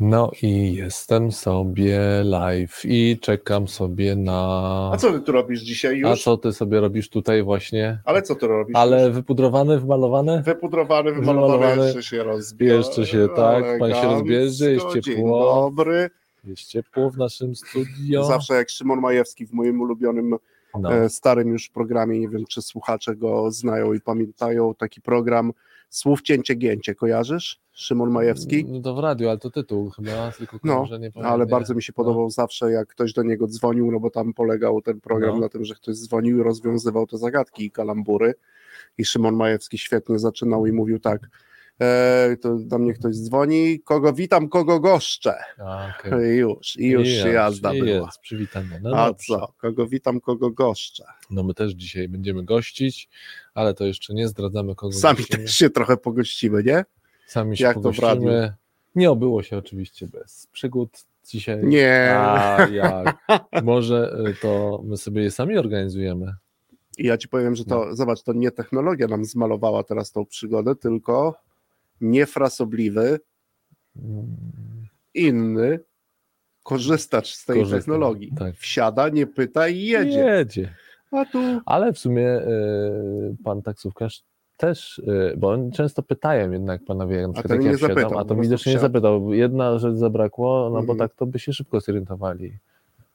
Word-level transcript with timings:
No 0.00 0.30
i 0.42 0.74
jestem 0.74 1.32
sobie 1.32 2.00
live 2.24 2.80
i 2.84 3.18
czekam 3.20 3.68
sobie 3.68 4.16
na. 4.16 4.90
A 4.92 4.96
co 4.96 5.12
ty 5.12 5.20
tu 5.20 5.32
robisz 5.32 5.60
dzisiaj 5.60 5.96
już? 5.98 6.10
A 6.10 6.16
co 6.16 6.36
ty 6.36 6.52
sobie 6.52 6.80
robisz 6.80 7.08
tutaj 7.08 7.42
właśnie? 7.42 7.98
Ale 8.04 8.22
co 8.22 8.34
ty 8.34 8.46
robisz? 8.46 8.76
Ale 8.76 9.10
wypudrowany, 9.10 9.80
wymalowany? 9.80 10.42
Wypudrowany, 10.42 11.12
wymalowany, 11.12 11.52
Wymalowany. 11.58 11.84
jeszcze 11.86 12.02
się 12.02 12.22
rozbierze. 12.24 12.74
Jeszcze 12.76 13.06
się, 13.06 13.28
tak, 13.36 13.64
pan 13.78 13.94
się 13.94 14.02
rozbierze, 14.02 14.72
jest 14.72 14.86
Dzień 14.92 15.02
ciepło. 15.02 15.54
dobry. 15.54 16.10
Jest 16.44 16.66
ciepło 16.66 17.10
w 17.10 17.16
naszym 17.18 17.54
studio. 17.56 18.24
Zawsze 18.24 18.54
jak 18.54 18.68
Szymon 18.70 19.00
Majewski 19.00 19.46
w 19.46 19.52
moim 19.52 19.80
ulubionym, 19.80 20.36
No. 20.80 20.94
e, 20.94 21.08
starym 21.08 21.48
już 21.48 21.68
programie, 21.68 22.18
nie 22.20 22.28
wiem 22.28 22.44
czy 22.48 22.62
słuchacze 22.62 23.16
go 23.16 23.50
znają 23.50 23.92
i 23.92 24.00
pamiętają, 24.00 24.74
taki 24.74 25.00
program 25.00 25.52
Słów 25.92 26.22
Cięcie 26.22 26.54
Gięcie, 26.54 26.94
kojarzysz? 26.94 27.60
Szymon 27.72 28.10
Majewski? 28.10 28.64
No 28.64 28.80
to 28.80 28.94
w 28.94 28.98
radiu, 28.98 29.28
ale 29.28 29.38
to 29.38 29.50
tytuł 29.50 29.90
chyba, 29.90 30.32
tylko 30.38 30.58
No, 30.64 30.74
kojarzę, 30.76 30.98
nie 30.98 31.10
powiem, 31.10 31.28
ale 31.30 31.46
bardzo 31.46 31.74
mi 31.74 31.82
się 31.82 31.92
podobał 31.92 32.30
zawsze, 32.30 32.70
jak 32.70 32.88
ktoś 32.88 33.12
do 33.12 33.22
niego 33.22 33.46
dzwonił, 33.46 33.92
no 33.92 34.00
bo 34.00 34.10
tam 34.10 34.34
polegał 34.34 34.82
ten 34.82 35.00
program 35.00 35.34
No. 35.34 35.40
na 35.40 35.48
tym, 35.48 35.64
że 35.64 35.74
ktoś 35.74 35.96
dzwonił 35.96 36.38
i 36.38 36.42
rozwiązywał 36.42 37.06
te 37.06 37.18
zagadki 37.18 37.64
i 37.64 37.70
kalambury. 37.70 38.34
I 38.98 39.04
Szymon 39.04 39.36
Majewski 39.36 39.78
świetnie 39.78 40.18
zaczynał 40.18 40.66
i 40.66 40.72
mówił 40.72 40.98
tak. 40.98 41.28
E, 41.80 42.36
to 42.42 42.56
do 42.58 42.78
mnie 42.78 42.92
ktoś 42.92 43.16
dzwoni, 43.16 43.80
kogo 43.80 44.12
witam, 44.12 44.48
kogo 44.48 44.80
goszczę. 44.80 45.34
A. 45.58 45.92
I 46.32 46.36
już, 46.36 46.76
i 46.78 46.88
już 46.88 47.08
I 47.08 47.28
jazda 47.32 47.74
i 47.74 47.80
była. 47.82 48.06
Jest, 48.06 48.18
przywitanie. 48.20 48.80
No 48.82 48.96
A 48.96 49.06
dobrze. 49.08 49.24
co? 49.26 49.52
Kogo 49.58 49.86
witam, 49.86 50.20
kogo 50.20 50.50
goszczę. 50.50 51.04
No 51.30 51.42
my 51.42 51.54
też 51.54 51.72
dzisiaj 51.72 52.08
będziemy 52.08 52.44
gościć, 52.44 53.08
ale 53.54 53.74
to 53.74 53.86
jeszcze 53.86 54.14
nie 54.14 54.28
zdradzamy 54.28 54.74
kogo 54.74 54.92
Sami 54.92 55.16
gościmy. 55.16 55.38
też 55.44 55.54
się 55.54 55.70
trochę 55.70 55.96
pogościmy, 55.96 56.62
nie? 56.62 56.84
Sami 57.26 57.56
się 57.56 57.64
jak 57.64 57.74
pogościmy. 57.74 58.54
Nie 58.94 59.10
obyło 59.10 59.42
się 59.42 59.58
oczywiście 59.58 60.06
bez 60.08 60.46
przygód 60.52 60.90
dzisiaj. 61.28 61.64
Nie. 61.66 62.14
A 62.16 62.66
jak? 62.72 63.16
Może 63.62 64.16
y, 64.30 64.34
to 64.42 64.80
my 64.84 64.96
sobie 64.96 65.22
je 65.22 65.30
sami 65.30 65.58
organizujemy. 65.58 66.34
I 66.98 67.06
ja 67.06 67.18
ci 67.18 67.28
powiem, 67.28 67.54
że 67.56 67.64
to, 67.64 67.84
No. 67.86 67.96
zobacz, 67.96 68.22
to 68.22 68.32
nie 68.32 68.50
technologia 68.50 69.06
nam 69.08 69.24
zmalowała 69.24 69.82
teraz 69.84 70.12
tą 70.12 70.26
przygodę, 70.26 70.76
tylko 70.76 71.34
niefrasobliwy, 72.02 73.20
Mm, 73.96 74.36
inny 75.14 75.80
korzystacz 76.62 77.34
z 77.34 77.44
tej 77.44 77.58
Korzysta, 77.58 77.78
technologii. 77.78 78.32
tak. 78.38 78.54
Wsiada, 78.56 79.08
nie 79.08 79.26
pyta 79.26 79.68
i 79.68 79.78
jedzie. 79.80 80.18
Jedzie. 80.18 80.74
A 81.10 81.24
tu 81.24 81.38
Ale 81.66 81.92
w 81.92 81.98
sumie 81.98 82.28
y, 82.40 83.36
pan 83.44 83.62
taksówkarz 83.62 84.22
też, 84.56 84.98
y, 84.98 85.34
bo 85.36 85.48
oni 85.50 85.72
często 85.72 86.02
pytają 86.02 86.52
jednak 86.52 86.84
panowie, 86.84 87.16
jak 87.16 87.26
na 87.26 87.32
przykład 87.32 87.50
jak 87.62 87.64
ja 87.72 87.76
wsiadam, 87.78 87.96
zapytał, 87.96 88.18
a 88.18 88.24
to 88.24 88.34
widocznie 88.34 88.72
nie 88.72 88.78
zapytał. 88.78 89.32
Jedna 89.32 89.78
rzecz 89.78 89.96
zabrakło, 89.96 90.64
no 90.64 90.82
bo 90.82 90.92
Mhm. 90.92 90.98
tak 90.98 91.14
to 91.14 91.26
by 91.26 91.38
się 91.38 91.52
szybko 91.52 91.80
zorientowali 91.80 92.58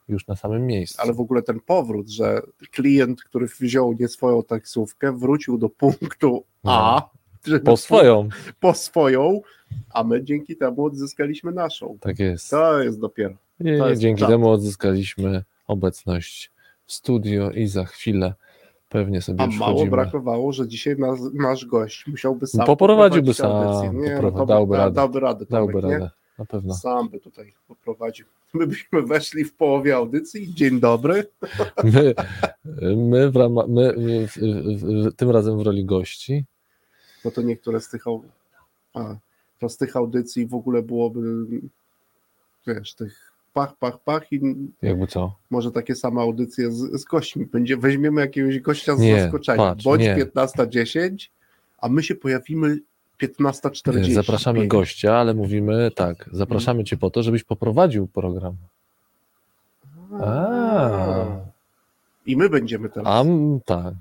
już 0.07 0.27
na 0.27 0.35
samym 0.35 0.65
miejscu. 0.67 1.01
ale 1.01 1.13
w 1.13 1.19
ogóle 1.19 1.41
ten 1.41 1.59
powrót, 1.59 2.09
że 2.09 2.41
klient, 2.71 3.23
który 3.23 3.47
wziął 3.59 3.93
nie 3.99 4.07
swoją 4.07 4.43
taksówkę, 4.43 5.17
wrócił 5.17 5.57
do 5.57 5.69
punktu 5.69 6.43
A, 6.63 7.01
żeby 7.01 7.17
Po 7.65 7.77
swoją. 7.77 8.29
po 8.59 8.73
swoją, 8.73 9.41
a 9.93 10.03
my 10.03 10.23
dzięki 10.23 10.55
temu 10.55 10.85
odzyskaliśmy 10.85 11.51
naszą. 11.51 11.97
Tak 12.01 12.19
jest. 12.19 12.49
To 12.49 12.79
jest 12.83 12.99
dopiero. 12.99 13.35
To 13.79 13.89
jest 13.89 14.01
dzięki 14.01 14.25
temu 14.25 14.49
odzyskaliśmy 14.49 15.43
obecność 15.67 16.51
w 16.85 16.93
studio 16.93 17.51
i 17.51 17.67
za 17.67 17.85
chwilę 17.85 18.33
pewnie 18.89 19.21
sobie 19.21 19.43
A 19.43 19.47
mało 19.47 19.71
wchodzimy. 19.71 19.91
brakowało, 19.91 20.51
że 20.53 20.67
dzisiaj 20.67 20.95
nas, 20.97 21.19
nasz 21.33 21.65
gość 21.65 22.07
musiałby 22.07 22.47
sam 22.47 22.65
Poprowadziłby 22.65 23.33
sam. 23.33 23.97
Nie, 23.97 24.15
no 24.15 24.21
poprowadzi- 24.21 24.47
dałby 24.47 24.73
da- 24.77 24.83
radę. 24.83 24.95
Dałby 24.95 25.19
radę. 25.19 25.45
Dałby 25.49 25.73
Tomek, 25.73 25.85
nie? 25.89 25.93
radę, 25.99 26.11
na 26.39 26.45
pewno. 26.45 26.73
Sam 26.73 27.09
by 27.09 27.19
tutaj 27.19 27.53
poprowadził. 27.67 28.25
My 28.53 28.67
byśmy 28.67 29.01
weszli 29.01 29.43
w 29.45 29.53
połowie 29.55 29.95
audycji. 29.95 30.53
Dzień 30.53 30.79
dobry. 30.79 31.23
My, 31.83 32.13
my, 32.95 33.31
w 33.31 33.35
rama, 33.35 33.63
my 33.67 33.93
w, 34.27 34.31
w, 34.37 35.07
w, 35.09 35.15
tym 35.15 35.29
razem 35.31 35.57
w 35.57 35.61
roli 35.61 35.85
gości. 35.85 36.45
No 37.25 37.31
to 37.31 37.41
niektóre 37.41 37.81
z 37.81 37.89
tych, 37.89 38.03
a, 38.93 39.15
to 39.59 39.69
z 39.69 39.77
tych 39.77 39.95
audycji 39.95 40.45
w 40.47 40.53
ogóle 40.53 40.81
byłoby, 40.81 41.45
wiesz, 42.67 42.93
tych 42.93 43.31
pach, 43.53 43.75
pach, 43.75 43.99
pach 43.99 44.31
i 44.33 44.41
Jakby 44.81 45.07
co? 45.07 45.35
może 45.49 45.71
takie 45.71 45.95
same 45.95 46.21
audycje 46.21 46.71
z, 46.71 47.01
z 47.01 47.03
gośćmi. 47.05 47.45
Będzie, 47.45 47.77
weźmiemy 47.77 48.21
jakiegoś 48.21 48.59
gościa 48.59 48.95
z 48.95 48.99
Nie, 48.99 49.21
zaskoczenia. 49.21 49.57
patrz, 49.57 49.83
Bądź 49.83 50.01
nie. 50.01 50.15
15.10, 50.15 51.29
a 51.77 51.89
my 51.89 52.03
się 52.03 52.15
pojawimy 52.15 52.79
15.40. 53.21 54.13
Zapraszamy 54.13 54.67
gościa, 54.67 55.15
ale 55.15 55.33
mówimy 55.33 55.91
tak, 55.95 56.29
zapraszamy 56.31 56.83
cię 56.83 56.97
po 56.97 57.09
to, 57.09 57.23
żebyś 57.23 57.43
poprowadził 57.43 58.07
program. 58.07 58.55
A. 60.21 61.25
I 62.25 62.37
my 62.37 62.49
będziemy 62.49 62.89
teraz. 62.89 63.07
A 63.07 63.21
m, 63.21 63.59
tak. 63.65 63.93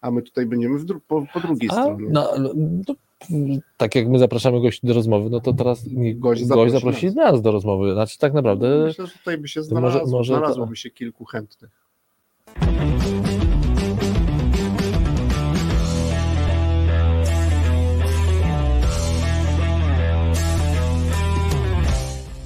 A 0.00 0.10
my 0.10 0.22
tutaj 0.22 0.46
będziemy 0.46 0.78
w 0.78 0.84
dru- 0.84 1.00
po, 1.08 1.26
po 1.34 1.40
drugiej 1.40 1.70
A, 1.70 1.72
stronie. 1.72 2.08
no, 2.10 2.30
no, 2.38 2.94
tak 3.76 3.94
jak 3.94 4.08
my 4.08 4.18
zapraszamy 4.18 4.60
gości 4.60 4.86
do 4.86 4.94
rozmowy, 4.94 5.30
no 5.30 5.40
to 5.40 5.52
teraz 5.52 5.84
Gość 6.16 6.44
gość, 6.46 6.72
zaprosi 6.72 7.06
nas. 7.06 7.14
nas 7.14 7.42
do 7.42 7.52
rozmowy. 7.52 7.92
Znaczy 7.92 8.18
tak 8.18 8.34
naprawdę 8.34 8.84
Myślę, 8.86 9.06
że 9.06 9.12
tutaj 9.12 9.38
by 9.38 9.48
się 9.48 9.60
może- 9.60 9.68
znalazło, 9.68 10.18
może 10.18 10.32
to- 10.32 10.38
znalazłoby 10.38 10.76
się 10.76 10.90
kilku 10.90 11.24
chętnych. 11.24 11.70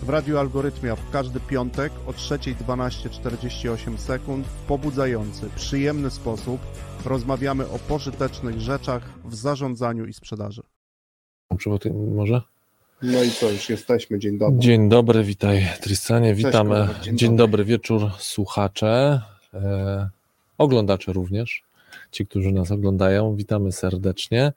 W 0.02 0.08
Radiu 0.08 0.38
Algorytmia 0.38 0.96
w 0.96 1.10
każdy 1.10 1.40
piątek 1.40 1.92
o 2.06 2.10
3.12.48 2.12 3.98
sekund 3.98 4.46
w 4.46 4.66
pobudzający, 4.66 5.50
przyjemny 5.56 6.10
sposób 6.10 6.60
rozmawiamy 7.06 7.68
o 7.68 7.78
pożytecznych 7.78 8.60
rzeczach 8.60 9.02
w 9.24 9.34
zarządzaniu 9.34 10.06
i 10.06 10.12
sprzedaży. 10.12 10.62
Przywołaj- 11.56 12.14
może? 12.14 12.42
No 13.02 13.22
i 13.22 13.30
co, 13.30 13.50
już 13.50 13.68
jesteśmy, 13.68 14.18
dzień 14.18 14.38
dobry. 14.38 14.58
Dzień 14.60 14.88
dobry, 14.88 15.24
witaj 15.24 15.66
Tristanie, 15.80 16.34
witamy. 16.34 16.70
Konrad, 16.70 17.00
Dzień, 17.00 17.18
dzień 17.18 17.36
dobry. 17.36 17.64
wieczór 17.64 18.10
słuchacze, 18.18 19.20
e, 19.54 20.08
oglądacze 20.58 21.12
również, 21.12 21.62
ci, 22.10 22.26
którzy 22.26 22.52
nas 22.52 22.70
oglądają, 22.70 23.36
witamy 23.36 23.72
serdecznie. 23.72 24.52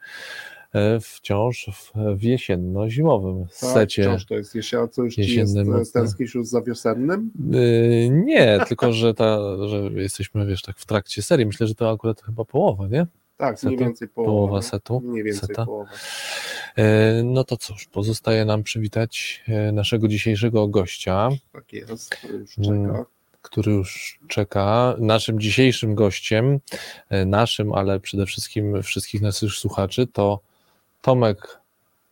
E, 0.76 1.00
wciąż 1.00 1.70
w, 2.18 2.24
jesienno-zimowym 2.24 3.46
Tak, 3.46 3.54
secie. 3.72 4.04
wciąż 4.04 4.26
to 4.26 4.36
jest 4.36 4.56
jesień, 4.56 4.80
co 4.92 5.04
już 5.04 5.18
jest, 5.18 5.58
e, 5.58 5.64
mocny. 5.64 5.92
tęsknisz 5.94 6.36
już 6.36 6.48
za 6.48 6.62
wiosennym? 6.62 7.32
Y, 7.54 8.10
nie, 8.26 8.60
tylko 8.68 8.94
że, 8.94 9.14
ta, 9.14 9.40
że 9.68 9.78
jesteśmy, 10.02 10.46
wiesz, 10.46 10.62
tak 10.62 10.78
w 10.78 10.86
trakcie 10.86 11.22
serii. 11.22 11.46
Myślę, 11.46 11.68
że 11.68 11.76
to 11.76 11.92
akurat 11.92 12.22
chyba 12.22 12.46
połowa, 12.46 12.88
nie? 12.88 13.06
Tak, 13.38 13.60
Setu? 13.60 13.68
mniej 13.68 13.80
więcej 13.80 14.08
połowa. 14.08 14.32
Połowa 14.32 14.62
setu? 14.62 15.02
Mniej 15.06 15.24
więcej 15.24 15.48
Seta? 15.48 15.66
połowa. 15.66 15.90
No 17.24 17.44
to 17.44 17.58
cóż, 17.58 17.86
pozostaje 17.86 18.46
nam 18.46 18.64
przywitać 18.64 19.44
naszego 19.74 20.08
dzisiejszego 20.08 20.68
gościa, 20.68 21.30
Tak 21.54 21.74
jest, 21.74 22.10
to 22.22 22.28
już 22.28 22.56
czeka. 22.56 23.06
który 23.42 23.72
już 23.72 24.20
czeka. 24.28 24.96
Naszym 25.00 25.40
dzisiejszym 25.40 25.96
gościem, 25.96 26.60
naszym, 27.26 27.74
ale 27.74 28.00
przede 28.00 28.26
wszystkim 28.26 28.84
wszystkich 28.84 29.22
naszych 29.22 29.52
słuchaczy, 29.52 30.08
to 30.08 30.40
Tomek, 31.08 31.60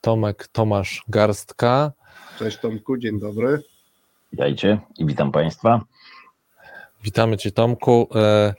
Tomek 0.01 0.47
Tomasz 0.47 1.03
Garstka. 1.07 1.91
Cześć 2.39 2.57
Tomku, 2.57 2.97
dzień 2.97 3.19
dobry. 3.19 3.63
Witajcie 4.31 4.79
i 4.97 5.05
witam 5.05 5.31
Państwa. 5.31 5.81
Witamy 7.03 7.37
Cię, 7.37 7.51
Tomku. 7.51 8.07
E, 8.15 8.53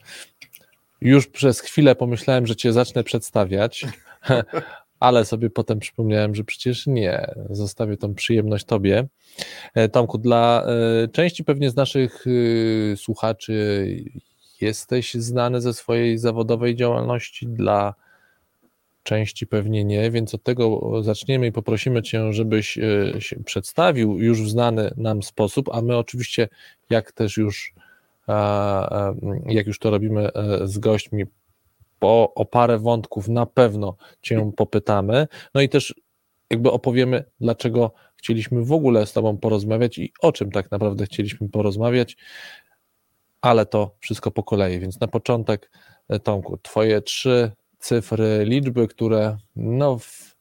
Już 1.00 1.26
przez 1.26 1.60
chwilę 1.60 1.94
pomyślałem, 1.94 2.47
że 2.47 2.56
Cię 2.56 2.72
zacznę 2.72 3.04
przedstawiać, 3.04 3.86
ale 5.00 5.24
sobie 5.24 5.50
potem 5.50 5.78
przypomniałem, 5.78 6.34
że 6.34 6.44
przecież 6.44 6.86
nie. 6.86 7.26
Zostawię 7.50 7.97
tą 7.97 8.14
przyjemność 8.14 8.64
Tobie. 8.64 9.06
E, 9.74 9.89
Tomku, 9.89 10.18
dla 10.18 10.66
e, 10.66 11.09
części 11.09 11.44
pewnie 11.44 11.71
z 11.71 11.77
naszych 11.77 12.24
słuchaczy 12.97 13.86
jesteś 14.60 15.15
znany 15.15 15.60
ze 15.60 15.74
swojej 15.74 16.18
zawodowej 16.18 16.77
działalności, 16.77 17.47
dla 17.47 17.94
części 19.06 19.47
pewnie 19.47 19.84
nie, 19.84 20.10
więc 20.10 20.34
od 20.34 20.42
tego 20.42 20.92
zaczniemy 21.03 21.47
i 21.47 21.53
poprosimy 21.53 22.03
Cię, 22.03 22.32
żebyś 22.32 22.78
e, 22.78 23.20
się 23.20 23.44
przedstawił 23.44 24.18
już 24.18 24.42
w 24.42 24.48
znany 24.48 24.91
nam 24.97 25.22
sposób, 25.22 25.68
a 25.72 25.82
my 25.82 25.97
oczywiście, 25.97 26.48
jak 26.91 27.12
też 27.12 27.36
już 27.36 27.74
jak 29.47 29.66
już 29.66 29.78
to 29.78 29.91
robimy 29.91 30.32
e, 30.32 30.66
z 30.66 30.78
gośćmi, 30.78 31.24
po, 31.98 32.34
o 32.34 32.44
parę 32.44 32.78
wątków 32.78 33.28
na 33.28 33.47
pewno 33.47 33.97
Cię 34.22 34.53
popytamy. 34.56 35.28
No 35.54 35.60
i 35.60 35.68
też 35.68 35.94
jakby 36.50 36.70
opowiemy, 36.70 37.24
dlaczego 37.41 37.92
chcieliśmy 38.16 38.64
w 38.64 38.72
ogóle 38.72 39.06
z 39.06 39.12
Tobą 39.12 39.38
porozmawiać 39.38 39.98
i 39.98 40.12
o 40.22 40.32
czym 40.32 40.50
tak 40.50 40.70
naprawdę 40.70 41.06
chcieliśmy 41.06 41.48
porozmawiać, 41.48 42.16
ale 43.41 43.66
to 43.66 43.97
wszystko 44.00 44.30
po 44.30 44.42
kolei. 44.42 44.78
Więc 44.78 45.00
na 45.00 45.08
początek, 45.08 45.70
e, 46.08 46.18
Tomku, 46.18 46.58
Twoje 46.62 47.03
trzy 47.03 47.53
cyfry, 47.86 48.44
liczby, 48.44 48.88
które 48.88 49.36
no 49.56 49.98
w, 49.98 50.36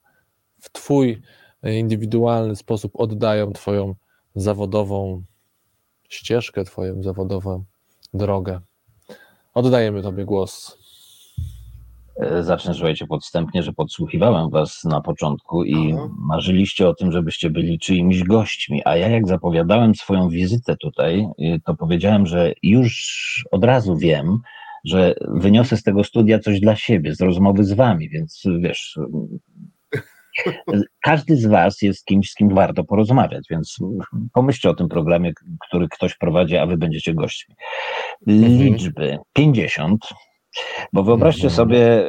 w 0.60 0.72
Twój 0.72 1.22
indywidualny 1.62 2.56
sposób 2.56 2.92
oddają 2.94 3.52
Twoją 3.52 3.94
zawodową 4.34 5.22
ścieżkę, 6.08 6.64
Twoją 6.64 7.02
zawodową 7.02 7.64
drogę. 8.14 8.60
Oddajemy 9.54 10.02
Tobie 10.02 10.24
głos. 10.24 10.78
E, 12.20 12.42
zacznę, 12.42 12.74
słuchajcie, 12.74 13.06
podstępnie, 13.06 13.62
że 13.62 13.72
podsłuchiwałem 13.72 14.50
was 14.50 14.84
na 14.84 15.00
początku 15.00 15.64
i 15.64 15.92
Aha. 15.94 16.08
marzyliście 16.18 16.88
o 16.88 16.94
tym, 16.94 17.12
żebyście 17.12 17.50
byli 17.50 17.78
czyimiś 17.78 18.24
gośćmi, 18.24 18.82
a 18.84 18.96
ja 18.96 19.08
jak 19.08 19.28
zapowiadałem 19.28 19.94
swoją 19.94 20.28
wizytę 20.28 20.76
tutaj, 20.76 21.28
y, 21.38 21.60
to 21.64 21.74
powiedziałem, 21.74 22.26
że 22.26 22.52
już 22.62 23.44
od 23.50 23.64
razu 23.64 23.96
wiem, 23.96 24.40
że 24.86 25.14
wyniosę 25.28 25.76
z 25.76 25.82
tego 25.82 26.04
studia 26.04 26.38
coś 26.38 26.60
dla 26.60 26.76
siebie, 26.76 27.14
z 27.14 27.20
rozmowy 27.20 27.64
z 27.64 27.72
wami, 27.72 28.08
więc 28.08 28.42
wiesz, 28.60 28.98
każdy 31.02 31.36
z 31.36 31.46
was 31.46 31.82
jest 31.82 32.04
kimś, 32.04 32.30
z 32.30 32.34
kim 32.34 32.54
warto 32.54 32.84
porozmawiać, 32.84 33.46
więc 33.50 33.76
pomyślcie 34.32 34.70
o 34.70 34.74
tym 34.74 34.88
programie, 34.88 35.32
który 35.68 35.88
ktoś 35.88 36.16
prowadzi, 36.16 36.56
a 36.56 36.66
wy 36.66 36.76
będziecie 36.76 37.14
gośćmi. 37.14 37.54
Mhm. 38.26 38.52
Liczby 38.52 39.18
50, 39.32 40.06
bo 40.92 41.02
wyobraźcie 41.02 41.48
mhm. 41.48 41.56
sobie, 41.56 42.04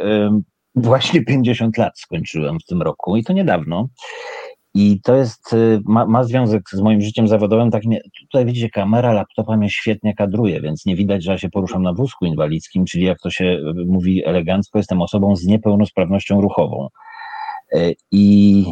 właśnie 0.76 1.26
50 1.26 1.78
lat 1.78 2.00
skończyłem 2.00 2.60
w 2.60 2.66
tym 2.66 2.82
roku 2.82 3.18
i 3.18 3.24
to 3.24 3.34
niedawno. 3.34 3.88
I 4.80 5.02
to 5.04 5.16
jest, 5.16 5.54
y, 5.54 5.80
ma, 5.86 6.06
ma, 6.06 6.24
związek 6.24 6.70
z 6.74 6.82
moim 6.82 7.02
życiem 7.02 7.28
zawodowym. 7.28 7.72
Tak 7.72 7.84
tutaj 8.22 8.46
widzicie, 8.46 8.70
kamera 8.70 9.14
laptopa 9.14 9.58
mnie 9.58 9.70
świetnie 9.70 10.16
kadruje, 10.16 10.62
więc 10.62 10.86
nie 10.86 10.96
widać, 10.96 11.24
że 11.24 11.32
ja 11.32 11.38
się 11.38 11.50
poruszam 11.50 11.84
na 11.84 11.94
wózku 11.94 12.26
inwalidzkim, 12.26 12.86
czyli 12.86 13.06
jak 13.06 13.20
to 13.20 13.30
się 13.30 13.46
y, 13.46 13.86
mówi 13.86 14.26
elegancko, 14.26 14.78
jestem 14.78 15.02
osobą 15.02 15.36
z 15.36 15.46
niepełnosprawnością 15.46 16.42
ruchową. 16.42 16.88
Y, 17.74 17.96
I 18.12 18.66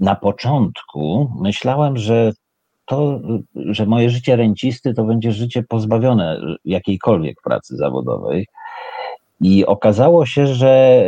na 0.00 0.14
początku 0.14 1.30
myślałem, 1.40 1.96
że 1.96 2.32
to, 2.86 3.20
że 3.54 3.86
moje 3.86 4.10
życie 4.10 4.36
rencisty 4.36 4.94
to 4.94 5.04
będzie 5.04 5.32
życie 5.32 5.62
pozbawione 5.68 6.40
jakiejkolwiek 6.64 7.36
pracy 7.44 7.76
zawodowej. 7.76 8.46
I 9.40 9.66
okazało 9.66 10.26
się, 10.26 10.46
że 10.46 11.02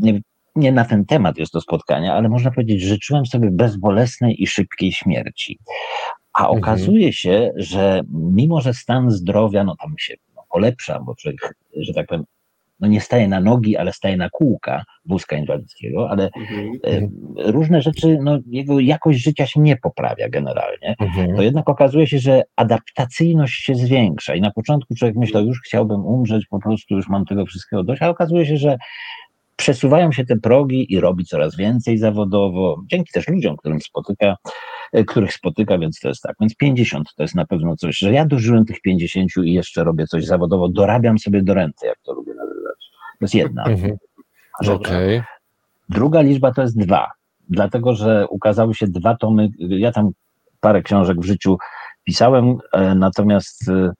nie, 0.00 0.20
nie 0.56 0.72
na 0.72 0.84
ten 0.84 1.04
temat 1.04 1.38
jest 1.38 1.52
to 1.52 1.60
spotkanie, 1.60 2.12
ale 2.12 2.28
można 2.28 2.50
powiedzieć, 2.50 2.80
że 2.80 2.88
życzyłem 2.88 3.26
sobie 3.26 3.50
bezbolesnej 3.50 4.42
i 4.42 4.46
szybkiej 4.46 4.92
śmierci. 4.92 5.58
A 6.32 6.42
mhm. 6.42 6.58
okazuje 6.58 7.12
się, 7.12 7.52
że 7.56 8.00
mimo, 8.12 8.60
że 8.60 8.74
stan 8.74 9.10
zdrowia, 9.10 9.64
no 9.64 9.76
tam 9.76 9.94
się 9.98 10.14
no, 10.36 10.42
polepsza, 10.50 11.00
bo 11.00 11.14
człowiek, 11.14 11.54
że 11.76 11.94
tak 11.94 12.06
powiem, 12.06 12.24
no 12.82 12.88
nie 12.88 13.00
staje 13.00 13.28
na 13.28 13.40
nogi, 13.40 13.76
ale 13.76 13.92
staje 13.92 14.16
na 14.16 14.30
kółka 14.30 14.84
wózka 15.04 15.36
inwalidzkiego, 15.36 16.10
ale 16.10 16.30
mhm. 16.36 16.72
E, 16.84 17.52
różne 17.52 17.82
rzeczy, 17.82 18.18
no 18.22 18.38
jego 18.46 18.80
jakość 18.80 19.22
życia 19.22 19.46
się 19.46 19.60
nie 19.60 19.76
poprawia 19.76 20.28
generalnie, 20.28 20.94
mhm. 21.00 21.36
to 21.36 21.42
jednak 21.42 21.68
okazuje 21.68 22.06
się, 22.06 22.18
że 22.18 22.42
adaptacyjność 22.56 23.64
się 23.64 23.74
zwiększa 23.74 24.34
i 24.34 24.40
na 24.40 24.50
początku 24.50 24.94
człowiek 24.94 25.16
myślał, 25.16 25.46
już 25.46 25.60
chciałbym 25.66 26.06
umrzeć, 26.06 26.46
po 26.46 26.60
prostu 26.60 26.94
już 26.94 27.08
mam 27.08 27.24
tego 27.24 27.46
wszystkiego 27.46 27.84
dość, 27.84 28.02
a 28.02 28.08
okazuje 28.08 28.46
się, 28.46 28.56
że 28.56 28.76
przesuwają 29.62 30.12
się 30.12 30.24
te 30.24 30.36
progi 30.36 30.92
i 30.92 31.00
robi 31.00 31.24
coraz 31.24 31.56
więcej 31.56 31.98
zawodowo, 31.98 32.82
dzięki 32.90 33.12
też 33.12 33.28
ludziom, 33.28 33.56
którym 33.56 33.80
spotyka, 33.80 34.36
e, 34.92 35.04
których 35.04 35.32
spotyka, 35.32 35.78
więc 35.78 36.00
to 36.00 36.08
jest 36.08 36.22
tak. 36.22 36.36
Więc 36.40 36.56
50 36.56 37.08
to 37.16 37.22
jest 37.22 37.34
na 37.34 37.46
pewno 37.46 37.76
coś, 37.76 37.98
że 37.98 38.12
ja 38.12 38.26
dożyłem 38.26 38.64
tych 38.64 38.80
50 38.80 39.30
i 39.44 39.52
jeszcze 39.52 39.84
robię 39.84 40.06
coś 40.06 40.24
zawodowo, 40.24 40.68
dorabiam 40.68 41.18
sobie 41.18 41.42
do 41.42 41.54
renty, 41.54 41.86
jak 41.86 41.98
to 42.02 42.12
lubię 42.12 42.34
nazywać. 42.34 42.90
To 43.18 43.24
jest 43.24 43.34
jedna 43.34 43.64
mhm. 43.64 43.96
rzecz. 44.62 44.76
Okay. 44.76 45.24
Druga 45.88 46.20
liczba 46.20 46.52
to 46.52 46.62
jest 46.62 46.78
dwa, 46.78 47.10
dlatego 47.48 47.94
że 47.94 48.26
ukazały 48.30 48.74
się 48.74 48.86
dwa 48.86 49.16
tomy, 49.16 49.48
ja 49.58 49.92
tam 49.92 50.10
parę 50.60 50.82
książek 50.82 51.20
w 51.20 51.24
życiu 51.24 51.56
pisałem, 52.04 52.56
e, 52.72 52.94
natomiast 52.94 53.68
e, 53.68 53.92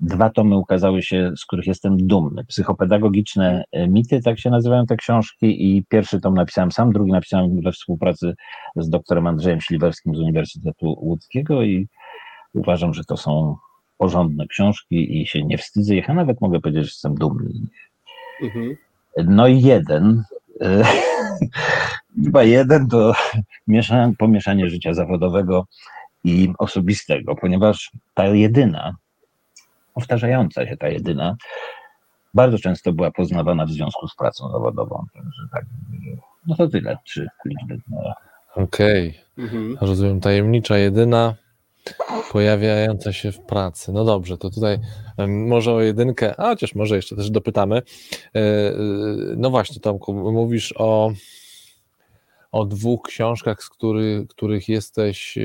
Dwa 0.00 0.30
tomy 0.30 0.56
ukazały 0.56 1.02
się, 1.02 1.32
z 1.36 1.44
których 1.44 1.66
jestem 1.66 2.06
dumny. 2.06 2.44
Psychopedagogiczne 2.44 3.64
e, 3.72 3.88
mity, 3.88 4.20
tak 4.22 4.38
się 4.38 4.50
nazywają 4.50 4.86
te 4.86 4.96
książki, 4.96 5.76
i 5.76 5.84
pierwszy 5.88 6.20
tom 6.20 6.34
napisałem 6.34 6.72
sam, 6.72 6.92
drugi 6.92 7.12
napisałem 7.12 7.60
we 7.60 7.72
współpracy 7.72 8.34
z 8.76 8.88
doktorem 8.88 9.26
Andrzejem 9.26 9.60
Śliwerskim 9.60 10.14
z 10.14 10.18
Uniwersytetu 10.18 10.96
Łódzkiego 11.00 11.62
i 11.62 11.88
uważam, 12.54 12.94
że 12.94 13.04
to 13.04 13.16
są 13.16 13.56
porządne 13.98 14.46
książki 14.46 15.20
i 15.20 15.26
się 15.26 15.44
nie 15.44 15.58
wstydzę 15.58 15.96
ich, 15.96 16.10
a 16.10 16.14
nawet 16.14 16.40
mogę 16.40 16.60
powiedzieć, 16.60 16.84
że 16.84 16.88
jestem 16.88 17.14
dumny. 17.14 17.50
Mhm. 18.42 18.76
No 19.24 19.48
i 19.48 19.62
jeden, 19.62 20.24
e, 20.60 20.84
chyba 22.24 22.42
jeden 22.42 22.88
to 22.88 23.12
pomieszanie 24.18 24.70
życia 24.70 24.94
zawodowego 24.94 25.66
i 26.24 26.52
osobistego, 26.58 27.34
ponieważ 27.34 27.90
ta 28.14 28.26
jedyna 28.26 28.96
powtarzająca 29.94 30.66
się 30.66 30.76
ta 30.76 30.88
jedyna, 30.88 31.36
bardzo 32.34 32.58
często 32.58 32.92
była 32.92 33.10
poznawana 33.10 33.66
w 33.66 33.70
związku 33.70 34.08
z 34.08 34.16
pracą 34.16 34.50
zawodową. 34.52 35.04
Także 35.14 35.42
tak, 35.52 35.64
no 36.46 36.56
to 36.56 36.68
tyle, 36.68 36.98
trzy 37.04 37.28
liczby. 37.44 37.78
No. 37.88 38.14
Okej, 38.54 39.08
okay. 39.08 39.44
mhm. 39.44 39.76
rozumiem, 39.80 40.20
tajemnicza 40.20 40.78
jedyna 40.78 41.34
pojawiająca 42.32 43.12
się 43.12 43.32
w 43.32 43.40
pracy. 43.40 43.92
No 43.92 44.04
dobrze, 44.04 44.38
to 44.38 44.50
tutaj 44.50 44.78
może 45.28 45.72
o 45.72 45.80
jedynkę, 45.80 46.40
a 46.40 46.42
chociaż 46.42 46.74
może 46.74 46.96
jeszcze 46.96 47.16
też 47.16 47.30
dopytamy. 47.30 47.76
E, 47.76 47.82
e, 48.38 48.74
no 49.36 49.50
właśnie, 49.50 49.80
Tomku, 49.80 50.14
mówisz 50.32 50.74
o, 50.76 51.12
o 52.52 52.64
dwóch 52.64 53.02
książkach, 53.02 53.62
z 53.62 53.68
który, 53.68 54.26
których 54.28 54.68
jesteś 54.68 55.38
e, 55.38 55.42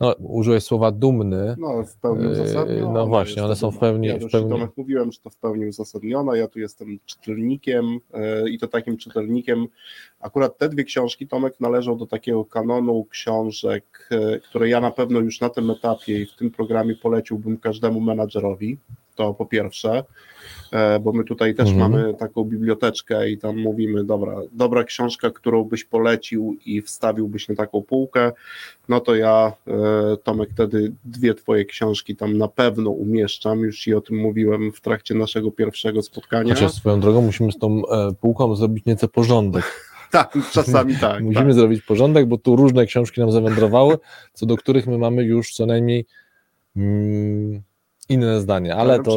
no, 0.00 0.12
użyłeś 0.12 0.64
słowa 0.64 0.90
dumny. 0.90 1.56
No, 1.58 1.82
w 1.84 1.96
pełni 1.96 2.24
yy, 2.24 2.30
uzasadnione. 2.30 2.92
No 2.92 3.06
właśnie, 3.06 3.44
one 3.44 3.56
są 3.56 3.70
w 3.70 3.78
pełni... 3.78 4.08
Ja 4.08 4.18
w 4.18 4.30
pełni... 4.30 4.50
Tomek 4.50 4.70
mówiłem, 4.76 5.12
że 5.12 5.20
to 5.20 5.30
w 5.30 5.36
pełni 5.36 5.66
uzasadnione, 5.66 6.38
ja 6.38 6.48
tu 6.48 6.58
jestem 6.58 6.98
czytelnikiem 7.06 8.00
yy, 8.14 8.50
i 8.50 8.58
to 8.58 8.68
takim 8.68 8.96
czytelnikiem, 8.96 9.66
akurat 10.20 10.58
te 10.58 10.68
dwie 10.68 10.84
książki 10.84 11.28
Tomek 11.28 11.60
należą 11.60 11.98
do 11.98 12.06
takiego 12.06 12.44
kanonu 12.44 13.04
książek, 13.04 14.08
yy, 14.10 14.40
które 14.40 14.68
ja 14.68 14.80
na 14.80 14.90
pewno 14.90 15.20
już 15.20 15.40
na 15.40 15.48
tym 15.48 15.70
etapie 15.70 16.20
i 16.22 16.26
w 16.26 16.36
tym 16.36 16.50
programie 16.50 16.94
poleciłbym 16.94 17.58
każdemu 17.58 18.00
menadżerowi, 18.00 18.78
to 19.16 19.34
po 19.34 19.46
pierwsze. 19.46 20.04
E, 20.72 20.98
bo 20.98 21.12
my 21.12 21.24
tutaj 21.24 21.54
też 21.54 21.70
mhm. 21.70 21.92
mamy 21.92 22.14
taką 22.14 22.44
biblioteczkę 22.44 23.30
i 23.30 23.38
tam 23.38 23.58
mówimy, 23.60 24.04
dobra, 24.04 24.36
dobra 24.52 24.84
książka, 24.84 25.30
którą 25.30 25.64
byś 25.64 25.84
polecił 25.84 26.56
i 26.66 26.82
wstawiłbyś 26.82 27.48
na 27.48 27.54
taką 27.54 27.82
półkę, 27.82 28.32
no 28.88 29.00
to 29.00 29.14
ja, 29.14 29.52
e, 29.68 30.16
Tomek, 30.16 30.48
wtedy 30.52 30.92
dwie 31.04 31.34
twoje 31.34 31.64
książki 31.64 32.16
tam 32.16 32.38
na 32.38 32.48
pewno 32.48 32.90
umieszczam, 32.90 33.60
już 33.60 33.80
ci 33.80 33.94
o 33.94 34.00
tym 34.00 34.16
mówiłem 34.16 34.72
w 34.72 34.80
trakcie 34.80 35.14
naszego 35.14 35.50
pierwszego 35.50 36.02
spotkania. 36.02 36.54
Chociaż 36.54 36.72
swoją 36.72 37.00
drogą 37.00 37.22
musimy 37.22 37.52
z 37.52 37.58
tą 37.58 37.82
e, 37.88 38.12
półką 38.20 38.56
zrobić 38.56 38.84
nieco 38.84 39.08
porządek. 39.08 39.64
tak, 40.10 40.38
czasami 40.52 40.96
tak. 40.96 41.22
Musimy 41.22 41.44
tak. 41.44 41.54
zrobić 41.54 41.82
porządek, 41.82 42.26
bo 42.26 42.38
tu 42.38 42.56
różne 42.56 42.86
książki 42.86 43.20
nam 43.20 43.32
zawędrowały, 43.32 43.98
co 44.32 44.46
do 44.46 44.56
których 44.56 44.86
my 44.86 44.98
mamy 44.98 45.24
już 45.24 45.52
co 45.52 45.66
najmniej 45.66 46.06
mm, 46.76 47.62
inne 48.08 48.40
zdanie, 48.40 48.74
ale 48.74 49.02
to 49.02 49.16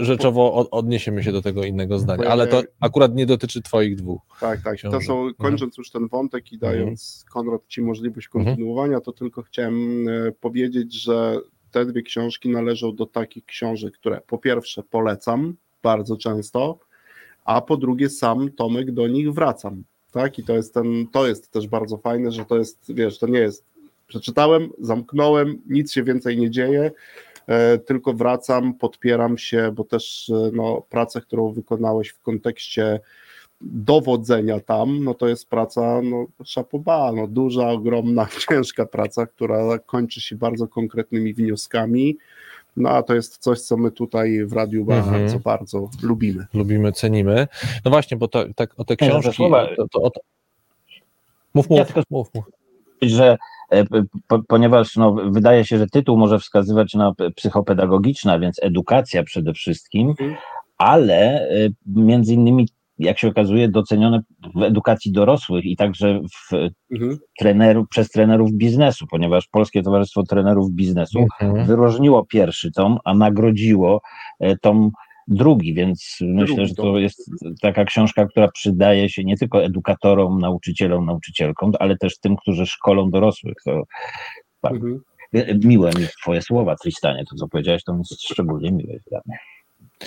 rzeczowo 0.00 0.70
odniesiemy 0.70 1.22
się 1.22 1.32
do 1.32 1.42
tego 1.42 1.64
innego 1.64 1.98
zdania, 1.98 2.28
ale 2.28 2.46
to 2.46 2.62
akurat 2.80 3.14
nie 3.14 3.26
dotyczy 3.26 3.62
twoich 3.62 3.96
dwóch. 3.96 4.20
Tak, 4.40 4.62
tak. 4.62 4.80
To 4.80 5.00
są, 5.00 5.14
mhm. 5.14 5.34
kończąc 5.34 5.78
już 5.78 5.90
ten 5.90 6.08
wątek 6.08 6.52
i 6.52 6.58
dając 6.58 7.24
mhm. 7.24 7.32
Konrad 7.32 7.68
ci 7.68 7.82
możliwość 7.82 8.26
mhm. 8.26 8.44
kontynuowania, 8.44 9.00
to 9.00 9.12
tylko 9.12 9.42
chciałem 9.42 10.08
e, 10.08 10.32
powiedzieć, 10.32 11.02
że 11.02 11.36
te 11.70 11.86
dwie 11.86 12.02
książki 12.02 12.48
należą 12.48 12.94
do 12.96 13.06
takich 13.06 13.44
książek, 13.44 13.94
które 13.94 14.20
po 14.26 14.38
pierwsze 14.38 14.82
polecam 14.82 15.54
bardzo 15.82 16.16
często, 16.16 16.78
a 17.44 17.60
po 17.60 17.76
drugie 17.76 18.10
sam 18.10 18.50
Tomek 18.50 18.92
do 18.92 19.08
nich 19.08 19.32
wracam. 19.32 19.84
Tak, 20.12 20.38
i 20.38 20.44
to 20.44 20.56
jest 20.56 20.74
ten, 20.74 21.06
to 21.12 21.28
jest 21.28 21.50
też 21.50 21.68
bardzo 21.68 21.98
fajne, 21.98 22.32
że 22.32 22.44
to 22.44 22.58
jest, 22.58 22.94
wiesz, 22.94 23.18
to 23.18 23.26
nie 23.26 23.38
jest, 23.38 23.64
przeczytałem, 24.06 24.70
zamknąłem, 24.78 25.62
nic 25.68 25.92
się 25.92 26.02
więcej 26.02 26.38
nie 26.38 26.50
dzieje, 26.50 26.90
tylko 27.86 28.12
wracam, 28.12 28.74
podpieram 28.74 29.38
się, 29.38 29.72
bo 29.72 29.84
też 29.84 30.30
e, 30.30 30.50
no, 30.52 30.82
pracę, 30.90 31.20
którą 31.20 31.52
wykonałeś 31.52 32.08
w 32.08 32.22
kontekście 32.22 33.00
dowodzenia 33.60 34.60
tam, 34.60 35.04
no 35.04 35.14
to 35.14 35.28
jest 35.28 35.48
praca 35.48 36.02
no, 36.02 36.26
szapoba, 36.44 37.12
no, 37.12 37.26
duża, 37.26 37.68
ogromna, 37.68 38.26
ciężka 38.48 38.86
praca, 38.86 39.26
która 39.26 39.78
kończy 39.78 40.20
się 40.20 40.36
bardzo 40.36 40.68
konkretnymi 40.68 41.34
wnioskami. 41.34 42.16
No 42.76 42.90
a 42.90 43.02
to 43.02 43.14
jest 43.14 43.38
coś, 43.38 43.60
co 43.60 43.76
my 43.76 43.90
tutaj 43.90 44.44
w 44.44 44.52
radiu 44.52 44.80
mhm. 44.80 45.10
bardzo, 45.10 45.38
bardzo 45.38 45.90
lubimy. 46.02 46.46
Lubimy, 46.54 46.92
cenimy. 46.92 47.48
No 47.84 47.90
właśnie, 47.90 48.16
bo 48.16 48.28
to, 48.28 48.44
tak, 48.56 48.70
o 48.76 48.84
te 48.84 48.96
książki. 48.96 49.44
To, 49.76 49.88
to, 49.92 50.10
to, 50.10 50.20
Mów, 51.54 51.70
mów, 51.70 51.78
ja 51.78 52.02
mów, 52.10 52.34
mów. 52.34 52.44
Że 53.02 53.36
E, 53.36 53.36
ponieważ 54.48 54.96
no, 54.96 55.12
wydaje 55.12 55.64
się, 55.64 55.78
że 55.78 55.86
tytuł 55.86 56.16
może 56.16 56.38
wskazywać 56.38 56.94
na 56.94 57.12
psychopedagogiczna, 57.36 58.38
więc 58.38 58.62
edukacja 58.62 59.22
przede 59.22 59.52
wszystkim, 59.52 60.08
mhm. 60.08 60.34
ale 60.78 61.48
e, 61.48 61.68
między 61.86 62.34
innymi 62.34 62.66
jak 63.00 63.18
się 63.18 63.28
okazuje, 63.28 63.68
docenione 63.68 64.20
w 64.54 64.62
edukacji 64.62 65.12
dorosłych 65.12 65.64
i 65.64 65.76
także 65.76 66.20
w 66.20 66.52
mhm. 66.92 67.18
trenerów, 67.38 67.88
przez 67.88 68.10
trenerów 68.10 68.52
biznesu, 68.52 69.06
ponieważ 69.10 69.48
Polskie 69.48 69.82
Towarzystwo 69.82 70.22
Trenerów 70.22 70.70
Biznesu 70.70 71.18
mhm. 71.18 71.66
wyróżniło 71.66 72.26
pierwszy 72.26 72.72
tom, 72.72 72.98
a 73.04 73.14
nagrodziło 73.14 74.00
e, 74.40 74.56
tom 74.56 74.90
drugi, 75.30 75.74
więc 75.74 76.16
drugi 76.20 76.42
myślę, 76.42 76.66
że 76.66 76.74
to 76.74 76.98
jest 76.98 77.30
taka 77.60 77.84
książka, 77.84 78.26
która 78.26 78.48
przydaje 78.48 79.08
się 79.08 79.24
nie 79.24 79.36
tylko 79.36 79.64
edukatorom, 79.64 80.40
nauczycielom, 80.40 81.06
nauczycielkom, 81.06 81.72
ale 81.78 81.96
też 81.96 82.18
tym, 82.18 82.36
którzy 82.36 82.66
szkolą 82.66 83.10
dorosłych. 83.10 83.54
To, 83.64 83.82
tak. 84.60 84.72
mhm. 84.72 85.00
Miłe 85.64 85.90
mi 85.90 86.06
twoje 86.22 86.42
słowa, 86.42 86.76
Tristanie, 86.76 87.24
to 87.30 87.36
co 87.36 87.48
powiedziałeś, 87.48 87.84
to 87.84 87.96
jest 88.10 88.22
szczególnie 88.22 88.72
miłe 88.72 88.94
dla 89.10 89.20
mnie. 89.26 89.38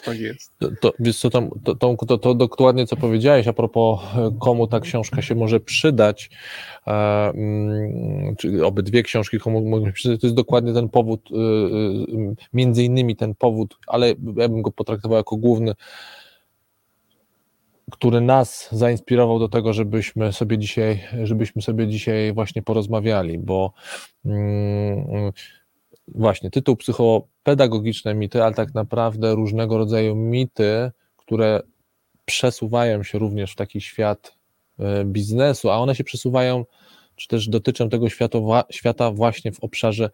Tak 0.06 0.20
jest. 0.20 0.52
To, 0.60 0.92
to, 1.22 1.30
tam, 1.30 1.50
to, 1.64 1.76
to, 1.76 2.18
to, 2.18 2.36
dokładnie 2.36 2.88
co 2.88 2.96
powiedziałeś 2.96 3.48
a 3.48 3.54
propos 3.54 4.00
komu 4.40 4.68
ta 4.68 4.80
książka 4.80 5.22
się 5.22 5.36
może 5.36 5.60
przydać, 5.60 6.30
e, 6.88 6.92
mm, 6.92 8.36
czy 8.36 8.66
obydwie 8.66 9.04
książki 9.04 9.40
komu 9.40 9.62
mogą 9.70 9.86
się 9.86 9.92
przydać, 9.92 10.22
to 10.22 10.28
jest 10.28 10.36
dokładnie 10.36 10.74
ten 10.74 10.90
powód, 10.90 11.32
y, 11.32 11.36
y, 11.36 12.36
między 12.54 12.84
innymi 12.84 13.16
ten 13.16 13.36
powód, 13.36 13.78
ale 13.88 14.10
ja 14.10 14.50
bym 14.50 14.62
go 14.62 14.72
potraktował 14.72 15.18
jako 15.18 15.38
główny, 15.38 15.74
który 17.92 18.22
nas 18.22 18.70
zainspirował 18.72 19.40
do 19.40 19.50
tego, 19.50 19.74
żebyśmy 19.74 20.34
sobie 20.34 20.58
dzisiaj, 20.58 21.04
żebyśmy 21.24 21.62
sobie 21.62 21.88
dzisiaj 21.88 22.34
właśnie 22.34 22.62
porozmawiali, 22.62 23.40
bo 23.40 23.74
mm, 24.26 25.32
właśnie 26.08 26.50
tytuł 26.50 26.76
psychopedagogiczne 26.76 28.16
mity, 28.16 28.44
ale 28.44 28.54
tak 28.54 28.74
naprawdę 28.74 29.36
różnego 29.36 29.78
rodzaju 29.78 30.16
mity, 30.16 30.92
które 31.18 31.62
przesuwają 32.26 33.04
się 33.04 33.20
również 33.20 33.52
w 33.54 33.56
taki 33.56 33.82
świat 33.82 34.36
e, 34.80 35.06
biznesu, 35.06 35.70
a 35.70 35.78
one 35.78 35.96
się 35.96 36.04
przesuwają, 36.04 36.66
czy 37.16 37.28
też 37.28 37.48
dotyczą 37.48 37.90
tego 37.90 38.10
świata, 38.10 38.40
świata 38.72 39.12
właśnie 39.12 39.52
w 39.52 39.60
obszarze 39.60 40.10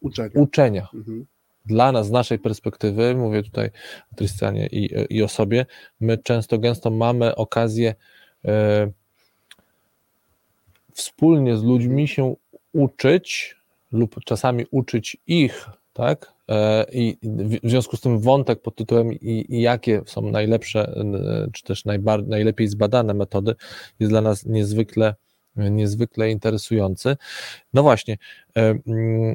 uczenia. 0.00 0.30
uczenia. 0.34 0.88
Mhm. 0.94 1.26
Dla 1.66 1.92
nas, 1.92 2.06
z 2.06 2.10
naszej 2.10 2.38
perspektywy, 2.38 3.14
mówię 3.14 3.42
tutaj 3.42 3.70
o 4.12 4.16
Trystianie 4.16 4.66
i, 4.66 4.90
i 5.10 5.22
o 5.22 5.28
sobie, 5.28 5.66
my 6.00 6.18
często, 6.18 6.58
gęsto 6.58 6.90
mamy 6.90 7.34
okazję 7.34 7.94
e, 8.44 8.90
wspólnie 10.92 11.56
z 11.56 11.62
ludźmi 11.62 12.08
się 12.08 12.34
uczyć 12.72 13.57
lub 13.92 14.24
czasami 14.24 14.64
uczyć 14.70 15.16
ich, 15.26 15.66
tak? 15.92 16.32
E, 16.48 16.86
I 16.92 17.16
w 17.62 17.70
związku 17.70 17.96
z 17.96 18.00
tym 18.00 18.20
wątek 18.20 18.62
pod 18.62 18.76
tytułem 18.76 19.12
i, 19.12 19.46
i 19.48 19.60
jakie 19.60 20.02
są 20.06 20.22
najlepsze, 20.22 21.04
czy 21.52 21.62
też 21.62 21.84
najbar, 21.84 22.26
najlepiej 22.26 22.68
zbadane 22.68 23.14
metody 23.14 23.54
jest 24.00 24.12
dla 24.12 24.20
nas 24.20 24.46
niezwykle, 24.46 25.14
niezwykle 25.56 26.30
interesujący. 26.30 27.16
No 27.74 27.82
właśnie, 27.82 28.18
e, 28.56 28.78
mm, 28.86 29.34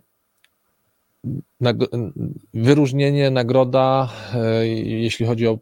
wyróżnienie, 2.54 3.32
nagroda, 3.32 4.10
e, 4.36 4.68
jeśli 4.68 5.26
chodzi 5.26 5.48
o 5.48 5.60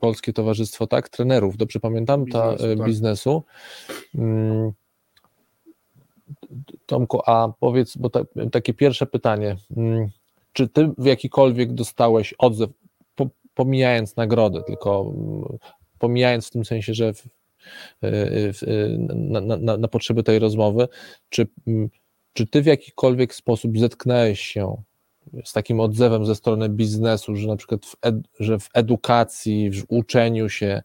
Polskie 0.00 0.32
Towarzystwo 0.32 0.86
tak, 0.86 1.08
trenerów, 1.08 1.56
dobrze 1.56 1.80
pamiętam, 1.80 2.26
ta 2.26 2.52
biznesu. 2.52 2.76
Tak. 2.76 2.86
biznesu. 2.86 3.44
Tomku, 6.86 7.20
a 7.26 7.52
powiedz, 7.60 7.96
bo 7.96 8.10
takie 8.52 8.74
pierwsze 8.74 9.06
pytanie, 9.06 9.56
mm, 9.76 10.08
czy 10.52 10.68
ty 10.68 10.90
w 10.98 11.06
jakikolwiek 11.06 11.72
dostałeś 11.72 12.34
odzew, 12.38 12.70
po, 13.14 13.28
pomijając 13.54 14.16
nagrodę, 14.16 14.62
tylko 14.62 15.12
mm, 15.16 15.58
pomijając 15.98 16.46
w 16.46 16.50
tym 16.50 16.64
sensie, 16.64 16.94
że 16.94 17.14
w, 17.14 17.22
w, 18.02 18.62
na, 19.08 19.40
na, 19.40 19.76
na, 19.76 19.88
potrzeby 19.88 20.22
tej 20.22 20.38
rozmowy, 20.38 20.88
czy, 21.28 21.46
mm, 21.66 21.90
czy 22.32 22.46
ty 22.46 22.62
w 22.62 22.66
jakikolwiek 22.66 23.34
sposób 23.34 23.78
zetknęłeś 23.78 24.40
się 24.40 24.82
z 25.44 25.52
takim 25.52 25.80
odzewem 25.80 26.26
ze 26.26 26.34
strony 26.34 26.68
biznesu, 26.68 27.36
że 27.36 27.48
na 27.48 27.56
przykład 27.56 27.86
w, 27.86 27.96
ed, 28.02 28.14
że 28.40 28.58
w 28.58 28.68
edukacji, 28.74 29.70
w 29.70 29.84
uczeniu 29.88 30.48
się, 30.48 30.82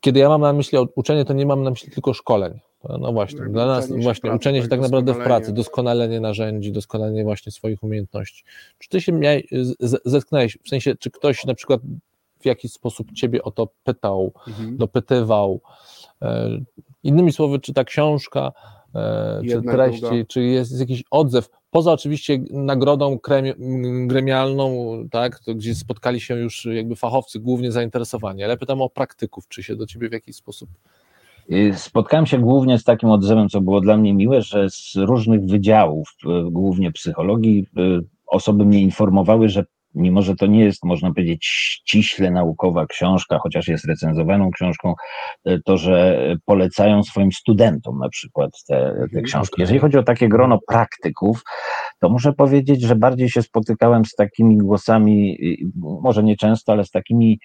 kiedy 0.00 0.20
ja 0.20 0.28
mam 0.28 0.40
na 0.40 0.52
myśli 0.52 0.78
uczenie, 0.94 1.24
to 1.24 1.32
nie 1.32 1.46
mam 1.46 1.62
na 1.62 1.70
myśli 1.70 1.90
tylko 1.90 2.14
szkoleń, 2.14 2.60
no 3.00 3.12
właśnie, 3.12 3.40
no, 3.40 3.48
dla 3.52 3.66
nas 3.66 3.88
właśnie 3.88 4.20
pracy, 4.20 4.36
uczenie 4.36 4.62
się 4.62 4.68
tak 4.68 4.80
naprawdę 4.80 5.14
w 5.14 5.18
pracy, 5.18 5.52
doskonalenie 5.52 6.20
narzędzi, 6.20 6.72
doskonalenie 6.72 7.24
właśnie 7.24 7.52
swoich 7.52 7.82
umiejętności. 7.82 8.44
Czy 8.78 8.88
ty 8.88 9.00
się 9.00 9.12
miałeś, 9.12 9.44
zetknęłeś, 10.04 10.58
w 10.64 10.68
sensie, 10.68 10.94
czy 10.96 11.10
ktoś 11.10 11.44
na 11.44 11.54
przykład 11.54 11.80
w 12.40 12.46
jakiś 12.46 12.72
sposób 12.72 13.12
ciebie 13.12 13.42
o 13.42 13.50
to 13.50 13.68
pytał, 13.84 14.32
mhm. 14.48 14.76
dopytywał? 14.76 15.60
E, 16.22 16.58
innymi 17.02 17.32
słowy, 17.32 17.60
czy 17.60 17.72
ta 17.72 17.84
książka, 17.84 18.52
e, 18.94 19.42
czy 19.50 19.62
treści, 19.62 20.26
czy 20.28 20.42
jest, 20.42 20.80
jakiś 20.80 21.04
odzew, 21.10 21.48
poza 21.70 21.92
oczywiście 21.92 22.38
nagrodą 22.50 23.18
gremialną, 24.06 24.96
tak, 25.10 25.40
gdzie 25.54 25.74
spotkali 25.74 26.20
się 26.20 26.36
już 26.36 26.64
jakby 26.64 26.96
fachowcy 26.96 27.40
głównie 27.40 27.72
zainteresowani, 27.72 28.44
ale 28.44 28.56
pytam 28.56 28.82
o 28.82 28.90
praktyków, 28.90 29.48
czy 29.48 29.62
się 29.62 29.76
do 29.76 29.86
ciebie 29.86 30.08
w 30.08 30.12
jakiś 30.12 30.36
sposób 30.36 30.70
spotkałem 31.74 32.26
się 32.26 32.38
głównie 32.38 32.78
z 32.78 32.84
takim 32.84 33.10
odzewem, 33.10 33.48
co 33.48 33.60
było 33.60 33.80
dla 33.80 33.96
mnie 33.96 34.14
miłe, 34.14 34.42
że 34.42 34.70
z 34.70 34.92
różnych 34.96 35.46
wydziałów, 35.46 36.08
y, 36.24 36.50
głównie 36.50 36.92
psychologii, 36.92 37.66
y, 37.78 38.00
osoby 38.26 38.64
mnie 38.64 38.80
informowały, 38.80 39.48
że 39.48 39.64
mimo, 39.94 40.22
że 40.22 40.36
to 40.36 40.46
nie 40.46 40.64
jest, 40.64 40.84
można 40.84 41.08
powiedzieć, 41.08 41.46
ściśle 41.46 42.30
naukowa 42.30 42.86
książka, 42.86 43.38
chociaż 43.38 43.68
jest 43.68 43.84
recenzowaną 43.84 44.50
książką, 44.50 44.94
to 45.64 45.76
że 45.76 46.26
polecają 46.44 47.02
swoim 47.02 47.32
studentom 47.32 47.98
na 47.98 48.08
przykład 48.08 48.50
te, 48.68 48.74
te 48.76 49.02
mhm, 49.02 49.24
książki. 49.24 49.60
Jeżeli 49.60 49.78
chodzi 49.78 49.98
o 49.98 50.02
takie 50.02 50.28
grono 50.28 50.58
praktyków, 50.68 51.42
to 52.00 52.08
muszę 52.08 52.32
powiedzieć, 52.32 52.82
że 52.82 52.96
bardziej 52.96 53.30
się 53.30 53.42
spotykałem 53.42 54.04
z 54.04 54.14
takimi 54.14 54.56
głosami, 54.56 55.38
może 56.02 56.22
nie 56.22 56.36
często, 56.36 56.72
ale 56.72 56.84
z 56.84 56.90
takimi 56.90 57.38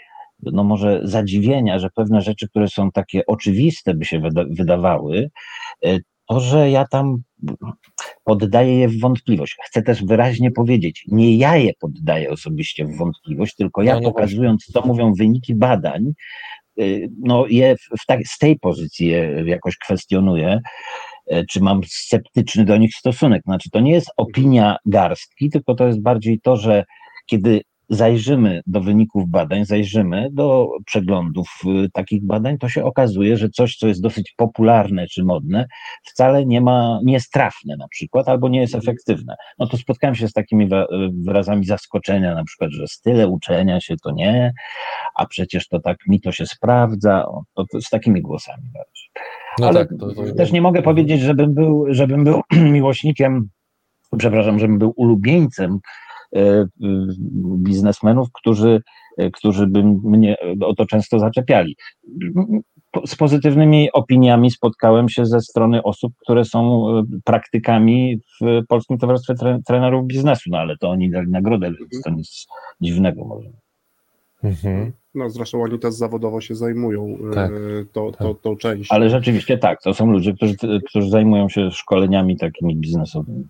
no 0.43 0.63
może 0.63 1.01
zadziwienia, 1.03 1.79
że 1.79 1.89
pewne 1.95 2.21
rzeczy, 2.21 2.49
które 2.49 2.67
są 2.67 2.91
takie 2.91 3.25
oczywiste, 3.25 3.93
by 3.93 4.05
się 4.05 4.19
wyda 4.19 4.43
wydawały, 4.49 5.29
e, 5.85 5.97
to, 6.27 6.39
że 6.39 6.71
ja 6.71 6.85
tam 6.91 7.17
poddaję 8.23 8.77
je 8.77 8.87
w 8.87 8.99
wątpliwość. 8.99 9.55
Chcę 9.65 9.81
też 9.81 10.05
wyraźnie 10.05 10.51
powiedzieć, 10.51 11.03
nie 11.07 11.37
ja 11.37 11.57
je 11.57 11.71
poddaję 11.79 12.29
osobiście 12.29 12.85
w 12.85 12.97
wątpliwość, 12.97 13.55
tylko 13.55 13.83
ja 13.83 13.93
no, 13.93 14.01
no 14.01 14.11
pokazując, 14.11 14.65
co 14.65 14.81
mówią 14.81 15.13
wyniki 15.13 15.55
badań, 15.55 16.13
e, 16.79 16.83
no 17.23 17.45
je 17.47 17.75
w, 17.75 18.05
tak, 18.07 18.19
z 18.27 18.37
tej 18.37 18.59
pozycji 18.59 19.07
je 19.07 19.43
jakoś 19.45 19.77
kwestionuję, 19.77 20.59
e, 21.27 21.45
czy 21.45 21.61
mam 21.61 21.81
sceptyczny 21.87 22.65
do 22.65 22.77
nich 22.77 22.95
stosunek. 22.95 23.41
Znaczy, 23.45 23.69
to 23.69 23.79
nie 23.79 23.91
jest 23.91 24.11
opinia 24.17 24.77
garstki, 24.85 25.49
tylko 25.49 25.75
to 25.75 25.87
jest 25.87 26.01
bardziej 26.01 26.39
to, 26.39 26.57
że 26.57 26.83
kiedy 27.25 27.61
zajrzymy 27.89 28.61
do 28.67 28.81
wyników 28.81 29.29
badań, 29.29 29.65
zajrzymy 29.65 30.27
do 30.31 30.69
przeglądów 30.85 31.47
y, 31.85 31.89
takich 31.93 32.25
badań, 32.25 32.57
to 32.57 32.69
się 32.69 32.83
okazuje, 32.83 33.37
że 33.37 33.49
coś, 33.49 33.75
co 33.75 33.87
jest 33.87 34.01
dosyć 34.01 34.33
popularne 34.37 35.07
czy 35.07 35.23
modne, 35.23 35.67
wcale 36.03 36.45
nie 36.45 36.61
ma, 36.61 36.99
nie 37.03 37.13
jest 37.13 37.31
trafne 37.31 37.75
na 37.77 37.87
przykład, 37.87 38.29
albo 38.29 38.49
nie 38.49 38.59
jest 38.59 38.75
mhm. 38.75 38.89
efektywne. 38.89 39.35
No 39.59 39.67
to 39.67 39.77
spotkałem 39.77 40.15
się 40.15 40.27
z 40.27 40.33
takimi 40.33 40.69
wyrazami 41.25 41.65
zaskoczenia, 41.65 42.35
na 42.35 42.43
przykład, 42.43 42.71
że 42.71 42.87
style 42.87 43.27
uczenia 43.27 43.81
się 43.81 43.95
to 44.03 44.11
nie, 44.11 44.53
a 45.15 45.25
przecież 45.25 45.67
to 45.67 45.79
tak 45.79 45.97
mi 46.07 46.21
to 46.21 46.31
się 46.31 46.45
sprawdza, 46.45 47.25
o, 47.25 47.43
to, 47.53 47.65
to 47.71 47.81
z 47.81 47.89
takimi 47.89 48.21
głosami. 48.21 48.63
No 49.59 49.67
Ale 49.67 49.79
tak, 49.79 49.97
to, 49.99 50.13
to... 50.13 50.35
też 50.35 50.51
nie 50.51 50.61
mogę 50.61 50.81
powiedzieć, 50.81 51.21
żebym 51.21 51.53
był, 51.53 51.85
żebym 51.89 52.23
był 52.23 52.41
miłośnikiem, 52.77 53.49
przepraszam, 54.17 54.59
żebym 54.59 54.79
był 54.79 54.93
ulubieńcem 54.95 55.79
biznesmenów, 57.57 58.27
którzy, 58.33 58.81
e, 59.17 59.31
którzy 59.31 59.67
by 59.67 59.83
mnie 59.83 60.37
o 60.61 60.75
to 60.75 60.85
często 60.85 61.19
zaczepiali. 61.19 61.75
Z 63.05 63.15
pozytywnymi 63.15 63.91
opiniami 63.91 64.51
spotkałem 64.51 65.09
się 65.09 65.25
ze 65.25 65.41
strony 65.41 65.83
osób, 65.83 66.13
które 66.21 66.45
są 66.45 66.89
e, 66.89 67.03
praktykami 67.23 68.19
w 68.41 68.61
Polskim 68.67 68.97
Towarzystwie 68.97 69.35
Trenerów 69.65 70.07
Biznesu, 70.07 70.49
no 70.49 70.57
ale 70.57 70.77
to 70.77 70.89
oni 70.89 71.09
dali 71.09 71.29
nagrodę, 71.31 71.71
więc 71.79 72.03
to 72.03 72.09
nic 72.09 72.47
dziwnego 72.81 73.25
może. 73.25 73.49
Mhm. 74.43 74.91
No 75.15 75.29
zresztą 75.29 75.63
oni 75.63 75.79
też 75.79 75.93
zawodowo 75.93 76.41
się 76.41 76.55
zajmują 76.55 77.17
tak, 77.33 77.51
to, 77.91 78.11
tak. 78.11 78.19
To, 78.19 78.33
tą 78.33 78.57
częścią. 78.57 78.95
Ale 78.95 79.09
rzeczywiście 79.09 79.57
tak, 79.57 79.81
to 79.81 79.93
są 79.93 80.11
ludzie, 80.11 80.33
którzy, 80.33 80.55
którzy 80.89 81.09
zajmują 81.09 81.49
się 81.49 81.71
szkoleniami 81.71 82.37
takimi 82.37 82.75
biznesowymi. 82.75 83.43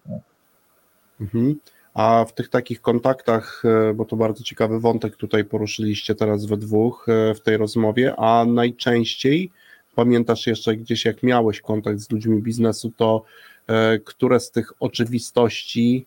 Mhm. 1.22 1.56
A 1.98 2.26
w 2.26 2.34
tych 2.34 2.50
takich 2.50 2.82
kontaktach, 2.82 3.64
e, 3.66 3.94
bo 3.94 4.06
to 4.06 4.16
bardzo 4.16 4.44
ciekawy 4.44 4.80
wątek 4.80 5.16
tutaj 5.16 5.46
poruszyliście 5.46 6.16
teraz 6.16 6.46
we 6.46 6.58
dwóch 6.58 7.08
e, 7.10 7.34
w 7.34 7.42
tej 7.42 7.58
rozmowie, 7.58 8.16
a 8.18 8.46
najczęściej 8.46 9.52
pamiętasz 9.96 10.48
jeszcze 10.48 10.76
gdzieś, 10.76 11.06
jak 11.06 11.24
miałeś 11.24 11.62
kontakt 11.62 12.00
z 12.00 12.12
ludźmi 12.12 12.42
biznesu, 12.42 12.92
to 12.98 13.24
e, 13.68 14.00
które 14.00 14.40
z 14.40 14.52
tych 14.52 14.74
oczywistości 14.80 16.06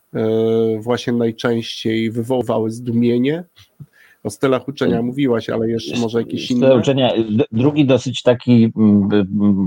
właśnie 0.79 1.13
najczęściej 1.13 2.11
wywoływały 2.11 2.71
zdumienie, 2.71 3.45
o 4.25 4.31
stylach 4.31 4.69
uczenia 4.69 5.03
mówiłaś, 5.03 5.51
ale 5.51 5.71
jeszcze 5.71 6.01
może 6.01 6.19
jakieś 6.19 6.51
inne? 6.51 6.77
Uczenia. 6.77 7.13
Drugi 7.53 7.87
dosyć 7.87 8.23
taki 8.23 8.73
mm, 8.77 9.09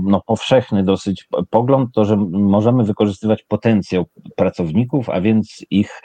no, 0.04 0.22
powszechny 0.26 0.82
dosyć 0.82 1.28
pogląd 1.50 1.94
to, 1.94 2.04
że 2.04 2.16
możemy 2.30 2.84
wykorzystywać 2.84 3.42
potencjał 3.42 4.04
pracowników, 4.36 5.10
a 5.10 5.20
więc 5.20 5.64
ich 5.70 6.02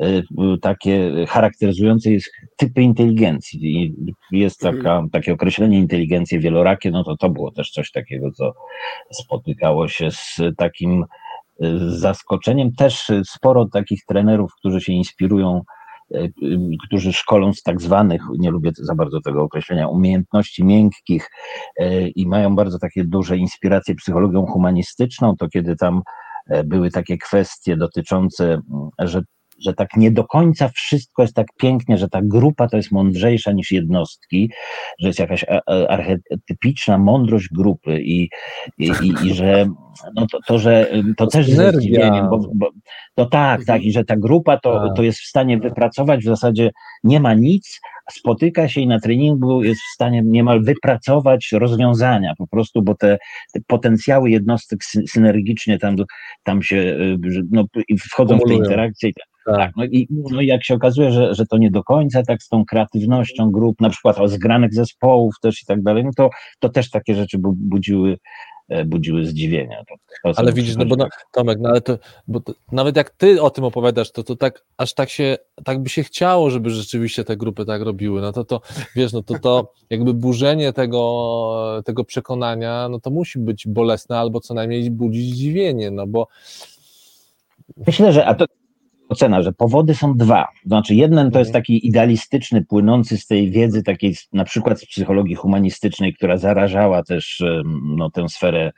y, 0.00 0.24
takie 0.62 1.26
charakteryzujące 1.28 2.10
jest 2.10 2.30
typy 2.56 2.82
inteligencji. 2.82 3.94
Jest 4.32 4.64
mhm. 4.64 4.84
taka, 4.84 5.06
takie 5.12 5.32
określenie 5.32 5.78
inteligencji 5.78 6.40
wielorakie, 6.40 6.90
no 6.90 7.04
to 7.04 7.16
to 7.16 7.30
było 7.30 7.50
też 7.50 7.70
coś 7.70 7.90
takiego, 7.90 8.30
co 8.32 8.52
spotykało 9.12 9.88
się 9.88 10.10
z 10.10 10.40
takim 10.56 11.04
y, 11.64 11.66
zaskoczeniem. 11.90 12.72
Też 12.72 13.10
sporo 13.24 13.66
takich 13.66 14.04
trenerów, 14.04 14.54
którzy 14.54 14.80
się 14.80 14.92
inspirują 14.92 15.62
którzy 16.86 17.12
szkolą 17.12 17.52
z 17.52 17.62
tak 17.62 17.80
zwanych, 17.80 18.22
nie 18.38 18.50
lubię 18.50 18.70
za 18.74 18.94
bardzo 18.94 19.20
tego 19.20 19.42
określenia, 19.42 19.88
umiejętności 19.88 20.64
miękkich 20.64 21.30
e, 21.76 22.08
i 22.08 22.26
mają 22.26 22.56
bardzo 22.56 22.78
takie 22.78 23.04
duże 23.04 23.36
inspiracje 23.36 23.94
psychologią 23.94 24.46
humanistyczną, 24.46 25.36
to 25.36 25.48
kiedy 25.48 25.76
tam 25.76 26.02
e, 26.46 26.64
były 26.64 26.90
takie 26.90 27.18
kwestie 27.18 27.76
dotyczące, 27.76 28.60
że 28.98 29.22
że 29.60 29.74
tak 29.74 29.96
nie 29.96 30.10
do 30.10 30.24
końca 30.24 30.68
wszystko 30.68 31.22
jest 31.22 31.34
tak 31.34 31.46
pięknie, 31.56 31.98
że 31.98 32.08
ta 32.08 32.20
grupa 32.22 32.68
to 32.68 32.76
jest 32.76 32.92
mądrzejsza 32.92 33.52
niż 33.52 33.70
jednostki, 33.70 34.50
że 34.98 35.06
jest 35.08 35.18
jakaś 35.18 35.44
archetypiczna 35.88 36.98
mądrość 36.98 37.48
grupy 37.52 38.00
i, 38.02 38.28
i, 38.78 38.92
i, 39.02 39.26
i 39.26 39.34
że 39.34 39.66
no 40.14 40.26
to, 40.32 40.38
to, 40.46 40.58
że 40.58 40.90
to 41.16 41.26
też 41.26 41.48
jest 41.48 41.76
zdziwieniem, 41.76 42.28
bo, 42.30 42.38
bo, 42.54 42.70
to 43.14 43.26
tak, 43.26 43.64
tak, 43.64 43.82
i 43.82 43.92
że 43.92 44.04
ta 44.04 44.16
grupa 44.16 44.58
to, 44.58 44.88
tak. 44.88 44.96
to 44.96 45.02
jest 45.02 45.18
w 45.18 45.26
stanie 45.26 45.58
wypracować 45.58 46.20
w 46.20 46.28
zasadzie 46.28 46.70
nie 47.04 47.20
ma 47.20 47.34
nic, 47.34 47.80
spotyka 48.12 48.68
się 48.68 48.80
i 48.80 48.86
na 48.86 49.00
treningu 49.00 49.62
jest 49.62 49.80
w 49.80 49.94
stanie 49.94 50.22
niemal 50.24 50.62
wypracować 50.62 51.48
rozwiązania 51.52 52.34
po 52.38 52.46
prostu, 52.46 52.82
bo 52.82 52.94
te, 52.94 53.18
te 53.54 53.60
potencjały 53.66 54.30
jednostek 54.30 54.84
synergicznie 55.08 55.78
tam, 55.78 55.96
tam 56.42 56.62
się 56.62 56.76
y, 56.76 57.18
no, 57.50 57.64
wchodzą 58.00 58.38
Kumulują. 58.38 58.58
w 58.58 58.62
te 58.62 58.64
interakcje. 58.64 59.12
Tak. 59.56 59.72
no 59.76 59.84
i, 59.84 60.08
no 60.10 60.40
i 60.40 60.46
jak 60.46 60.64
się 60.64 60.74
okazuje, 60.74 61.12
że, 61.12 61.34
że 61.34 61.46
to 61.46 61.58
nie 61.58 61.70
do 61.70 61.84
końca 61.84 62.22
tak 62.22 62.42
z 62.42 62.48
tą 62.48 62.64
kreatywnością 62.64 63.50
grup, 63.50 63.80
na 63.80 63.90
przykład 63.90 64.18
o 64.18 64.28
zgranych 64.28 64.74
zespołów 64.74 65.34
też 65.42 65.62
i 65.62 65.66
tak 65.66 65.82
dalej, 65.82 66.04
no 66.04 66.10
to, 66.16 66.30
to 66.58 66.68
też 66.68 66.90
takie 66.90 67.14
rzeczy 67.14 67.38
budziły 67.38 68.16
E, 68.70 68.84
budziły 68.84 69.26
zdziwienia. 69.26 69.84
To, 69.88 69.94
to 70.32 70.38
ale 70.38 70.52
widzisz, 70.52 70.76
no 70.76 70.84
bo 70.84 70.96
no, 70.96 71.08
Tomek, 71.32 71.58
no 71.60 71.68
ale 71.68 71.80
to, 71.80 71.98
bo 72.28 72.40
to, 72.40 72.52
nawet 72.72 72.96
jak 72.96 73.10
ty 73.10 73.42
o 73.42 73.50
tym 73.50 73.64
opowiadasz, 73.64 74.12
to, 74.12 74.22
to 74.22 74.36
tak, 74.36 74.64
aż 74.76 74.94
tak 74.94 75.10
się, 75.10 75.36
tak 75.64 75.82
by 75.82 75.88
się 75.88 76.02
chciało, 76.02 76.50
żeby 76.50 76.70
rzeczywiście 76.70 77.24
te 77.24 77.36
grupy 77.36 77.64
tak 77.64 77.82
robiły, 77.82 78.20
no 78.20 78.32
to 78.32 78.44
to, 78.44 78.60
wiesz, 78.96 79.12
no 79.12 79.22
to 79.22 79.38
to 79.38 79.72
jakby 79.90 80.14
burzenie 80.14 80.72
tego, 80.72 81.82
tego 81.84 82.04
przekonania, 82.04 82.88
no 82.88 83.00
to 83.00 83.10
musi 83.10 83.38
być 83.38 83.68
bolesne 83.68 84.18
albo 84.18 84.40
co 84.40 84.54
najmniej 84.54 84.90
budzić 84.90 85.34
zdziwienie, 85.34 85.90
no 85.90 86.06
bo 86.06 86.28
Myślę, 87.86 88.12
że 88.12 88.26
a 88.26 88.34
to, 88.34 88.44
ocena, 89.10 89.42
że 89.42 89.52
powody 89.52 89.94
są 89.94 90.14
dwa. 90.14 90.48
Znaczy, 90.66 90.94
jeden 90.94 91.30
to 91.30 91.38
jest 91.38 91.48
mhm. 91.48 91.62
taki 91.62 91.86
idealistyczny, 91.86 92.64
płynący 92.64 93.18
z 93.18 93.26
tej 93.26 93.50
wiedzy 93.50 93.82
takiej 93.82 94.16
na 94.32 94.44
przykład 94.44 94.80
z 94.80 94.86
psychologii 94.86 95.34
humanistycznej, 95.34 96.14
która 96.14 96.36
zarażała 96.36 97.02
też 97.02 97.42
no, 97.96 98.10
tę 98.10 98.28
sferę 98.28 98.72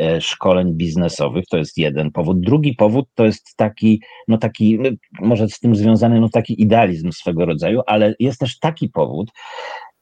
e, 0.00 0.20
szkoleń 0.20 0.74
biznesowych. 0.74 1.44
To 1.50 1.56
jest 1.56 1.78
jeden 1.78 2.10
powód. 2.10 2.40
Drugi 2.40 2.74
powód 2.74 3.06
to 3.14 3.24
jest 3.24 3.56
taki, 3.56 4.02
no 4.28 4.38
taki, 4.38 4.78
no, 4.78 4.90
może 5.20 5.48
z 5.48 5.58
tym 5.58 5.76
związany, 5.76 6.20
no 6.20 6.28
taki 6.28 6.62
idealizm 6.62 7.12
swego 7.12 7.46
rodzaju, 7.46 7.80
ale 7.86 8.14
jest 8.18 8.40
też 8.40 8.58
taki 8.58 8.88
powód, 8.88 9.30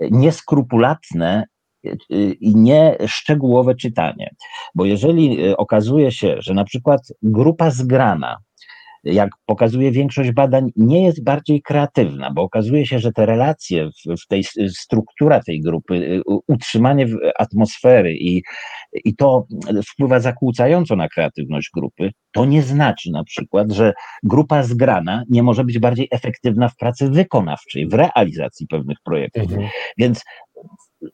nieskrupulatne 0.00 1.44
e, 1.84 1.90
i 2.40 2.56
nieszczegółowe 2.56 3.75
czytanie. 3.75 4.30
Bo 4.75 4.84
jeżeli 4.84 5.44
e, 5.44 5.56
okazuje 5.56 6.12
się, 6.12 6.37
że 6.38 6.54
na 6.54 6.64
przykład 6.64 7.00
grupa 7.22 7.70
zgrana 7.70 8.37
jak 9.04 9.30
pokazuje 9.46 9.92
większość 9.92 10.32
badań, 10.32 10.70
nie 10.76 11.04
jest 11.04 11.24
bardziej 11.24 11.62
kreatywna, 11.62 12.30
bo 12.30 12.42
okazuje 12.42 12.86
się, 12.86 12.98
że 12.98 13.12
te 13.12 13.26
relacje 13.26 13.88
w, 14.22 14.26
tej 14.28 14.44
struktura 14.68 15.40
tej 15.40 15.60
grupy, 15.60 15.94
y, 15.94 16.22
utrzymanie 16.48 17.06
atmosfery 17.38 18.14
i, 18.14 18.42
i 19.04 19.16
to 19.16 19.46
wpływa 19.92 20.20
zakłócająco 20.20 20.96
na 20.96 21.08
kreatywność 21.08 21.70
grupy, 21.74 22.10
to 22.32 22.44
nie 22.44 22.62
znaczy 22.62 23.10
na 23.10 23.24
przykład, 23.24 23.72
że 23.72 23.92
grupa 24.22 24.62
zgrana 24.62 25.24
nie 25.28 25.42
może 25.42 25.64
być 25.64 25.78
bardziej 25.78 26.08
efektywna 26.10 26.68
w 26.68 26.76
pracy 26.76 27.10
wykonawczej, 27.10 27.88
w 27.88 27.94
realizacji 27.94 28.66
pewnych 28.66 28.98
projektów. 29.04 29.42
Mhm. 29.42 29.68
Więc 29.98 30.22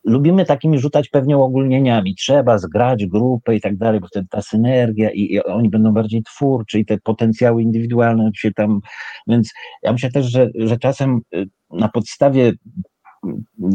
lubimy 0.04 0.44
takimi 0.44 0.78
rzucać 0.78 1.08
pewnie 1.08 1.38
uogólnieniami. 1.38 2.14
Trzeba 2.14 2.58
zgrać 2.58 3.06
grupę 3.06 3.56
i 3.56 3.60
tak 3.60 3.76
dalej, 3.76 4.00
bo 4.00 4.06
wtedy 4.06 4.26
ta 4.30 4.42
synergia 4.42 5.10
i, 5.10 5.20
i, 5.20 5.42
oni 5.44 5.68
będą 5.68 5.92
bardziej 5.92 6.22
twórczy 6.22 6.78
i 6.78 6.84
te 6.84 6.98
potencjały 6.98 7.62
indywidualne 7.62 8.30
się 8.34 8.52
tam. 8.52 8.80
Więc 9.26 9.52
ja 9.82 9.92
myślę 9.92 10.10
też, 10.10 10.26
że, 10.26 10.50
że 10.54 10.78
czasem 10.78 11.20
y, 11.34 11.46
na 11.70 11.88
podstawie 11.88 12.52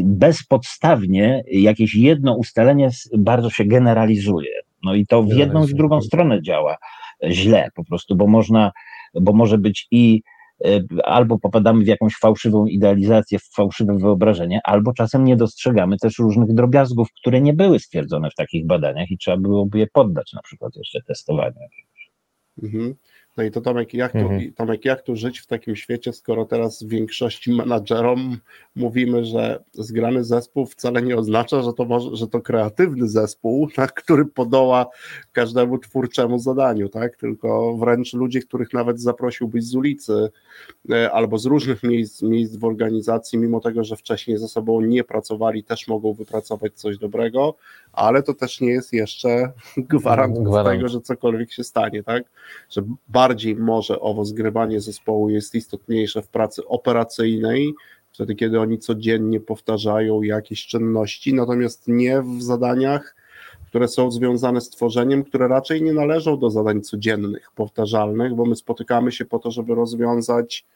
bezpodstawnie 0.04 1.42
jakieś 1.46 1.94
jedno 1.94 2.34
ustalenie 2.36 2.90
bardzo 3.18 3.50
się 3.50 3.64
generalizuje. 3.64 4.50
No 4.84 4.94
i 4.94 5.06
to 5.06 5.22
w 5.22 5.32
jedną 5.32 5.64
i 5.64 5.66
w 5.66 5.74
drugą 5.74 6.00
stronę 6.00 6.42
działa 6.42 6.76
źle 7.30 7.68
po 7.74 7.84
prostu, 7.84 8.16
bo 8.16 8.26
można, 8.26 8.72
bo 9.14 9.32
może 9.32 9.58
być 9.58 9.88
i 9.90 10.22
albo 11.04 11.38
popadamy 11.38 11.84
w 11.84 11.86
jakąś 11.86 12.14
fałszywą 12.16 12.66
idealizację, 12.66 13.38
w 13.38 13.54
fałszywe 13.54 13.98
wyobrażenie, 13.98 14.60
albo 14.64 14.92
czasem 14.92 15.24
nie 15.24 15.36
dostrzegamy 15.36 15.96
też 15.98 16.18
różnych 16.18 16.54
drobiazgów, 16.54 17.08
które 17.20 17.40
nie 17.40 17.52
były 17.52 17.78
stwierdzone 17.78 18.30
w 18.30 18.34
takich 18.34 18.66
badaniach 18.66 19.10
i 19.10 19.18
trzeba 19.18 19.36
byłoby 19.36 19.78
je 19.78 19.86
poddać 19.92 20.32
na 20.32 20.42
przykład 20.42 20.76
jeszcze 20.76 21.02
testowaniu. 21.02 21.54
Mhm. 22.62 22.94
No 23.36 23.44
i 23.44 23.50
to 23.50 23.60
Tomek 23.60 23.94
jak, 23.94 24.12
tu, 24.12 24.18
mhm. 24.18 24.52
Tomek, 24.52 24.84
jak 24.84 25.02
tu 25.02 25.16
żyć 25.16 25.38
w 25.38 25.46
takim 25.46 25.76
świecie, 25.76 26.12
skoro 26.12 26.44
teraz 26.44 26.82
większości 26.82 27.52
menadżerom 27.52 28.38
mówimy, 28.76 29.24
że 29.24 29.64
zgrany 29.72 30.24
zespół 30.24 30.66
wcale 30.66 31.02
nie 31.02 31.16
oznacza, 31.16 31.62
że 31.62 31.72
to, 31.72 31.84
może, 31.84 32.16
że 32.16 32.28
to 32.28 32.40
kreatywny 32.40 33.08
zespół, 33.08 33.68
tak, 33.76 33.94
który 33.94 34.24
podoła 34.24 34.86
każdemu 35.32 35.78
twórczemu 35.78 36.38
zadaniu, 36.38 36.88
tak? 36.88 37.16
Tylko 37.16 37.76
wręcz 37.76 38.14
ludzie, 38.14 38.40
których 38.40 38.72
nawet 38.72 39.00
zaprosiłbyś 39.00 39.64
z 39.64 39.74
ulicy 39.74 40.30
e, 40.90 41.12
albo 41.12 41.38
z 41.38 41.46
różnych 41.46 41.82
miejsc, 41.82 42.22
miejsc 42.22 42.56
w 42.56 42.64
organizacji, 42.64 43.38
mimo 43.38 43.60
tego, 43.60 43.84
że 43.84 43.96
wcześniej 43.96 44.38
ze 44.38 44.48
sobą 44.48 44.80
nie 44.80 45.04
pracowali, 45.04 45.64
też 45.64 45.88
mogą 45.88 46.12
wypracować 46.12 46.72
coś 46.74 46.98
dobrego, 46.98 47.54
ale 47.92 48.22
to 48.22 48.34
też 48.34 48.60
nie 48.60 48.70
jest 48.70 48.92
jeszcze 48.92 49.52
gwarant, 49.76 50.38
gwarant. 50.38 50.78
tego, 50.78 50.88
że 50.88 51.00
cokolwiek 51.00 51.52
się 51.52 51.64
stanie, 51.64 52.02
tak? 52.02 52.24
Że 52.70 52.82
bardziej 53.08 53.56
może 53.56 54.00
owo 54.00 54.24
zgrywanie 54.24 54.80
zespołu 54.80 55.30
jest 55.30 55.54
istotniejsze 55.54 56.22
w 56.22 56.28
pracy 56.28 56.66
operacyjnej, 56.66 57.72
wtedy 58.12 58.34
kiedy 58.34 58.60
oni 58.60 58.78
codziennie 58.78 59.40
powtarzają 59.40 60.22
jakieś 60.22 60.66
czynności, 60.66 61.34
natomiast 61.34 61.88
nie 61.88 62.22
w 62.22 62.42
zadaniach, 62.42 63.16
które 63.66 63.88
są 63.88 64.10
związane 64.10 64.60
z 64.60 64.70
tworzeniem, 64.70 65.24
które 65.24 65.48
raczej 65.48 65.82
nie 65.82 65.92
należą 65.92 66.38
do 66.38 66.50
zadań 66.50 66.82
codziennych, 66.82 67.50
powtarzalnych, 67.54 68.34
bo 68.34 68.44
my 68.44 68.56
spotykamy 68.56 69.12
się 69.12 69.24
po 69.24 69.38
to, 69.38 69.50
żeby 69.50 69.74
rozwiązać 69.74 70.66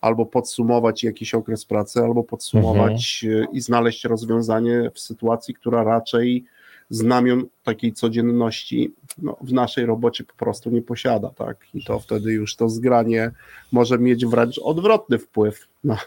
albo 0.00 0.26
podsumować 0.26 1.04
jakiś 1.04 1.34
okres 1.34 1.64
pracy, 1.64 2.00
albo 2.00 2.24
podsumować 2.24 3.24
mhm. 3.24 3.52
i 3.52 3.60
znaleźć 3.60 4.04
rozwiązanie 4.04 4.90
w 4.94 5.00
sytuacji, 5.00 5.54
która 5.54 5.84
raczej 5.84 6.44
znamion 6.94 7.44
takiej 7.62 7.92
codzienności 7.92 8.92
no, 9.18 9.36
w 9.40 9.52
naszej 9.52 9.86
robocie 9.86 10.24
po 10.24 10.34
prostu 10.34 10.70
nie 10.70 10.82
posiada, 10.82 11.30
tak? 11.30 11.56
I 11.74 11.84
to 11.84 11.98
wtedy 11.98 12.32
już 12.32 12.56
to 12.56 12.68
zgranie 12.68 13.30
może 13.72 13.98
mieć 13.98 14.26
wręcz 14.26 14.58
odwrotny 14.58 15.18
wpływ 15.18 15.68
na, 15.84 15.98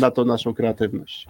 na 0.00 0.10
to 0.10 0.24
naszą 0.24 0.54
kreatywność 0.54 1.28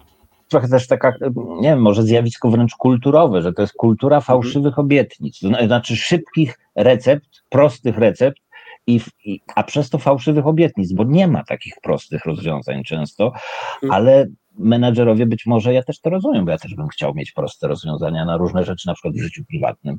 trochę 0.49 0.67
też 0.67 0.87
taka, 0.87 1.13
nie 1.61 1.69
wiem, 1.69 1.81
może 1.81 2.03
zjawisko 2.03 2.49
wręcz 2.49 2.75
kulturowe, 2.75 3.41
że 3.41 3.53
to 3.53 3.61
jest 3.61 3.73
kultura 3.73 4.17
mhm. 4.17 4.25
fałszywych 4.25 4.79
obietnic, 4.79 5.39
to 5.39 5.47
znaczy 5.65 5.95
szybkich 5.95 6.59
recept, 6.75 7.43
prostych 7.49 7.97
recept, 7.97 8.39
i, 8.87 9.01
i, 9.25 9.41
a 9.55 9.63
przez 9.63 9.89
to 9.89 9.97
fałszywych 9.97 10.47
obietnic, 10.47 10.93
bo 10.93 11.03
nie 11.03 11.27
ma 11.27 11.43
takich 11.43 11.73
prostych 11.83 12.25
rozwiązań 12.25 12.83
często, 12.83 13.25
mhm. 13.25 13.91
ale 13.91 14.27
menadżerowie 14.59 15.25
być 15.25 15.45
może, 15.45 15.73
ja 15.73 15.83
też 15.83 15.99
to 15.99 16.09
rozumiem, 16.09 16.45
bo 16.45 16.51
ja 16.51 16.57
też 16.57 16.75
bym 16.75 16.87
chciał 16.87 17.13
mieć 17.15 17.31
proste 17.31 17.67
rozwiązania 17.67 18.25
na 18.25 18.37
różne 18.37 18.63
rzeczy, 18.63 18.87
na 18.87 18.93
przykład 18.93 19.13
w 19.13 19.21
życiu 19.21 19.43
prywatnym. 19.49 19.97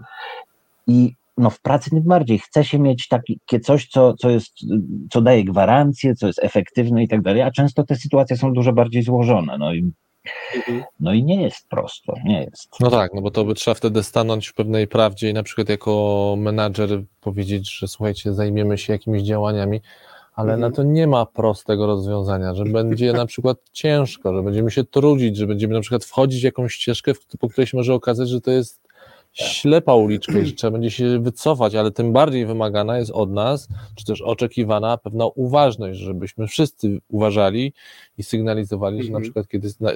I 0.87 1.15
no 1.39 1.51
w 1.51 1.61
pracy 1.61 1.91
tym 1.91 2.03
bardziej 2.03 2.39
chce 2.39 2.65
się 2.65 2.79
mieć 2.79 3.09
takie 3.09 3.61
coś, 3.61 3.89
co, 3.89 4.15
co, 4.15 4.31
jest, 4.31 4.53
co 5.11 5.21
daje 5.21 5.45
gwarancję, 5.45 6.15
co 6.15 6.27
jest 6.27 6.39
efektywne 6.45 7.03
i 7.03 7.09
tak 7.09 7.23
dalej, 7.23 7.43
a 7.43 7.51
często 7.51 7.85
te 7.85 7.97
sytuacje 7.97 8.37
są 8.37 8.53
dużo 8.53 8.73
bardziej 8.73 9.03
złożone. 9.03 9.59
No 9.59 9.75
i, 9.75 9.93
mhm. 10.57 10.83
no 11.01 11.13
i 11.13 11.25
nie 11.25 11.43
jest 11.43 11.69
prosto, 11.69 12.15
nie 12.25 12.41
jest. 12.45 12.69
No 12.81 12.91
tak, 12.91 13.11
no 13.15 13.23
bo 13.23 13.31
to 13.31 13.45
by 13.45 13.55
trzeba 13.55 13.75
wtedy 13.75 14.03
stanąć 14.03 14.49
w 14.49 14.55
pewnej 14.55 14.89
prawdzie 14.89 15.31
i 15.31 15.35
na 15.35 15.43
przykład 15.43 15.69
jako 15.69 16.35
menadżer 16.39 17.03
powiedzieć, 17.21 17.79
że 17.79 17.89
słuchajcie, 17.89 18.35
zajmiemy 18.35 18.79
się 18.79 18.93
jakimiś 18.93 19.23
działaniami, 19.23 19.81
ale 20.41 20.53
Mhm. 20.55 20.61
na 20.61 20.77
to 20.77 20.83
nie 20.83 21.07
ma 21.07 21.27
prostego 21.27 21.87
rozwiązania, 21.87 22.55
że 22.55 22.65
będzie 22.79 23.13
na 23.13 23.27
przykład 23.27 23.59
ciężko, 23.73 24.35
że 24.35 24.43
będziemy 24.43 24.71
się 24.71 24.85
trudzić, 24.85 25.37
że 25.37 25.47
będziemy 25.47 25.75
na 25.75 25.81
przykład 25.81 26.05
wchodzić 26.05 26.41
w 26.41 26.45
jakąś 26.45 26.75
ścieżkę, 26.75 27.15
w- 27.15 27.27
po 27.41 27.49
której 27.49 27.67
się 27.67 27.77
może 27.77 27.95
okazać, 27.95 28.29
że 28.29 28.41
to 28.41 28.51
jest 28.51 28.81
ślepa 29.33 29.95
uliczka 29.95 30.39
i 30.39 30.47
że 30.47 30.53
trzeba 30.53 30.71
będzie 30.71 30.91
się 30.91 31.19
wycofać, 31.23 31.75
ale 31.75 31.91
tym 31.91 32.13
bardziej 32.13 32.47
wymagana 32.47 32.99
jest 32.99 33.11
od 33.11 33.31
nas, 33.31 33.69
czy 33.97 34.05
też 34.05 34.23
oczekiwana 34.23 34.97
pewna 34.97 35.27
uważność, 35.27 35.99
żebyśmy 35.99 36.47
wszyscy 36.47 36.99
uważali 37.09 37.73
i 38.19 38.23
sygnalizowali, 38.23 38.97
że 39.03 39.11
na 39.11 39.19
Mhm. 39.19 39.23
przykład 39.23 39.49
kiedy 39.49 39.69
zna, 39.69 39.91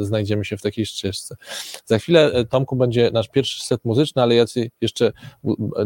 znajdziemy 0.00 0.44
się 0.44 0.56
w 0.56 0.62
takiej 0.62 0.86
ścieżce. 0.86 1.36
Za 1.84 1.98
chwilę, 1.98 2.32
e, 2.32 2.44
Tomku, 2.44 2.76
będzie 2.76 3.10
nasz 3.10 3.28
pierwszy 3.28 3.64
set 3.64 3.84
muzyczny, 3.84 4.22
ale 4.22 4.34
ja 4.34 4.44
jeszcze 4.80 5.12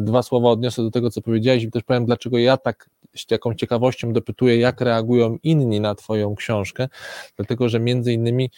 dwa 0.01 0.23
słowa 0.23 0.51
odniosę 0.51 0.83
do 0.83 0.91
tego, 0.91 1.11
co 1.11 1.21
powiedziałeś 1.23 1.63
i 1.63 1.71
też 1.71 1.83
powiem, 1.83 2.07
dlaczego 2.07 2.39
ja 2.39 2.57
tak 2.57 2.91
z 3.17 3.27
taką 3.27 3.55
ciekawością 3.55 4.13
dopytuję, 4.13 4.57
jak 4.59 4.81
reagują 4.81 5.37
inni 5.43 5.81
na 5.81 5.95
twoją 5.95 6.35
książkę, 6.35 6.89
dlatego, 7.37 7.69
że 7.69 7.81
między 7.81 8.13
innymi 8.13 8.51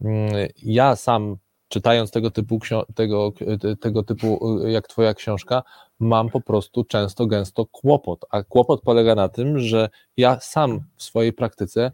mm, 0.00 0.32
ja 0.62 0.96
sam 0.96 1.36
czytając 1.74 2.10
tego 2.10 2.30
typu, 2.30 2.58
tego, 2.94 3.32
tego 3.80 4.02
typu 4.02 4.58
y, 4.64 4.70
jak 4.70 4.88
twoja 4.88 5.14
książka, 5.14 5.62
mam 5.98 6.30
po 6.30 6.40
prostu 6.40 6.84
często, 6.84 7.26
gęsto 7.26 7.66
kłopot, 7.66 8.24
a 8.30 8.42
kłopot 8.42 8.80
polega 8.82 9.14
na 9.14 9.28
tym, 9.28 9.58
że 9.58 9.88
ja 10.16 10.40
sam 10.40 10.80
w 10.96 11.02
swojej 11.02 11.32
praktyce 11.32 11.92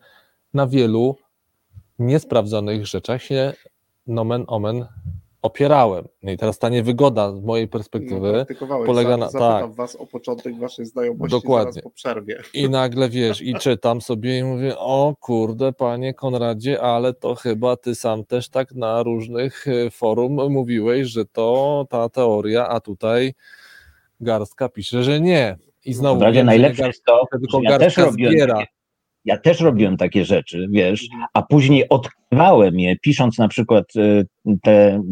na 0.55 0.67
wielu 0.67 1.17
niesprawdzonych 1.99 2.87
rzeczach 2.87 3.23
się 3.23 3.53
nomen 4.07 4.45
omen 4.47 4.87
opierałem. 5.43 6.09
No 6.23 6.33
I 6.33 6.37
teraz 6.37 6.59
ta 6.59 6.69
niewygoda 6.69 7.33
z 7.33 7.41
mojej 7.41 7.67
No, 7.67 7.71
perspektywy 7.73 8.33
praktykowałeś. 8.33 8.87
polega 8.87 9.17
na- 9.17 9.29
Zapytam 9.31 9.61
tak. 9.69 9.73
was 9.75 9.97
o 9.97 10.07
początek 10.07 10.59
waszej 10.59 10.87
znajomości 10.87 11.31
Dokładnie. 11.31 11.73
zaraz 11.73 11.85
po 11.85 11.91
przerwie. 11.91 12.43
i 12.55 12.69
nagle 12.71 13.09
wiesz, 13.09 13.43
i 13.43 13.55
czytam 13.55 14.01
sobie 14.01 14.39
i 14.39 14.45
mówię, 14.45 14.79
o 14.79 15.15
kurde, 15.21 15.73
panie 15.73 16.15
Konradzie, 16.15 16.81
ale 16.83 17.15
to 17.15 17.35
chyba 17.35 17.77
ty 17.77 17.95
sam 17.95 18.25
też 18.25 18.49
tak 18.49 18.75
na 18.75 19.03
różnych 19.03 19.67
y, 19.67 19.91
forum 19.91 20.53
mówiłeś, 20.53 21.09
że 21.09 21.25
to 21.25 21.87
ta 21.91 22.09
teoria, 22.09 22.69
a 22.69 22.81
tutaj 22.81 23.35
garstka 24.21 24.69
pisze, 24.69 25.03
że 25.05 25.21
nie. 25.21 25.57
I 25.85 25.95
znowu 25.95 26.21
W 26.21 26.23
razie 26.23 26.35
wiem, 26.37 26.47
najlepsze 26.47 26.87
jest 26.87 27.05
to, 27.05 27.25
tylko 27.33 27.59
że 27.59 27.65
ja 27.65 27.71
też 27.71 27.81
garstka 27.81 28.05
robiłem 28.05 28.33
zbiera. 28.33 28.55
takie, 28.55 28.67
ja 29.25 29.39
też 29.39 29.61
robiłem 29.61 29.97
takie 29.97 30.25
rzeczy, 30.25 30.67
wiesz, 30.71 31.03
Mhm. 31.13 31.29
a 31.35 31.43
później 31.43 31.89
odkrywałem 31.89 32.79
je, 32.81 32.97
pisząc 32.99 33.39
na 33.39 33.49
przykład 33.49 33.85
y, 33.97 34.27
te 34.63 35.03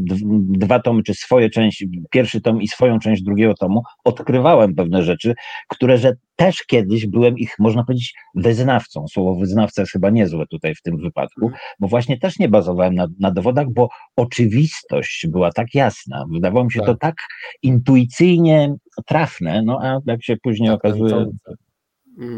dwa 0.49 0.81
tomy, 0.81 1.03
czy 1.03 1.15
swoje 1.15 1.51
części, 1.51 1.91
pierwszy 2.11 2.41
tom 2.41 2.63
i 2.63 2.69
swoją 2.69 2.99
część 2.99 3.23
drugiego 3.23 3.55
tomu, 3.55 3.83
odkrywałem 4.05 4.75
pewne 4.75 5.03
rzeczy, 5.03 5.35
które 5.69 5.99
że 5.99 6.13
też 6.37 6.63
kiedyś 6.67 7.07
byłem 7.07 7.39
ich, 7.39 7.55
można 7.59 7.85
powiedzieć, 7.85 8.15
wyznawcą. 8.35 9.05
Słowo 9.09 9.35
wyznawca 9.41 9.83
jest 9.83 9.93
chyba 9.93 10.11
niezłe 10.11 10.47
tutaj 10.47 10.75
w 10.75 10.83
tym 10.83 10.97
wypadku, 10.99 11.45
Mhm. 11.47 11.61
bo 11.81 11.89
właśnie 11.89 12.19
też 12.19 12.39
nie 12.39 12.49
bazowałem 12.49 12.95
na, 12.95 13.07
na 13.21 13.31
dowodach, 13.31 13.67
bo 13.71 13.89
oczywistość 14.17 15.27
była 15.27 15.53
tak 15.53 15.75
jasna. 15.75 16.25
Wydawało 16.33 16.65
mi 16.65 16.73
się 16.73 16.81
Tak. 16.81 16.87
to 16.89 16.95
tak 16.95 17.15
intuicyjnie 17.63 18.75
trafne, 19.07 19.63
no 19.63 19.79
a 19.83 19.99
jak 20.07 20.25
się 20.25 20.37
później 20.43 20.69
Tak 20.69 20.77
okazuje, 20.79 21.03
nęcące. 21.15 21.31
Mhm. 21.51 21.57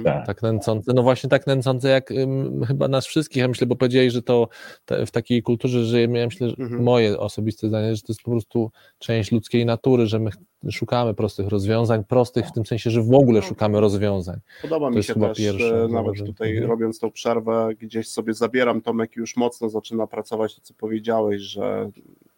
Tak. 0.05 0.27
Tak 0.27 0.43
nęcące, 0.43 0.93
no 0.95 1.03
właśnie 1.03 1.31
tak 1.31 1.47
nęcące 1.47 1.89
jak 1.89 2.11
ym, 2.11 2.65
chyba 2.65 2.89
nas 2.89 3.07
wszystkich, 3.07 3.37
ja 3.41 3.49
myślę, 3.49 3.67
bo 3.67 3.77
powiedziałeś, 3.77 4.13
że 4.13 4.23
to 4.23 4.49
te, 4.85 5.07
w 5.07 5.11
takiej 5.11 5.43
kulturze 5.43 5.85
żyjemy, 5.85 6.19
ja 6.19 6.25
myślę, 6.27 6.49
że 6.49 6.57
Mhm. 6.59 6.83
moje 6.83 7.19
osobiste 7.19 7.69
zdanie, 7.69 7.97
że 7.97 8.03
to 8.03 8.07
jest 8.13 8.23
po 8.23 8.31
prostu 8.31 8.71
część 8.99 9.33
ludzkiej 9.33 9.67
natury, 9.67 10.07
że 10.07 10.19
my 10.19 10.31
szukamy 10.71 11.15
prostych 11.15 11.49
rozwiązań, 11.49 12.05
prostych 12.05 12.47
w 12.47 12.53
tym 12.53 12.67
sensie, 12.67 12.91
że 12.91 13.03
w 13.03 13.15
ogóle 13.15 13.41
No. 13.41 13.47
szukamy 13.47 13.81
rozwiązań. 13.81 14.41
Podoba 14.63 14.87
To 14.87 14.91
mi 14.91 14.97
jest 14.97 15.07
się 15.09 15.15
chyba 15.15 15.29
też, 15.29 15.39
pierwsze, 15.39 15.85
e, 15.85 15.89
nawet 15.89 16.17
że- 16.17 16.25
tutaj 16.25 16.51
mhm. 16.51 16.71
robiąc 16.71 16.99
tą 16.99 17.11
przerwę, 17.11 17.69
gdzieś 17.81 18.09
sobie 18.09 18.35
zabieram, 18.35 18.81
Tomek 18.81 19.17
już 19.17 19.37
mocno 19.37 19.69
zaczyna 19.69 20.07
pracować, 20.07 20.55
to 20.55 20.61
co 20.61 20.75
powiedziałeś, 20.75 21.41
że 21.43 21.91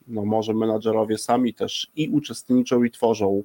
no 0.09 0.25
może 0.25 0.55
menadżerowie 0.55 1.19
sami 1.19 1.55
też 1.55 1.91
i 1.97 2.09
uczestniczą 2.09 2.85
i 2.85 2.91
tworzą 2.91 3.43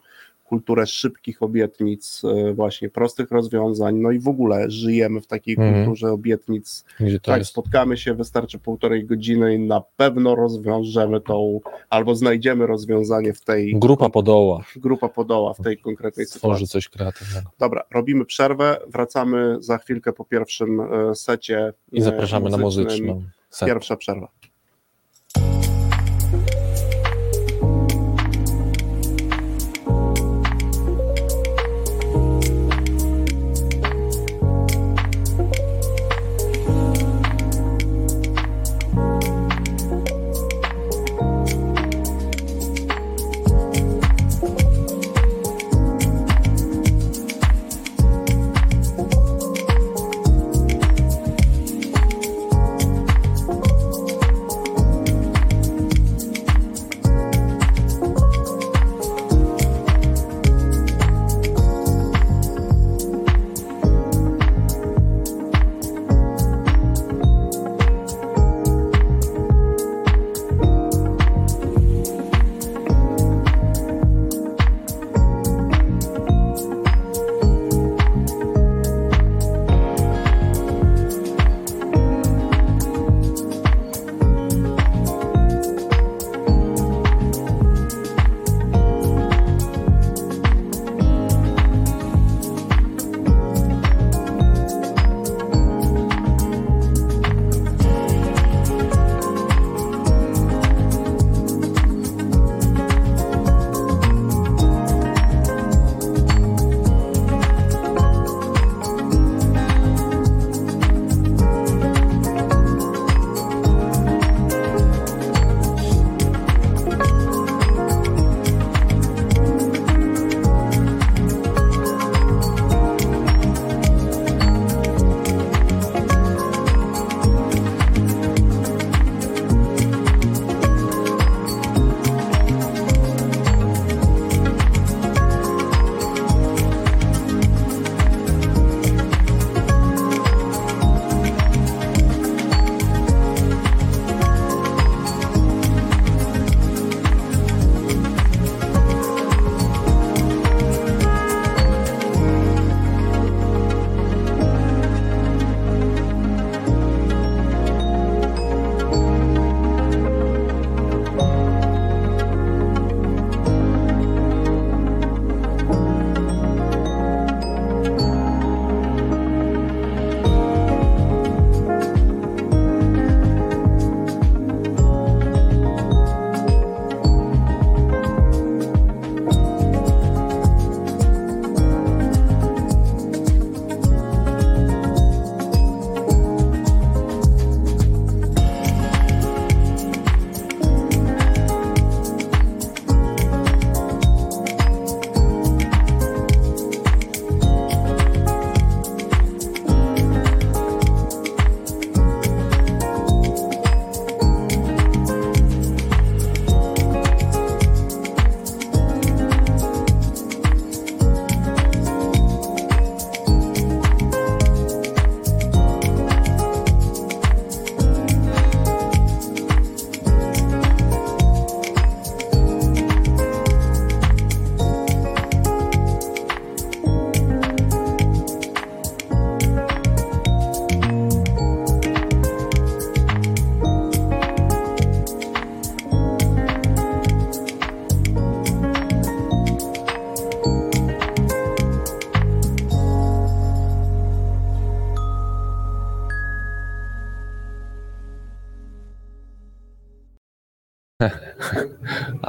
kulturę 0.47 0.85
szybkich 0.87 1.43
obietnic, 1.43 2.21
e, 2.25 2.53
właśnie 2.53 2.89
prostych 2.89 3.31
rozwiązań, 3.31 3.95
no 3.95 4.11
i 4.11 4.19
w 4.19 4.27
ogóle 4.27 4.69
żyjemy 4.69 5.21
w 5.21 5.27
takiej 5.27 5.55
Mhm. 5.55 5.75
kulturze 5.75 6.11
obietnic. 6.11 6.85
Tak, 7.21 7.37
jest? 7.37 7.49
spotkamy 7.51 7.97
się, 7.97 8.13
wystarczy 8.13 8.59
półtorej 8.59 9.05
godziny 9.05 9.55
i 9.55 9.59
na 9.59 9.81
pewno 9.97 10.35
rozwiążemy 10.35 11.21
tą, 11.21 11.59
albo 11.89 12.15
znajdziemy 12.15 12.67
rozwiązanie 12.67 13.33
w 13.33 13.41
tej 13.41 13.73
Grupa 13.79 14.09
podoła 14.09 14.63
grupa 14.75 15.09
podoła 15.09 15.53
w 15.53 15.61
tej 15.61 15.77
konkretnej 15.77 16.25
sytuacji. 16.25 16.39
tworzy 16.49 16.67
coś 16.67 16.89
kreatywnego. 16.89 17.49
Dobra, 17.59 17.83
robimy 17.93 18.25
przerwę, 18.25 18.77
wracamy 18.87 19.57
za 19.59 19.77
chwilkę 19.77 20.13
po 20.13 20.25
pierwszym 20.25 20.79
e, 20.81 21.15
secie. 21.15 21.73
I 21.91 22.01
zapraszamy 22.01 22.49
na 22.49 22.57
muzycznym. 22.57 23.07
muzyczną. 23.07 23.29
Set. 23.49 23.67
Pierwsza 23.67 23.95
przerwa. 23.95 24.27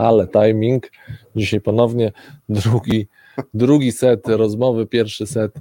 Ale 0.08 0.28
timing. 0.28 0.90
Dzisiaj 1.36 1.60
ponownie 1.60 2.12
drugi, 2.48 3.08
drugi 3.54 3.92
set 3.92 4.28
rozmowy, 4.28 4.86
pierwszy 4.86 5.26
set 5.26 5.52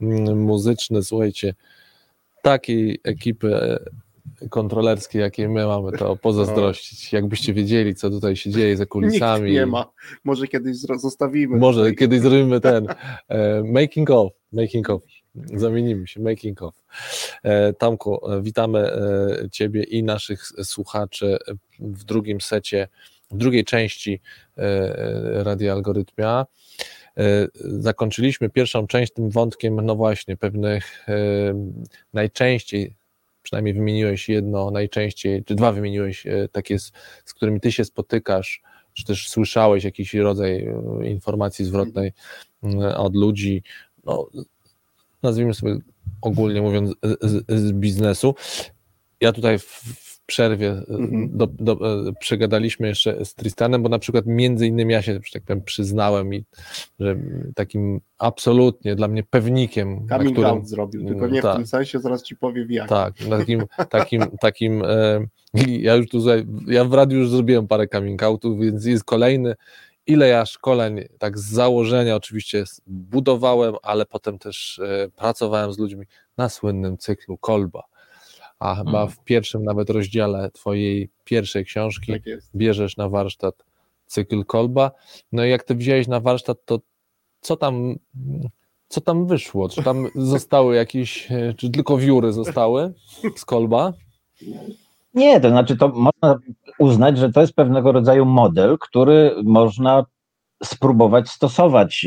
mm, 0.00 0.42
muzyczny. 0.42 1.02
Słuchajcie, 1.02 1.54
takiej 2.42 3.00
ekipy 3.04 3.56
e, 3.56 4.48
kontrolerskiej, 4.48 5.20
jakiej 5.20 5.48
my 5.48 5.66
mamy, 5.66 5.92
to 5.92 6.16
pozazdrościć. 6.16 7.12
Jakbyście 7.12 7.54
wiedzieli, 7.54 7.94
co 7.94 8.10
tutaj 8.10 8.36
się 8.36 8.50
dzieje 8.50 8.76
za 8.76 8.86
kulisami. 8.86 9.44
Nikt 9.44 9.54
nie 9.54 9.66
ma. 9.66 9.92
Może 10.24 10.48
kiedyś 10.48 10.76
zostawimy. 10.76 11.56
Może 11.56 11.80
tutaj. 11.80 11.96
kiedyś 11.96 12.20
zrobimy 12.20 12.60
ten 12.60 12.86
e, 13.28 13.62
making 13.62 14.10
of, 14.10 14.32
making 14.52 14.90
of. 14.90 15.02
Zamienimy 15.54 16.06
się, 16.06 16.20
making 16.20 16.62
of. 16.62 16.74
E, 17.42 17.72
Tomku, 17.72 18.20
witamy 18.42 18.90
Ciebie 19.52 19.82
i 19.82 20.02
naszych 20.02 20.42
słuchaczy 20.64 21.38
w 21.80 22.04
drugim 22.04 22.40
secie, 22.40 22.88
drugiej 23.36 23.64
części 23.64 24.20
Radia 25.32 25.72
Algorytmia. 25.72 26.46
Zakończyliśmy 27.54 28.50
pierwszą 28.50 28.86
część 28.86 29.12
tym 29.12 29.30
wątkiem, 29.30 29.80
no 29.80 29.96
właśnie, 29.96 30.36
pewnych 30.36 31.06
najczęściej 32.12 32.94
przynajmniej 33.42 33.74
wymieniłeś 33.74 34.28
jedno 34.28 34.70
najczęściej, 34.70 35.44
czy 35.44 35.54
dwa 35.54 35.72
wymieniłeś 35.72 36.26
e, 36.26 36.48
takie, 36.52 36.78
z, 36.78 36.92
z 37.24 37.34
którymi 37.34 37.60
ty 37.60 37.72
się 37.72 37.84
spotykasz, 37.84 38.62
czy 38.92 39.04
też 39.04 39.28
słyszałeś 39.28 39.84
jakiś 39.84 40.14
rodzaj 40.14 40.64
e, 40.64 41.06
informacji 41.06 41.64
zwrotnej 41.64 42.12
od 42.96 43.16
ludzi, 43.16 43.62
no, 44.04 44.28
nazwijmy 45.22 45.54
sobie 45.54 45.76
ogólnie 46.20 46.62
mówiąc, 46.62 46.94
z, 47.20 47.44
z 47.60 47.72
biznesu. 47.72 48.34
Ja 49.20 49.32
tutaj 49.32 49.58
w, 49.58 49.82
przerwie 50.26 50.70
e, 50.70 50.84
mhm. 50.88 51.30
do, 51.32 51.46
do, 51.46 51.72
e, 52.08 52.12
przegadaliśmy 52.20 52.88
jeszcze 52.88 53.24
z 53.24 53.34
Tristanem, 53.34 53.82
bo 53.82 53.88
na 53.88 53.98
przykład 53.98 54.26
między 54.26 54.66
innymi 54.66 54.92
ja 54.92 55.02
się, 55.02 55.12
że 55.12 55.20
tak 55.32 55.42
powiem, 55.42 55.62
przyznałem 55.62 56.34
i 56.34 56.44
że 57.00 57.16
takim 57.54 58.00
absolutnie 58.18 58.94
dla 58.94 59.08
mnie 59.08 59.22
pewnikiem. 59.22 60.08
Coming 60.08 60.32
którym, 60.32 60.50
out 60.50 60.68
zrobił, 60.68 61.06
tylko 61.06 61.26
nie 61.26 61.42
tak, 61.42 61.54
w 61.54 61.56
tym 61.56 61.66
sensie, 61.66 61.98
zaraz 61.98 62.22
ci 62.22 62.36
powiem 62.36 62.70
jak. 62.70 62.88
Tak, 62.88 63.14
takim, 63.30 63.64
takim, 63.90 64.22
takim 64.40 64.82
e, 64.84 65.26
ja 65.86 65.94
już 65.94 66.08
tu 66.08 66.18
ja 66.66 66.84
w 66.84 66.94
radiu 66.94 67.18
już 67.18 67.30
zrobiłem 67.30 67.68
parę 67.68 67.88
coming 67.88 68.22
outów, 68.22 68.60
więc 68.60 68.84
jest 68.84 69.04
kolejny. 69.04 69.54
Ile 70.06 70.28
ja 70.28 70.46
szkoleń 70.46 71.00
tak 71.18 71.38
z 71.38 71.44
założenia 71.44 72.16
oczywiście 72.16 72.64
budowałem, 72.86 73.74
ale 73.82 74.06
potem 74.06 74.38
też 74.38 74.78
e, 74.78 75.08
pracowałem 75.16 75.72
z 75.72 75.78
ludźmi 75.78 76.06
na 76.36 76.48
słynnym 76.48 76.98
cyklu 76.98 77.38
Kolba 77.38 77.82
a 78.62 78.74
chyba 78.74 79.02
mhm. 79.02 79.08
w 79.08 79.24
pierwszym 79.24 79.64
nawet 79.64 79.90
rozdziale 79.90 80.50
twojej 80.50 81.10
pierwszej 81.24 81.64
książki 81.64 82.12
tak 82.12 82.22
bierzesz 82.54 82.96
na 82.96 83.08
warsztat 83.08 83.64
cykl 84.06 84.44
Kolba. 84.44 84.90
No 85.32 85.44
i 85.44 85.50
jak 85.50 85.62
ty 85.62 85.74
wziąłeś 85.74 86.08
na 86.08 86.20
warsztat, 86.20 86.58
to 86.64 86.78
co 87.40 87.56
tam, 87.56 87.94
co 88.88 89.00
tam 89.00 89.26
wyszło? 89.26 89.68
Czy 89.68 89.82
tam 89.82 90.06
zostały 90.34 90.76
jakieś, 90.76 91.28
czy 91.56 91.70
tylko 91.70 91.98
wióry 91.98 92.32
zostały 92.32 92.92
z 93.36 93.44
Kolba? 93.44 93.92
Nie, 95.14 95.40
to 95.40 95.48
znaczy 95.48 95.76
to 95.76 95.88
można 95.88 96.38
uznać, 96.78 97.18
że 97.18 97.32
to 97.32 97.40
jest 97.40 97.52
pewnego 97.52 97.92
rodzaju 97.92 98.24
model, 98.24 98.78
który 98.78 99.34
można 99.44 100.04
spróbować 100.64 101.28
stosować. 101.28 102.06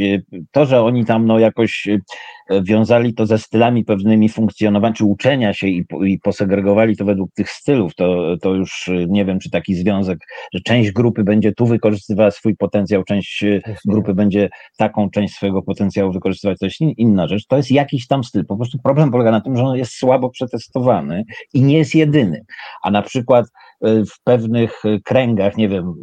To, 0.51 0.65
że 0.65 0.81
oni 0.81 1.05
tam 1.05 1.25
no 1.25 1.39
jakoś 1.39 1.87
e, 1.87 2.63
wiązali 2.63 3.13
to 3.13 3.25
ze 3.25 3.37
stylami 3.37 3.85
pewnymi 3.85 4.29
funkcjonowania, 4.29 4.93
czy 4.93 5.05
uczenia 5.05 5.53
się 5.53 5.67
i, 5.67 5.85
i 6.05 6.19
posegregowali 6.19 6.97
to 6.97 7.05
według 7.05 7.31
tych 7.33 7.49
stylów, 7.49 7.95
to, 7.95 8.37
to 8.41 8.53
już 8.53 8.87
e, 8.87 9.05
nie 9.07 9.25
wiem, 9.25 9.39
czy 9.39 9.49
taki 9.49 9.75
związek, 9.75 10.19
że 10.53 10.61
część 10.61 10.91
grupy 10.91 11.23
będzie 11.23 11.51
tu 11.51 11.65
wykorzystywała 11.65 12.31
swój 12.31 12.55
potencjał, 12.55 13.03
część 13.03 13.45
grupy 13.85 14.13
będzie 14.13 14.49
taką 14.77 15.09
część 15.09 15.33
swojego 15.33 15.61
potencjału 15.61 16.11
wykorzystywać, 16.11 16.59
to 16.59 16.65
jest 16.65 16.81
inna 16.81 17.27
rzecz. 17.27 17.45
To 17.47 17.57
jest 17.57 17.71
jakiś 17.71 18.07
tam 18.07 18.23
styl. 18.23 18.45
Po 18.45 18.57
prostu 18.57 18.79
problem 18.83 19.11
polega 19.11 19.31
na 19.31 19.41
tym, 19.41 19.57
że 19.57 19.63
on 19.63 19.77
jest 19.77 19.91
słabo 19.91 20.29
przetestowany 20.29 21.23
i 21.53 21.61
nie 21.61 21.77
jest 21.77 21.95
jedyny. 21.95 22.45
A 22.83 22.91
na 22.91 23.01
przykład 23.01 23.45
w 23.81 24.23
pewnych 24.23 24.83
kręgach, 25.03 25.57
nie 25.57 25.69
wiem, 25.69 25.93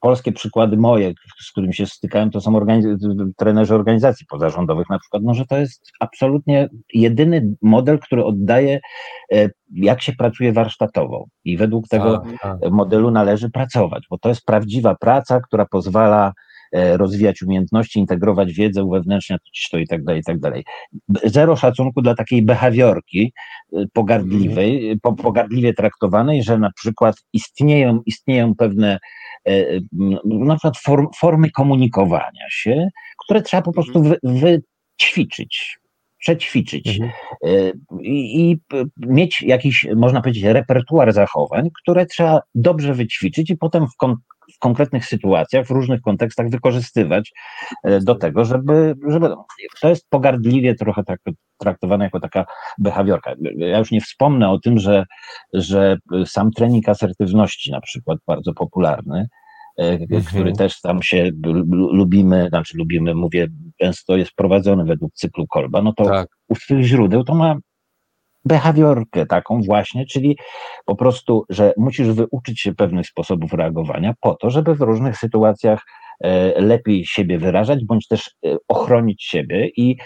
polskie 0.00 0.32
przykłady 0.32 0.76
moje, 0.76 1.12
z 1.40 1.50
którymi 1.50 1.74
się 1.74 1.86
stykałem, 1.86 2.30
to 2.30 2.40
są 2.40 2.52
organiz- 2.52 3.30
trenerzy 3.36 3.74
organizacji 3.74 4.26
pozarządowych 4.26 4.90
na 4.90 4.98
przykład, 4.98 5.22
no, 5.22 5.34
że 5.34 5.46
to 5.46 5.56
jest 5.56 5.92
absolutnie 6.00 6.68
jedyny 6.94 7.54
model, 7.62 7.98
który 7.98 8.24
oddaje, 8.24 8.80
e, 9.32 9.50
jak 9.72 10.02
się 10.02 10.12
pracuje 10.12 10.52
warsztatowo 10.52 11.26
i 11.44 11.56
według 11.56 11.88
tego 11.88 12.22
a, 12.42 12.48
a. 12.48 12.70
modelu 12.70 13.10
należy 13.10 13.50
pracować, 13.50 14.04
bo 14.10 14.18
to 14.18 14.28
jest 14.28 14.44
prawdziwa 14.44 14.94
praca, 14.94 15.40
która 15.40 15.66
pozwala 15.66 16.32
rozwijać 16.72 17.42
umiejętności, 17.42 17.98
integrować 17.98 18.52
wiedzę, 18.52 18.84
uwewnętrzniać 18.84 19.68
to 19.70 19.78
i 19.78 19.86
tak 19.86 20.04
dalej, 20.04 20.20
i 20.20 20.24
tak 20.24 20.40
dalej. 20.40 20.64
Zero 21.24 21.56
szacunku 21.56 22.02
dla 22.02 22.14
takiej 22.14 22.42
behawiorki 22.42 23.32
e, 23.72 23.84
pogardliwej, 23.92 24.90
mhm. 24.90 25.16
pogardliwie 25.16 25.74
traktowanej, 25.74 26.42
że 26.42 26.58
na 26.58 26.70
przykład 26.72 27.16
istnieją, 27.32 28.00
istnieją 28.06 28.54
pewne 28.54 28.98
E, 29.46 29.80
na 30.24 30.54
przykład 30.54 30.78
form, 30.78 31.06
formy 31.16 31.50
komunikowania 31.50 32.46
się, 32.50 32.88
które 33.24 33.42
trzeba 33.42 33.62
po 33.62 33.72
prostu 33.72 33.98
mhm. 33.98 34.16
wy, 34.22 34.62
wyćwiczyć, 34.98 35.78
przećwiczyć 36.18 37.00
mhm. 37.00 37.10
E, 37.44 37.72
i, 38.02 38.50
i, 38.50 38.58
mieć 38.96 39.42
jakiś, 39.42 39.86
można 39.96 40.20
powiedzieć, 40.20 40.44
repertuar 40.44 41.12
zachowań, 41.12 41.68
które 41.82 42.06
trzeba 42.06 42.40
dobrze 42.54 42.94
wyćwiczyć 42.94 43.50
i 43.50 43.56
potem 43.56 43.86
w, 43.86 43.96
kon, 43.96 44.16
w 44.54 44.58
konkretnych 44.58 45.06
sytuacjach, 45.06 45.66
w 45.66 45.70
różnych 45.70 46.00
kontekstach 46.00 46.50
wykorzystywać 46.50 47.32
e, 47.84 48.00
do 48.00 48.14
tego, 48.14 48.44
żeby, 48.44 48.94
żeby 49.08 49.28
to 49.80 49.88
jest 49.88 50.06
pogardliwie 50.10 50.74
trochę 50.74 51.04
tak 51.04 51.20
traktowane 51.58 52.04
jako 52.04 52.20
taka 52.20 52.46
behawiorka. 52.78 53.34
Ja 53.56 53.78
już 53.78 53.90
nie 53.90 54.00
wspomnę 54.00 54.50
o 54.50 54.58
tym, 54.58 54.78
że, 54.78 55.04
że 55.52 55.96
sam 56.26 56.50
trening 56.50 56.88
asertywności 56.88 57.70
na 57.70 57.80
przykład 57.80 58.18
bardzo 58.26 58.52
popularny, 58.54 59.26
mhm. 59.78 60.22
który 60.22 60.52
też 60.52 60.80
tam 60.80 61.02
się 61.02 61.30
lubimy, 61.70 62.48
znaczy 62.48 62.78
lubimy, 62.78 63.14
mówię, 63.14 63.48
często 63.80 64.16
jest 64.16 64.32
prowadzony 64.32 64.84
według 64.84 65.12
cyklu 65.14 65.46
Kolba, 65.46 65.82
no 65.82 65.92
to 65.92 66.04
tak. 66.04 66.28
u 66.48 66.54
swych 66.54 66.84
źródeł 66.84 67.24
to 67.24 67.34
ma 67.34 67.56
behawiorkę 68.44 69.26
taką 69.26 69.62
właśnie, 69.62 70.06
czyli 70.06 70.36
po 70.84 70.96
prostu, 70.96 71.44
że 71.48 71.72
musisz 71.76 72.08
wyuczyć 72.08 72.60
się 72.60 72.74
pewnych 72.74 73.06
sposobów 73.06 73.52
reagowania 73.52 74.14
po 74.20 74.34
to, 74.34 74.50
żeby 74.50 74.74
w 74.74 74.80
różnych 74.80 75.18
sytuacjach 75.18 75.82
e, 75.82 76.05
lepiej 76.56 77.06
siebie 77.06 77.38
wyrażać, 77.38 77.84
bądź 77.84 78.08
też 78.08 78.30
e, 78.46 78.56
ochronić 78.68 79.22
siebie 79.24 79.68
i, 79.76 79.96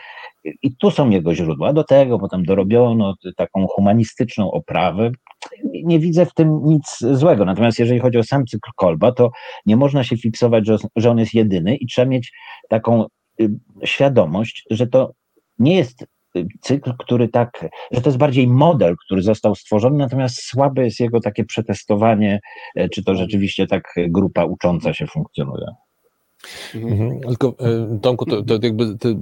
i 0.62 0.76
tu 0.76 0.90
są 0.90 1.10
jego 1.10 1.34
źródła. 1.34 1.72
Do 1.72 1.84
tego 1.84 2.18
potem 2.18 2.44
dorobiono 2.44 3.14
taką 3.36 3.66
humanistyczną 3.66 4.50
oprawę. 4.50 5.10
Nie 5.84 5.98
widzę 5.98 6.26
w 6.26 6.34
tym 6.34 6.60
nic 6.64 6.98
złego. 7.00 7.44
Natomiast 7.44 7.78
jeżeli 7.78 8.00
chodzi 8.00 8.18
o 8.18 8.24
sam 8.24 8.46
cykl 8.46 8.70
Kolba, 8.76 9.12
to 9.12 9.30
nie 9.66 9.76
można 9.76 10.04
się 10.04 10.16
fiksować, 10.16 10.66
że, 10.66 10.76
że 10.96 11.10
on 11.10 11.18
jest 11.18 11.34
jedyny 11.34 11.76
i 11.76 11.86
trzeba 11.86 12.08
mieć 12.08 12.32
taką 12.68 13.06
y, 13.40 13.50
świadomość, 13.84 14.64
że 14.70 14.86
to 14.86 15.12
nie 15.58 15.76
jest 15.76 16.06
cykl, 16.60 16.92
który 16.98 17.28
tak, 17.28 17.66
że 17.90 18.00
to 18.00 18.08
jest 18.08 18.18
bardziej 18.18 18.48
model, 18.48 18.96
który 19.04 19.22
został 19.22 19.54
stworzony, 19.54 19.98
natomiast 19.98 20.42
słabe 20.42 20.84
jest 20.84 21.00
jego 21.00 21.20
takie 21.20 21.44
przetestowanie, 21.44 22.40
e, 22.76 22.88
czy 22.88 23.04
to 23.04 23.14
rzeczywiście 23.14 23.66
tak 23.66 23.94
grupa 24.08 24.44
ucząca 24.44 24.94
się 24.94 25.06
funkcjonuje. 25.06 25.66
Mhm. 26.74 26.92
mhm. 26.92 27.20
Tylko 27.20 27.54
e, 27.58 27.98
Tomku, 28.02 28.26
to, 28.26 28.42
to 28.42 28.58
jakby 28.62 28.98
ty 28.98 29.16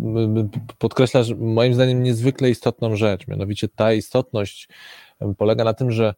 podkreślasz 0.78 1.34
moim 1.38 1.74
zdaniem 1.74 2.02
niezwykle 2.02 2.50
istotną 2.50 2.96
rzecz, 2.96 3.28
mianowicie 3.28 3.68
ta 3.68 3.92
istotność 3.92 4.68
polega 5.38 5.64
na 5.64 5.74
tym, 5.74 5.92
że 5.92 6.14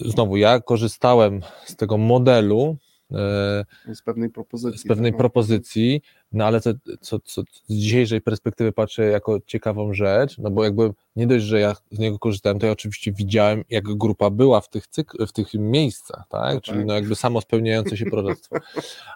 znowu 0.00 0.36
ja 0.36 0.60
korzystałem 0.60 1.40
z 1.64 1.76
tego 1.76 1.98
modelu 1.98 2.76
z 3.94 4.02
pewnej 4.04 4.30
propozycji. 4.30 4.80
Z 4.80 4.86
pewnej 4.86 5.12
tak? 5.12 5.18
propozycji, 5.18 6.02
no 6.32 6.44
ale 6.44 6.60
co, 6.60 6.70
co, 7.00 7.18
co 7.18 7.42
z 7.66 7.74
dzisiejszej 7.74 8.20
perspektywy 8.20 8.72
patrzę 8.72 9.04
jako 9.04 9.40
ciekawą 9.46 9.94
rzecz, 9.94 10.38
no 10.38 10.50
bo 10.50 10.64
jakby 10.64 10.90
nie 11.16 11.26
dość, 11.26 11.44
że 11.44 11.60
ja 11.60 11.76
z 11.90 11.98
niego 11.98 12.18
korzystałem, 12.18 12.58
to 12.58 12.66
ja 12.66 12.72
oczywiście 12.72 13.12
widziałem, 13.12 13.64
jak 13.70 13.84
grupa 13.84 14.30
była 14.30 14.60
w 14.60 14.68
tych, 14.68 14.84
cyk- 14.84 15.26
w 15.26 15.32
tych 15.32 15.54
miejscach, 15.54 16.24
tak? 16.28 16.54
No 16.54 16.60
Czyli 16.60 16.78
tak. 16.78 16.86
no 16.86 16.94
jakby 16.94 17.14
samo 17.14 17.40
spełniające 17.40 17.96
się 17.96 18.06
proroctwo. 18.06 18.56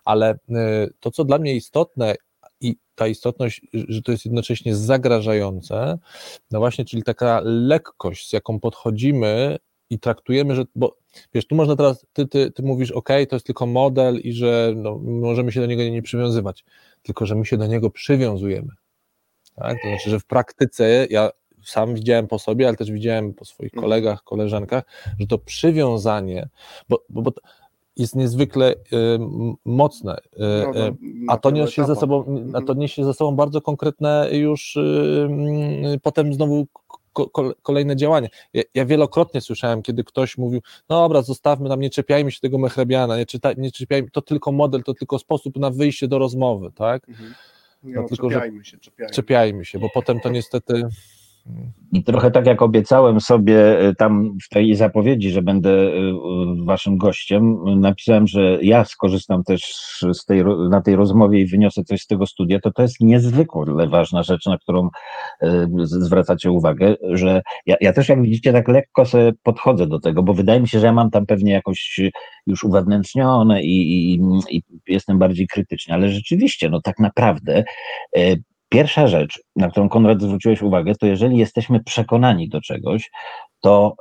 Ale 0.04 0.38
e, 0.50 0.86
to, 1.00 1.10
co 1.10 1.24
dla 1.24 1.38
mnie 1.38 1.54
istotne 1.54 2.14
i 2.60 2.76
ta 2.94 3.06
istotność, 3.06 3.66
że 3.72 4.02
to 4.02 4.12
jest 4.12 4.24
jednocześnie 4.24 4.76
zagrażające, 4.76 5.98
no 6.50 6.58
właśnie, 6.58 6.84
czyli 6.84 7.02
taka 7.02 7.40
lekkość, 7.44 8.28
z 8.28 8.32
jaką 8.32 8.60
podchodzimy 8.60 9.58
i 9.90 9.98
traktujemy, 9.98 10.54
że, 10.54 10.64
bo 10.74 10.96
wiesz, 11.34 11.46
tu 11.46 11.54
można 11.54 11.76
teraz, 11.76 12.06
ty, 12.12 12.28
ty, 12.28 12.50
ty 12.50 12.62
mówisz, 12.62 12.90
ok, 12.90 13.08
to 13.28 13.36
jest 13.36 13.46
tylko 13.46 13.66
model 13.66 14.16
i 14.16 14.32
że 14.32 14.72
no, 14.76 14.98
możemy 15.04 15.52
się 15.52 15.60
do 15.60 15.66
niego 15.66 15.82
nie 15.82 16.02
przywiązywać, 16.02 16.64
tylko 17.02 17.26
że 17.26 17.34
my 17.34 17.46
się 17.46 17.56
do 17.56 17.66
niego 17.66 17.90
przywiązujemy. 17.90 18.72
Tak? 19.54 19.82
To 19.82 19.88
znaczy, 19.88 20.10
że 20.10 20.20
w 20.20 20.26
praktyce 20.26 21.06
ja 21.10 21.30
sam 21.64 21.94
widziałem 21.94 22.26
po 22.28 22.38
sobie, 22.38 22.68
ale 22.68 22.76
też 22.76 22.90
widziałem 22.90 23.34
po 23.34 23.44
swoich 23.44 23.74
mhm. 23.74 23.82
kolegach, 23.82 24.24
koleżankach, 24.24 24.84
że 25.20 25.26
to 25.26 25.38
przywiązanie, 25.38 26.48
bo, 26.88 27.04
bo, 27.08 27.22
bo 27.22 27.32
jest 27.96 28.16
niezwykle 28.16 28.74
mocne, 29.64 30.16
no, 30.38 30.72
no, 30.74 30.96
a 31.28 31.36
to 31.36 31.50
niesie 31.50 31.84
ze 31.84 31.96
sobą, 31.96 32.24
a 32.48 32.52
to 32.52 32.58
mhm. 32.58 32.78
niesie 32.78 33.04
ze 33.04 33.14
sobą 33.14 33.36
bardzo 33.36 33.60
konkretne 33.60 34.28
już 34.32 34.78
potem 36.02 36.34
znowu 36.34 36.66
kolejne 37.62 37.96
działania. 37.96 38.28
Ja, 38.54 38.62
ja, 38.74 38.84
wielokrotnie 38.84 39.40
słyszałem, 39.40 39.82
kiedy 39.82 40.04
ktoś 40.04 40.38
mówił, 40.38 40.60
no 40.88 41.00
dobra, 41.00 41.22
zostawmy 41.22 41.68
tam, 41.68 41.80
nie 41.80 41.90
czepiajmy 41.90 42.32
się 42.32 42.40
tego 42.40 42.58
mechrebiana, 42.58 43.16
nie, 43.16 43.26
czyta, 43.26 43.52
nie 43.52 43.70
czepiajmy, 43.70 44.10
to 44.10 44.22
tylko 44.22 44.52
model, 44.52 44.82
to 44.82 44.94
tylko 44.94 45.18
sposób 45.18 45.56
na 45.56 45.70
wyjście 45.70 46.08
do 46.08 46.18
rozmowy, 46.18 46.70
tak? 46.74 47.08
Mhm. 47.08 47.34
No, 47.82 48.02
no, 48.02 48.08
tylko, 48.08 48.30
czepiajmy 48.30 48.64
się, 48.64 48.78
czepiajmy. 48.78 49.14
czepiajmy 49.14 49.64
się, 49.64 49.78
bo 49.78 49.88
potem 49.94 50.20
to 50.20 50.28
niestety 50.28 50.88
i 51.92 52.04
trochę 52.04 52.30
tak 52.30 52.46
jak 52.46 52.62
obiecałem 52.62 53.20
sobie 53.20 53.88
y, 53.88 53.94
tam 53.94 54.36
w 54.44 54.48
tej 54.48 54.74
zapowiedzi, 54.74 55.30
że 55.30 55.42
będę 55.42 55.70
y, 55.70 56.12
waszym 56.64 56.98
gościem, 56.98 57.56
napisałem, 57.80 58.26
że 58.26 58.58
ja 58.62 58.84
skorzystam 58.84 59.44
też 59.44 59.62
z 60.12 60.24
tej, 60.24 60.44
na 60.70 60.80
tej 60.80 60.96
rozmowie 60.96 61.40
i 61.40 61.46
wyniosę 61.46 61.84
coś 61.84 62.00
z 62.02 62.06
tego 62.06 62.26
studia, 62.26 62.60
to 62.60 62.72
to 62.72 62.82
jest 62.82 63.00
niezwykle 63.00 63.88
ważna 63.88 64.22
rzecz, 64.22 64.46
na 64.46 64.58
którą 64.58 64.88
y, 65.42 65.48
zwracacie 65.84 66.50
uwagę, 66.50 66.94
że 67.02 67.42
ja, 67.66 67.76
ja 67.80 67.92
też 67.92 68.08
jak 68.08 68.22
widzicie 68.22 68.52
tak 68.52 68.68
lekko 68.68 69.06
sobie 69.06 69.32
podchodzę 69.42 69.86
do 69.86 70.00
tego, 70.00 70.22
bo 70.22 70.34
wydaje 70.34 70.60
mi 70.60 70.68
się, 70.68 70.80
że 70.80 70.86
ja 70.86 70.92
mam 70.92 71.10
tam 71.10 71.26
pewnie 71.26 71.52
jakoś 71.52 72.00
już 72.46 72.64
uwewnętrznione 72.64 73.62
i, 73.62 74.12
i, 74.14 74.20
i 74.50 74.62
jestem 74.88 75.18
bardziej 75.18 75.46
krytyczny, 75.46 75.94
ale 75.94 76.08
rzeczywiście, 76.08 76.70
no 76.70 76.80
tak 76.80 76.98
naprawdę 76.98 77.64
Pierwsza 78.70 79.06
rzecz, 79.06 79.42
na 79.56 79.70
którą 79.70 79.88
Konrad 79.88 80.22
zwróciłeś 80.22 80.62
uwagę, 80.62 80.94
to 80.94 81.06
jeżeli 81.06 81.36
jesteśmy 81.38 81.84
przekonani 81.84 82.48
do 82.48 82.60
czegoś, 82.60 83.10
to 83.60 83.94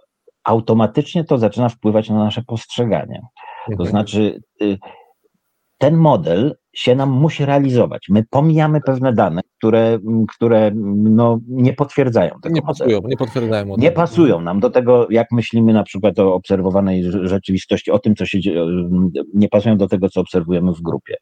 automatycznie 0.44 1.24
to 1.24 1.38
zaczyna 1.38 1.70
wpływać 1.70 2.10
na 2.10 2.18
nasze 2.18 2.42
postrzeganie. 2.42 3.22
To 3.66 3.72
mhm. 3.72 3.90
znaczy, 3.90 4.42
y, 4.62 4.78
ten 5.78 5.98
model 5.98 6.56
się 6.74 6.96
nam 6.96 7.10
musi 7.10 7.46
realizować. 7.46 8.06
My 8.10 8.24
pomijamy 8.30 8.82
pewne 8.82 9.14
dane, 9.14 9.42
które, 9.58 10.00
które 10.36 10.72
no, 10.76 11.40
nie 11.48 11.74
potwierdzają 11.74 12.40
tego 12.42 12.56
nie 12.56 12.62
pasują, 12.62 13.02
nie 13.06 13.18
potwierdzają. 13.18 13.76
Nie 13.78 13.92
pasują 13.92 14.42
nam 14.42 14.60
do 14.60 14.70
tego, 14.70 15.08
jak 15.10 15.32
myślimy 15.32 15.74
na 15.74 15.84
przykład 15.84 16.20
o 16.20 16.34
obserwowanej 16.34 17.04
rzeczywistości, 17.24 17.92
o 17.92 18.00
tym, 18.00 18.16
co 18.16 18.26
się 18.26 18.40
dzieje, 18.40 18.66
nie 19.34 19.50
pasują 19.50 19.78
do 19.78 19.88
tego, 19.88 20.10
co 20.10 20.22
obserwujemy 20.22 20.74
w 20.74 20.82
grupie. 20.82 21.16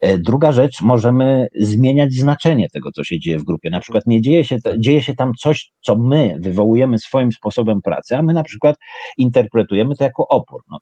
E, 0.00 0.18
druga 0.18 0.52
rzecz, 0.52 0.82
możemy 0.82 1.48
zmieniać 1.54 2.12
znaczenie 2.12 2.68
tego, 2.68 2.92
co 2.92 3.04
się 3.04 3.20
dzieje 3.20 3.38
w 3.38 3.44
grupie. 3.44 3.70
Na 3.70 3.80
przykład 3.80 4.06
nie 4.06 4.20
dzieje 4.20 4.44
się, 4.44 4.58
dzieje 4.78 5.02
się 5.02 5.14
tam 5.14 5.32
coś, 5.38 5.72
co 5.80 5.96
my 5.96 6.36
wywołujemy 6.40 6.98
swoim 6.98 7.32
sposobem 7.32 7.82
pracy, 7.82 8.16
a 8.16 8.22
my 8.22 8.32
na 8.32 8.42
przykład 8.42 8.76
interpretujemy 9.18 9.96
to 9.96 10.04
jako 10.04 10.28
opór. 10.28 10.62
No, 10.70 10.78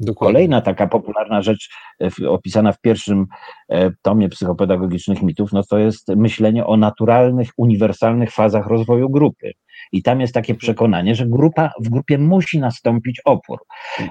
Dokładnie. 0.00 0.34
Kolejna 0.34 0.60
taka 0.60 0.86
popularna 0.86 1.42
rzecz 1.42 1.68
e, 2.22 2.30
opisana 2.30 2.72
w 2.72 2.80
pierwszym 2.80 3.26
e, 3.68 3.90
tomie 4.02 4.28
psychopedagogicznych 4.28 5.22
mitów, 5.22 5.52
no 5.52 5.62
to 5.62 5.78
jest 5.78 6.08
myślenie 6.08 6.66
o 6.66 6.76
naturalnych, 6.76 7.50
uniwersalnych 7.56 8.32
fazach 8.32 8.66
rozwoju 8.66 9.10
grupy. 9.10 9.52
I 9.92 10.02
tam 10.02 10.20
jest 10.20 10.34
takie 10.34 10.54
przekonanie, 10.54 11.14
że 11.14 11.26
grupa, 11.26 11.70
w 11.80 11.88
grupie 11.88 12.18
musi 12.18 12.58
nastąpić 12.58 13.20
opór. 13.24 13.58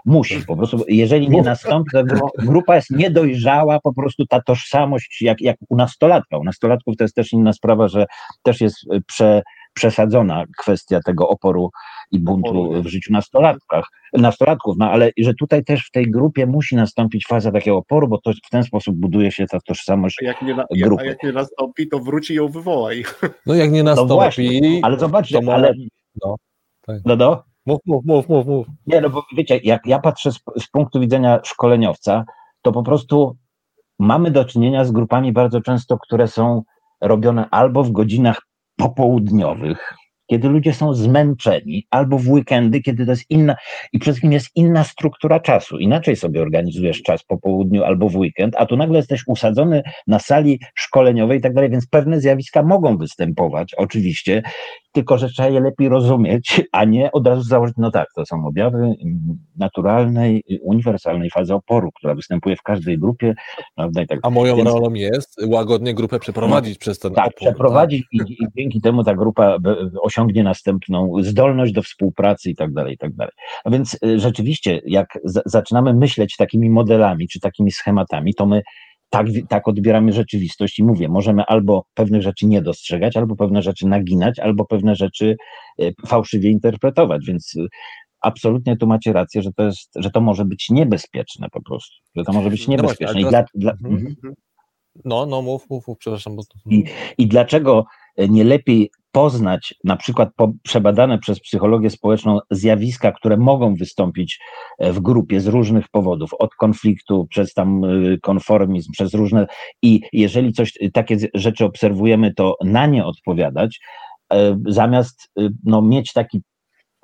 Musi 0.05 0.45
po 0.45 0.57
prostu, 0.57 0.83
jeżeli 0.87 1.29
nie 1.29 1.41
nastąpi, 1.41 1.91
to 1.91 2.03
grupa 2.37 2.75
jest 2.75 2.89
niedojrzała, 2.89 3.79
po 3.79 3.93
prostu 3.93 4.25
ta 4.25 4.41
tożsamość, 4.41 5.21
jak, 5.21 5.41
jak 5.41 5.57
u 5.69 5.75
nastolatka. 5.75 6.37
U 6.37 6.43
nastolatków 6.43 6.97
to 6.97 7.03
jest 7.03 7.15
też 7.15 7.33
inna 7.33 7.53
sprawa, 7.53 7.87
że 7.87 8.05
też 8.43 8.61
jest 8.61 8.75
e, 8.93 8.99
prze, 9.07 9.41
przesadzona 9.77 10.43
kwestia 10.57 10.99
tego 11.05 11.29
oporu 11.29 11.71
i 12.11 12.19
buntu 12.19 12.81
w 12.81 12.87
życiu 12.87 13.13
nastolatkach, 13.13 13.85
nastolatków, 14.13 14.75
no 14.77 14.91
ale 14.91 15.11
że 15.17 15.33
tutaj 15.33 15.63
też 15.63 15.85
w 15.85 15.91
tej 15.91 16.11
grupie 16.11 16.45
musi 16.45 16.75
nastąpić 16.75 17.25
faza 17.27 17.51
takiego 17.51 17.77
oporu, 17.77 18.07
bo 18.07 18.17
to 18.17 18.31
w 18.45 18.49
ten 18.49 18.63
sposób 18.63 18.95
buduje 18.95 19.31
się 19.31 19.45
ta 19.45 19.59
tożsamość 19.59 20.17
a 20.21 20.25
jak 20.25 20.41
nie, 20.41 20.55
na, 20.55 20.65
grupy. 20.71 21.03
A 21.03 21.05
jak 21.05 21.23
nie 21.23 21.31
nastąpi, 21.31 21.87
to 21.87 21.99
wróci 21.99 22.33
i 22.33 22.35
ją 22.35 22.47
wywołaj. 22.47 23.03
No 23.45 23.53
jak 23.53 23.71
nie 23.71 23.83
no 23.83 23.89
nastąpi... 23.89 24.09
No 24.09 24.15
właśnie, 24.15 24.79
ale 24.83 24.99
zobaczcie, 24.99 25.41
to 25.41 25.53
ale... 25.53 25.73
No, 26.23 26.35
tak. 26.87 27.01
no, 27.05 27.15
no. 27.15 27.43
Mów, 27.65 27.79
mów, 27.85 28.05
mów, 28.05 28.29
mów, 28.29 28.47
mów. 28.47 28.67
Nie, 28.87 29.01
no 29.01 29.09
bo 29.09 29.23
wiecie, 29.37 29.59
jak 29.63 29.85
ja 29.85 29.99
patrzę 29.99 30.31
z, 30.31 30.39
z 30.59 30.67
punktu 30.67 30.99
widzenia 30.99 31.39
szkoleniowca, 31.43 32.25
to 32.61 32.71
po 32.71 32.83
prostu 32.83 33.37
mamy 33.99 34.31
do 34.31 34.45
czynienia 34.45 34.85
z 34.85 34.91
grupami 34.91 35.33
bardzo 35.33 35.61
często, 35.61 35.97
które 35.97 36.27
są 36.27 36.63
robione 37.01 37.49
albo 37.51 37.83
w 37.83 37.91
godzinach 37.91 38.41
popołudniowych, 38.77 39.93
kiedy 40.29 40.49
ludzie 40.49 40.73
są 40.73 40.93
zmęczeni, 40.93 41.87
albo 41.89 42.17
w 42.17 42.29
weekendy, 42.29 42.81
kiedy 42.81 43.05
to 43.05 43.11
jest 43.11 43.25
inna, 43.29 43.55
i 43.93 43.99
przede 43.99 44.13
wszystkim 44.13 44.31
jest 44.31 44.49
inna 44.55 44.83
struktura 44.83 45.39
czasu. 45.39 45.77
Inaczej 45.77 46.15
sobie 46.15 46.41
organizujesz 46.41 47.01
czas 47.01 47.23
po 47.23 47.37
południu 47.37 47.83
albo 47.83 48.09
w 48.09 48.15
weekend, 48.15 48.55
a 48.57 48.65
tu 48.65 48.77
nagle 48.77 48.97
jesteś 48.97 49.23
usadzony 49.27 49.83
na 50.07 50.19
sali 50.19 50.59
szkoleniowej 50.75 51.39
i 51.39 51.41
tak 51.41 51.53
dalej, 51.53 51.69
więc 51.69 51.87
pewne 51.87 52.21
zjawiska 52.21 52.63
mogą 52.63 52.97
występować, 52.97 53.73
oczywiście, 53.75 54.41
tylko 54.97 55.17
że 55.17 55.29
trzeba 55.29 55.49
je 55.49 55.59
lepiej 55.59 55.89
rozumieć, 55.89 56.61
a 56.71 56.85
nie 56.85 57.11
od 57.11 57.27
razu 57.27 57.41
założyć, 57.41 57.75
no 57.77 57.91
tak, 57.91 58.07
to 58.15 58.25
są 58.25 58.45
objawy 58.45 58.93
naturalnej, 59.57 60.43
uniwersalnej 60.61 61.29
fazy 61.29 61.53
oporu, 61.53 61.91
która 61.91 62.15
występuje 62.15 62.55
w 62.55 62.61
każdej 62.61 62.99
grupie. 62.99 63.35
Prawda, 63.75 64.05
tak. 64.05 64.19
A 64.23 64.29
moją 64.29 64.55
Więc, 64.55 64.69
rolą 64.69 64.93
jest 64.93 65.41
łagodnie 65.47 65.93
grupę 65.93 66.19
przeprowadzić 66.19 66.75
no, 66.75 66.79
przez 66.79 66.99
ten 66.99 67.13
tak, 67.13 67.27
opór. 67.27 67.39
Przeprowadzić 67.39 68.03
tak, 68.19 68.29
i, 68.29 68.33
i 68.33 68.47
dzięki 68.57 68.81
temu 68.81 69.03
ta 69.03 69.15
grupa 69.15 69.57
osiągnie 70.01 70.43
następną 70.43 71.13
zdolność 71.21 71.73
do 71.73 71.81
współpracy 71.81 72.49
i 72.49 72.55
tak 72.55 72.73
dalej, 72.73 72.93
i 72.93 72.97
tak 72.97 73.15
dalej. 73.15 73.33
A 73.63 73.69
więc 73.69 73.97
y, 74.05 74.19
rzeczywiście, 74.19 74.81
jak 74.85 75.19
zaczynamy 75.45 75.93
myśleć 75.93 76.35
takimi 76.37 76.69
modelami, 76.69 77.27
czy 77.27 77.39
takimi 77.39 77.71
schematami, 77.71 78.33
to 78.33 78.45
my 78.45 78.61
tak, 79.09 79.27
tak 79.49 79.67
odbieramy 79.67 80.13
rzeczywistość 80.13 80.79
i 80.79 80.83
mówię, 80.83 81.09
możemy 81.09 81.43
albo 81.43 81.85
pewnych 81.93 82.21
rzeczy 82.21 82.45
nie 82.47 82.61
dostrzegać, 82.61 83.17
albo 83.17 83.35
pewne 83.35 83.61
rzeczy 83.61 83.87
naginać, 83.87 84.39
albo 84.39 84.65
pewne 84.65 84.95
rzeczy 84.95 85.35
e, 85.79 85.91
fałszywie 86.07 86.49
interpretować, 86.49 87.25
więc 87.25 87.55
e, 87.57 87.67
absolutnie 88.21 88.77
tu 88.77 88.87
macie 88.87 89.13
rację, 89.13 89.41
że 89.41 89.53
to 89.53 89.63
jest, 89.63 89.89
że 89.95 90.11
to 90.11 90.21
może 90.21 90.45
być 90.45 90.69
niebezpieczne 90.69 91.47
po 91.51 91.61
prostu, 91.61 91.95
że 92.15 92.23
to 92.23 92.33
może 92.33 92.49
być 92.49 92.67
niebezpieczne. 92.67 93.21
No, 93.21 93.29
właśnie, 93.29 93.29
I 93.29 93.29
dla, 93.29 93.45
dla... 93.55 93.89
Mhm. 93.89 94.15
No, 95.05 95.25
no, 95.25 95.41
mów, 95.41 95.69
mów, 95.69 95.87
mów 95.87 95.97
przepraszam. 95.97 96.35
Bo... 96.35 96.43
I, 96.65 96.83
I 97.17 97.27
dlaczego 97.27 97.85
nie 98.17 98.43
lepiej 98.43 98.91
poznać 99.11 99.75
na 99.83 99.97
przykład 99.97 100.29
po, 100.35 100.51
przebadane 100.63 101.19
przez 101.19 101.39
psychologię 101.39 101.89
społeczną 101.89 102.39
zjawiska, 102.51 103.11
które 103.11 103.37
mogą 103.37 103.75
wystąpić 103.75 104.39
e, 104.79 104.93
w 104.93 104.99
grupie 104.99 105.41
z 105.41 105.47
różnych 105.47 105.89
powodów, 105.89 106.29
od 106.39 106.55
konfliktu, 106.55 107.27
przez 107.29 107.53
tam 107.53 107.83
e, 107.83 108.17
konformizm, 108.21 108.91
przez 108.91 109.13
różne 109.13 109.47
i 109.81 110.01
jeżeli 110.13 110.53
coś 110.53 110.73
takie 110.93 111.17
rzeczy 111.33 111.65
obserwujemy, 111.65 112.33
to 112.33 112.55
na 112.63 112.85
nie 112.85 113.05
odpowiadać, 113.05 113.79
e, 114.33 114.57
zamiast 114.67 115.31
no, 115.63 115.81
mieć 115.81 116.13
taki 116.13 116.41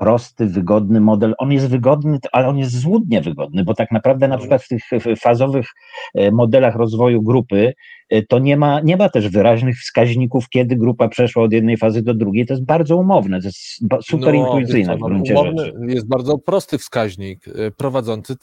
prosty, 0.04 0.46
wygodny 0.46 1.02
model. 1.02 1.34
On 1.38 1.52
jest 1.52 1.68
wygodny, 1.70 2.20
ale 2.32 2.48
on 2.48 2.58
jest 2.58 2.80
złudnie 2.80 3.22
wygodny, 3.22 3.64
bo 3.64 3.74
tak 3.74 3.92
naprawdę 3.92 4.28
na 4.28 4.38
przykład 4.38 4.64
w 4.64 4.68
tych 4.68 4.84
fazowych 5.20 5.68
e, 6.16 6.32
modelach 6.32 6.76
rozwoju 6.76 7.22
grupy 7.22 7.74
e, 8.10 8.22
to 8.22 8.40
nie 8.40 8.58
ma, 8.58 8.80
nie 8.80 8.98
ma 8.98 9.10
też 9.10 9.30
wyraźnych 9.30 9.78
wskaźników, 9.78 10.50
kiedy 10.50 10.76
grupa 10.76 11.08
przeszła 11.08 11.44
od 11.44 11.54
jednej 11.54 11.78
fazy 11.78 12.02
do 12.02 12.14
drugiej. 12.14 12.46
To 12.46 12.54
jest 12.54 12.66
bardzo 12.66 12.98
umowne, 12.98 13.42
to 13.42 13.48
jest 13.48 13.60
super 14.04 14.34
no, 14.34 14.46
intuicyjne 14.46 14.98
w 14.98 15.00
gruncie 15.00 15.34
umowny, 15.34 15.66
rzeczy. 15.66 15.78
Jest 15.88 16.08
bardzo 16.08 16.38
prosty 16.38 16.78
wskaźnik. 16.78 17.48
E, 17.48 17.72
prowadzący 17.72 18.36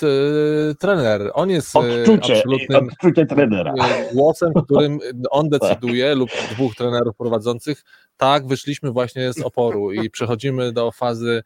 trener. 0.79 1.31
On 1.35 1.51
jest 1.51 1.77
odczucie, 1.77 2.37
absolutnym 2.37 2.89
odczucie 2.93 3.27
trenera. 3.27 3.75
głosem, 4.15 4.53
którym 4.65 4.99
on 5.31 5.49
decyduje 5.49 6.15
lub 6.15 6.31
dwóch 6.53 6.75
trenerów 6.75 7.17
prowadzących 7.17 7.85
tak, 8.21 8.47
wyszliśmy 8.47 8.91
właśnie 8.91 9.33
z 9.33 9.41
oporu 9.41 9.93
i 9.93 10.11
przechodzimy 10.17 10.73
do 10.73 10.93
fazy 10.93 11.43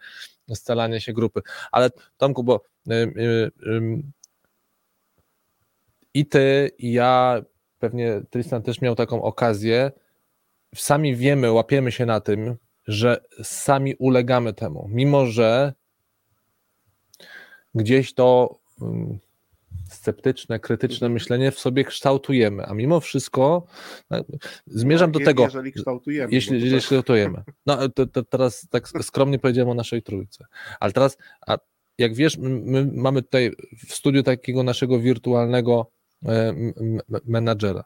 scalania 0.55 1.01
się 1.01 1.13
grupy. 1.13 1.41
Ale 1.73 1.91
Tomku, 2.17 2.45
bo 2.45 2.61
y, 2.91 2.95
y, 2.95 4.03
i 6.15 6.27
ty, 6.27 6.71
i 6.79 6.93
ja, 6.93 7.43
pewnie 7.79 8.21
Tristan 8.31 8.63
też 8.63 8.81
miał 8.81 8.95
taką 8.95 9.23
okazję, 9.23 9.93
sami 10.75 11.17
wiemy, 11.17 11.53
łapiemy 11.53 11.93
się 11.93 12.07
na 12.07 12.21
tym, 12.21 12.57
że 12.87 13.25
sami 13.43 13.95
ulegamy 13.97 14.53
temu, 14.53 14.89
mimo 14.91 15.27
że 15.27 15.73
gdzieś 17.75 18.15
to 18.15 18.59
sceptyczne, 19.89 20.61
krytyczne 20.61 21.07
mhm. 21.07 21.13
myślenie 21.13 21.53
w 21.53 21.59
sobie 21.59 21.85
kształtujemy, 21.85 22.67
a 22.67 22.75
mimo 22.75 23.01
wszystko 23.01 23.67
no, 24.11 24.25
zmierzam 24.67 25.13
do 25.13 25.21
tego. 25.21 25.43
Jeżeli 25.43 25.73
kształtujemy. 25.73 26.33
Jeśli, 26.33 26.63
jeżeli 26.63 26.83
kształtujemy. 26.83 27.43
No 27.67 27.89
to, 27.89 28.07
to, 28.07 28.23
teraz 28.23 28.69
tak 28.71 28.89
skromnie 28.89 29.39
powiedziałem 29.39 29.69
o 29.69 29.75
naszej 29.75 30.03
trójce. 30.03 30.45
Ale 30.81 30.93
teraz, 30.93 31.19
a 31.47 31.59
jak 31.99 32.15
wiesz, 32.15 32.39
my 32.39 32.91
mamy 32.95 33.23
tutaj 33.23 33.53
w 33.89 33.95
studiu 33.95 34.23
takiego 34.23 34.63
naszego 34.63 34.99
wirtualnego 35.01 35.91
e, 36.27 36.55
menadżera. 37.25 37.85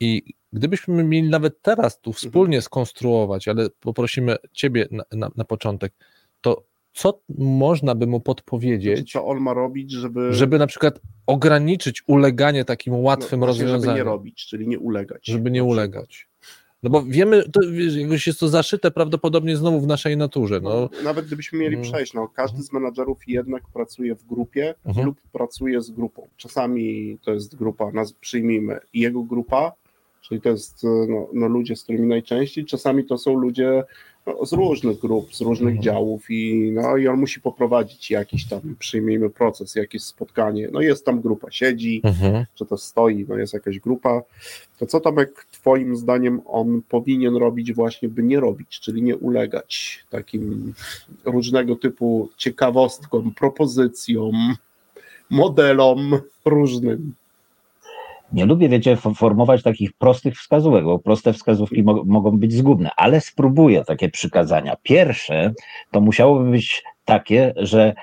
I 0.00 0.22
gdybyśmy 0.52 1.04
mieli 1.04 1.28
nawet 1.28 1.62
teraz 1.62 2.00
tu 2.00 2.10
mhm. 2.10 2.18
wspólnie 2.18 2.62
skonstruować, 2.62 3.48
ale 3.48 3.70
poprosimy 3.80 4.36
Ciebie 4.52 4.88
na, 4.90 5.04
na, 5.12 5.30
na 5.36 5.44
początek, 5.44 5.92
to 6.40 6.69
co 6.92 7.22
można 7.38 7.94
by 7.94 8.06
mu 8.06 8.20
podpowiedzieć? 8.20 8.98
Znaczy, 8.98 9.12
co 9.12 9.26
on 9.26 9.40
ma 9.40 9.54
robić, 9.54 9.90
żeby. 9.90 10.34
Żeby 10.34 10.58
na 10.58 10.66
przykład 10.66 11.00
ograniczyć 11.26 12.02
uleganie 12.06 12.64
takim 12.64 12.94
łatwym 12.94 13.40
no, 13.40 13.46
rozwiązaniom. 13.46 13.82
Żeby 13.82 13.94
nie 13.96 14.04
robić, 14.04 14.46
czyli 14.46 14.68
nie 14.68 14.78
ulegać. 14.78 15.26
Żeby 15.26 15.50
nie 15.50 15.64
ulegać. 15.64 16.30
No 16.82 16.90
bo 16.90 17.02
wiemy, 17.02 17.42
to 17.48 17.60
jakoś 17.96 18.26
jest 18.26 18.40
to 18.40 18.48
zaszyte 18.48 18.90
prawdopodobnie 18.90 19.56
znowu 19.56 19.80
w 19.80 19.86
naszej 19.86 20.16
naturze. 20.16 20.60
No. 20.60 20.70
no 20.70 20.88
nawet 21.04 21.26
gdybyśmy 21.26 21.58
mieli 21.58 21.74
mm. 21.74 21.90
przejść, 21.90 22.14
no, 22.14 22.28
każdy 22.28 22.62
z 22.62 22.72
menadżerów 22.72 23.18
jednak 23.26 23.62
pracuje 23.72 24.14
w 24.14 24.26
grupie 24.26 24.74
mhm. 24.84 25.06
lub 25.06 25.20
pracuje 25.32 25.80
z 25.80 25.90
grupą. 25.90 26.28
Czasami 26.36 27.18
to 27.22 27.32
jest 27.32 27.56
grupa, 27.56 27.90
nas 27.90 28.12
przyjmijmy, 28.12 28.78
jego 28.94 29.22
grupa, 29.22 29.72
czyli 30.20 30.40
to 30.40 30.48
jest 30.48 30.84
no, 31.08 31.28
no 31.32 31.48
ludzie, 31.48 31.76
z 31.76 31.82
którymi 31.82 32.08
najczęściej, 32.08 32.64
czasami 32.64 33.04
to 33.04 33.18
są 33.18 33.34
ludzie 33.34 33.70
no, 33.72 33.84
z 34.44 34.52
różnych 34.52 34.98
grup, 34.98 35.34
z 35.34 35.40
różnych 35.40 35.76
mhm. 35.76 35.82
działów 35.82 36.30
i, 36.30 36.70
no, 36.74 36.96
i 36.96 37.08
on 37.08 37.20
musi 37.20 37.40
poprowadzić 37.40 38.10
jakiś 38.10 38.48
tam, 38.48 38.60
przyjmijmy 38.78 39.30
proces, 39.30 39.74
jakieś 39.74 40.02
spotkanie, 40.02 40.68
no 40.72 40.80
jest 40.80 41.04
tam 41.04 41.20
grupa, 41.20 41.50
siedzi, 41.50 42.00
mhm. 42.04 42.44
czy 42.54 42.66
to 42.66 42.78
stoi, 42.78 43.26
no 43.28 43.36
jest 43.36 43.54
jakaś 43.54 43.78
grupa, 43.78 44.22
to 44.78 44.86
co 44.86 45.00
Tomek 45.00 45.46
twoim 45.50 45.96
zdaniem 45.96 46.40
on 46.46 46.82
powinien 46.88 47.36
robić 47.36 47.72
właśnie, 47.72 48.08
by 48.08 48.22
nie 48.22 48.40
robić, 48.40 48.80
czyli 48.80 49.02
nie 49.02 49.16
ulegać 49.16 50.04
takim 50.10 50.74
różnego 51.24 51.76
typu 51.76 52.28
ciekawostkom, 52.36 53.34
propozycjom, 53.34 54.54
modelom 55.30 56.20
różnym? 56.44 57.14
Nie 58.32 58.46
lubię, 58.46 58.68
wiecie, 58.68 58.96
formować 58.96 59.62
takich 59.62 59.92
prostych 59.92 60.34
wskazówek, 60.34 60.84
bo 60.84 60.98
proste 60.98 61.32
wskazówki 61.32 61.82
mo 61.82 62.04
mogą 62.06 62.38
być 62.38 62.52
zgubne, 62.52 62.90
ale 62.96 63.20
spróbuję 63.20 63.84
takie 63.84 64.08
przykazania. 64.08 64.76
Pierwsze 64.82 65.52
to 65.90 66.00
musiałoby 66.00 66.50
być 66.50 66.82
takie, 67.04 67.52
że 67.56 67.94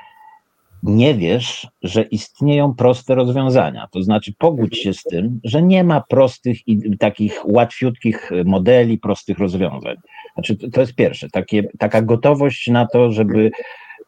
nie 0.84 1.16
wiesz, 1.16 1.68
że 1.84 2.02
istnieją 2.02 2.74
proste 2.74 3.16
rozwiązania. 3.16 3.88
To 3.92 4.04
znaczy, 4.04 4.34
pogódź 4.38 4.78
się 4.78 4.94
z 4.94 5.04
tym, 5.04 5.40
że 5.44 5.62
nie 5.62 5.84
ma 5.84 6.04
prostych 6.10 6.68
i 6.68 6.98
takich 6.98 7.42
łatwiutkich 7.46 8.32
modeli, 8.46 8.98
prostych 8.98 9.40
rozwiązań. 9.40 9.96
Znaczy, 10.34 10.56
to 10.72 10.82
jest 10.82 10.96
pierwsze, 10.96 11.28
takie, 11.30 11.64
taka 11.80 12.02
gotowość 12.02 12.68
na 12.68 12.86
to, 12.86 13.12
żeby 13.12 13.52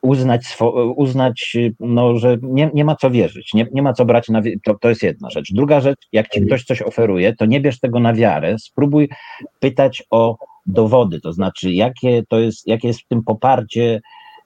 uznać, 0.02 0.58
uznać 0.96 1.58
no, 1.80 2.18
że 2.18 2.38
nie, 2.42 2.72
nie 2.74 2.86
ma 2.86 2.96
co 2.96 3.12
wierzyć, 3.12 3.54
nie, 3.54 3.68
nie 3.74 3.82
ma 3.82 3.94
co 3.94 4.06
brać 4.06 4.30
na 4.30 4.42
to, 4.64 4.76
to 4.82 4.90
jest 4.90 5.04
jedna 5.04 5.30
rzecz. 5.30 5.54
Druga 5.54 5.82
rzecz, 5.82 6.00
jak 6.12 6.30
ci 6.30 6.42
ktoś 6.46 6.64
coś 6.64 6.82
oferuje, 6.82 7.36
to 7.36 7.46
nie 7.46 7.62
bierz 7.62 7.80
tego 7.80 8.00
na 8.00 8.14
wiarę, 8.14 8.56
spróbuj 8.60 9.10
pytać 9.60 10.04
o 10.12 10.38
dowody, 10.66 11.22
to 11.22 11.34
znaczy 11.34 11.72
jakie 11.72 12.24
to 12.30 12.40
jest, 12.40 12.68
jakie 12.68 12.88
jest 12.88 13.02
w 13.02 13.08
tym 13.08 13.24
poparcie 13.24 14.02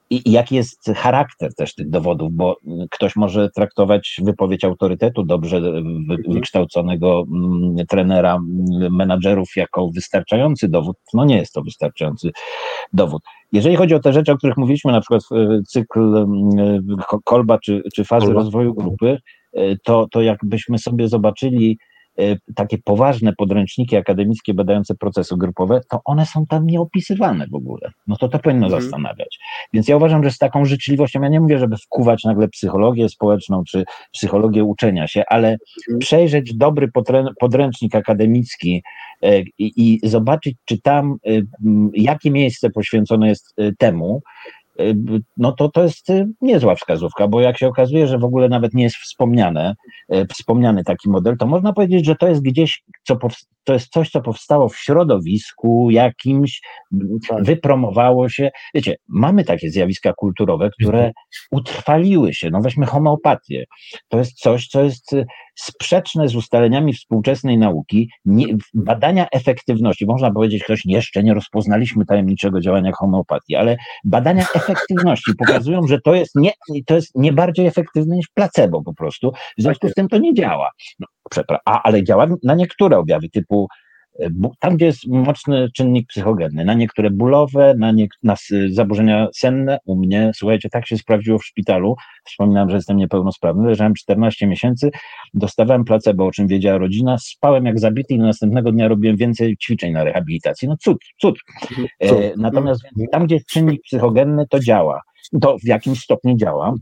i, 0.10 0.32
jaki 0.32 0.56
jest 0.56 0.92
charakter 0.96 1.56
też 1.56 1.76
tych 1.76 1.90
dowodów, 1.90 2.34
bo 2.34 2.58
ktoś 2.92 3.16
może 3.16 3.50
traktować 3.50 4.22
wypowiedź 4.24 4.64
autorytetu 4.64 5.24
dobrze 5.24 5.62
wykształconego 6.28 7.24
mm, 7.32 7.86
trenera, 7.90 8.36
mm, 8.36 8.96
menadżerów 8.96 9.50
jako 9.56 9.90
wystarczający 9.96 10.70
dowód. 10.70 10.98
No 11.14 11.26
nie 11.26 11.38
jest 11.38 11.54
to 11.54 11.62
wystarczający 11.62 12.32
dowód. 12.94 13.22
Jeżeli 13.54 13.76
chodzi 13.76 13.96
o 13.96 14.00
te 14.00 14.14
rzeczy, 14.14 14.32
o 14.32 14.38
których 14.38 14.58
mówiliśmy, 14.58 14.92
na 14.92 15.02
przykład 15.02 15.22
cykl 15.68 16.18
mm, 16.18 16.82
kolba 17.24 17.60
czy, 17.60 17.82
czy 17.96 18.04
fazy 18.06 18.26
kolba. 18.26 18.42
rozwoju 18.42 18.74
grupy, 18.74 19.18
y, 19.58 19.78
to, 19.84 20.08
to 20.12 20.22
jakbyśmy 20.22 20.78
sobie 20.78 21.08
zobaczyli, 21.08 21.78
E, 21.78 21.93
takie 22.56 22.78
poważne 22.78 23.34
podręczniki 23.38 23.98
akademickie 23.98 24.54
badające 24.54 24.96
procesy 24.96 25.36
grupowe, 25.38 25.82
to 25.90 26.02
one 26.06 26.26
są 26.26 26.46
tam 26.46 26.66
nieopisywane 26.66 27.48
w 27.48 27.56
ogóle. 27.56 27.92
No 28.08 28.16
to 28.18 28.28
to 28.28 28.40
powinno 28.40 28.66
mhm. 28.66 28.82
zastanawiać. 28.84 29.40
Więc 29.74 29.88
ja 29.88 29.98
uważam, 29.98 30.24
że 30.24 30.32
z 30.32 30.38
taką 30.38 30.66
życzliwością, 30.66 31.22
ja 31.22 31.30
nie 31.30 31.40
mówię, 31.40 31.60
żeby 31.60 31.78
wkuwać 31.78 32.24
nagle 32.24 32.48
psychologię 32.48 33.10
społeczną 33.10 33.64
czy 33.64 33.84
psychologię 34.12 34.64
uczenia 34.64 35.08
się, 35.08 35.24
ale 35.28 35.48
mhm. 35.50 36.00
przejrzeć 36.00 36.58
dobry 36.58 36.90
podręcznik 37.40 37.96
akademicki 37.96 38.84
e, 39.22 39.40
i, 39.40 39.54
i 39.78 40.00
zobaczyć, 40.10 40.56
czy 40.66 40.82
tam, 40.82 41.16
e, 41.28 41.30
jakie 41.94 42.32
miejsce 42.32 42.70
poświęcone 42.70 43.28
jest 43.28 43.56
temu, 43.78 44.22
Y, 44.63 44.63
no 45.38 45.52
to 45.52 45.70
to 45.70 45.84
jest 45.84 46.10
y, 46.10 46.28
niezła 46.42 46.76
wskazówka, 46.76 47.28
bo 47.28 47.42
jak 47.42 47.58
się 47.58 47.68
okazuje, 47.68 48.08
że 48.08 48.18
w 48.18 48.24
ogóle 48.24 48.50
nawet 48.50 48.74
nie 48.74 48.84
jest 48.84 48.96
wspomniane, 48.96 49.76
y, 50.14 50.26
wspomniany 50.26 50.84
taki 50.84 51.10
model, 51.10 51.38
to 51.38 51.46
można 51.46 51.74
powiedzieć, 51.74 52.06
że 52.06 52.16
to 52.16 52.28
jest 52.28 52.42
gdzieś, 52.42 52.84
co 53.04 53.18
to 53.64 53.74
jest 53.74 53.92
coś, 53.92 54.10
co 54.10 54.22
powstało 54.22 54.70
w 54.70 54.78
środowisku 54.78 55.88
jakimś, 55.92 56.62
wypromowało 57.40 58.30
się. 58.30 58.52
Wiecie, 58.74 58.96
mamy 59.08 59.44
takie 59.44 59.70
zjawiska 59.70 60.14
kulturowe, 60.14 60.70
które 60.70 61.12
utrwaliły 61.52 62.34
się. 62.34 62.50
No 62.50 62.62
weźmy 62.62 62.86
homeopatię. 62.86 63.66
To 64.08 64.18
jest 64.18 64.34
coś, 64.34 64.68
co 64.68 64.84
jest 64.84 65.16
sprzeczne 65.56 66.30
z 66.30 66.36
ustaleniami 66.36 66.94
współczesnej 66.94 67.58
nauki, 67.58 68.10
nie, 68.26 68.46
badania 68.74 69.28
efektywności, 69.32 70.06
można 70.06 70.32
powiedzieć, 70.32 70.64
ktoś 70.64 70.82
jeszcze 70.86 71.24
nie 71.24 71.34
rozpoznaliśmy 71.34 72.06
tajemniczego 72.06 72.62
działania 72.62 72.92
homeopatii, 72.92 73.56
ale 73.56 73.78
badania 74.04 74.42
efektywności 74.42 74.63
pokazują, 75.36 75.88
że 75.88 76.02
to 76.02 76.16
jest 76.16 76.36
nie, 76.36 76.52
to 76.86 76.96
jest 76.96 77.12
nie 77.16 77.34
bardziej 77.34 77.68
efektywne 77.68 78.16
niż 78.16 78.28
placebo 78.34 78.84
po 78.84 78.94
prostu, 78.94 79.32
w 79.58 79.62
związku 79.62 79.90
z 79.90 79.94
tym 79.94 80.08
to 80.08 80.18
nie 80.18 80.34
działa. 80.34 80.70
No, 81.00 81.08
a, 81.66 81.82
ale 81.84 82.04
działa 82.04 82.28
na 82.44 82.56
niektóre 82.56 82.98
objawy 82.98 83.30
typu 83.30 83.68
tam, 84.60 84.76
gdzie 84.76 84.86
jest 84.86 85.08
mocny 85.08 85.70
czynnik 85.76 86.08
psychogenny, 86.08 86.66
na 86.66 86.74
niektóre 86.74 87.10
bólowe, 87.10 87.74
na, 87.78 87.92
nie, 87.92 88.08
na 88.24 88.36
zaburzenia 88.70 89.28
senne, 89.36 89.78
u 89.86 89.96
mnie, 89.96 90.32
słuchajcie, 90.36 90.70
tak 90.70 90.88
się 90.88 90.98
sprawdziło 90.98 91.40
w 91.40 91.46
szpitalu, 91.46 91.96
wspominałem, 92.26 92.70
że 92.70 92.76
jestem 92.76 92.98
niepełnosprawny, 92.98 93.68
leżałem 93.68 93.94
14 93.94 94.48
miesięcy, 94.48 94.92
dostawałem 95.34 95.84
placebo, 95.84 96.26
o 96.26 96.32
czym 96.32 96.48
wiedziała 96.48 96.78
rodzina, 96.78 97.18
spałem 97.18 97.66
jak 97.66 97.80
zabity 97.80 98.14
i 98.14 98.20
następnego 98.20 98.72
dnia 98.72 98.88
robiłem 98.88 99.18
więcej 99.18 99.58
ćwiczeń 99.58 99.94
na 99.94 100.04
rehabilitacji. 100.04 100.68
No 100.68 100.76
cud, 100.78 100.98
cud. 101.22 101.40
E, 102.00 102.34
natomiast 102.38 102.82
tam, 103.12 103.26
gdzie 103.26 103.36
jest 103.36 103.48
czynnik 103.48 103.82
psychogenny, 103.82 104.46
to 104.50 104.60
działa. 104.60 105.02
To 105.42 105.58
w 105.58 105.68
jakimś 105.68 106.00
stopniu 106.00 106.36
działa. 106.38 106.74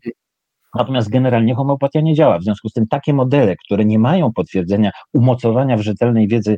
Natomiast 0.76 1.10
generalnie 1.10 1.56
homeopatia 1.56 2.02
nie 2.02 2.14
działa. 2.14 2.40
W 2.40 2.44
związku 2.44 2.70
z 2.70 2.74
tym 2.74 2.88
takie 2.88 3.14
modele, 3.14 3.56
które 3.66 3.86
nie 3.86 4.00
mają 4.00 4.34
potwierdzenia, 4.34 4.92
umocowania 5.14 5.78
w 5.78 5.82
rzetelnej 5.82 6.28
wiedzy 6.28 6.58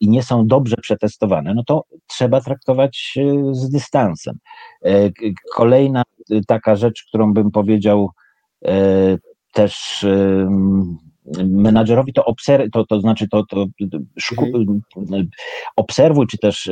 i 0.00 0.08
nie 0.08 0.22
są 0.22 0.46
dobrze 0.46 0.76
przetestowane, 0.76 1.54
no 1.54 1.62
to 1.66 1.84
trzeba 2.06 2.40
traktować 2.40 3.14
e, 3.18 3.54
z 3.54 3.70
dystansem. 3.70 4.38
E, 4.84 5.10
kolejna 5.54 6.02
taka 6.46 6.76
rzecz, 6.76 7.04
którą 7.08 7.32
bym 7.32 7.50
powiedział 7.50 8.10
też 9.52 10.06
menadżerowi 11.44 12.12
to, 12.12 12.24
obserw, 12.24 12.70
to, 12.72 12.86
to 12.86 13.00
znaczy 13.00 13.28
to, 13.28 13.44
to 13.46 13.66
szku- 14.20 14.80
mhm. 14.96 15.28
obserwuj, 15.76 16.26
czy 16.26 16.38
też 16.38 16.70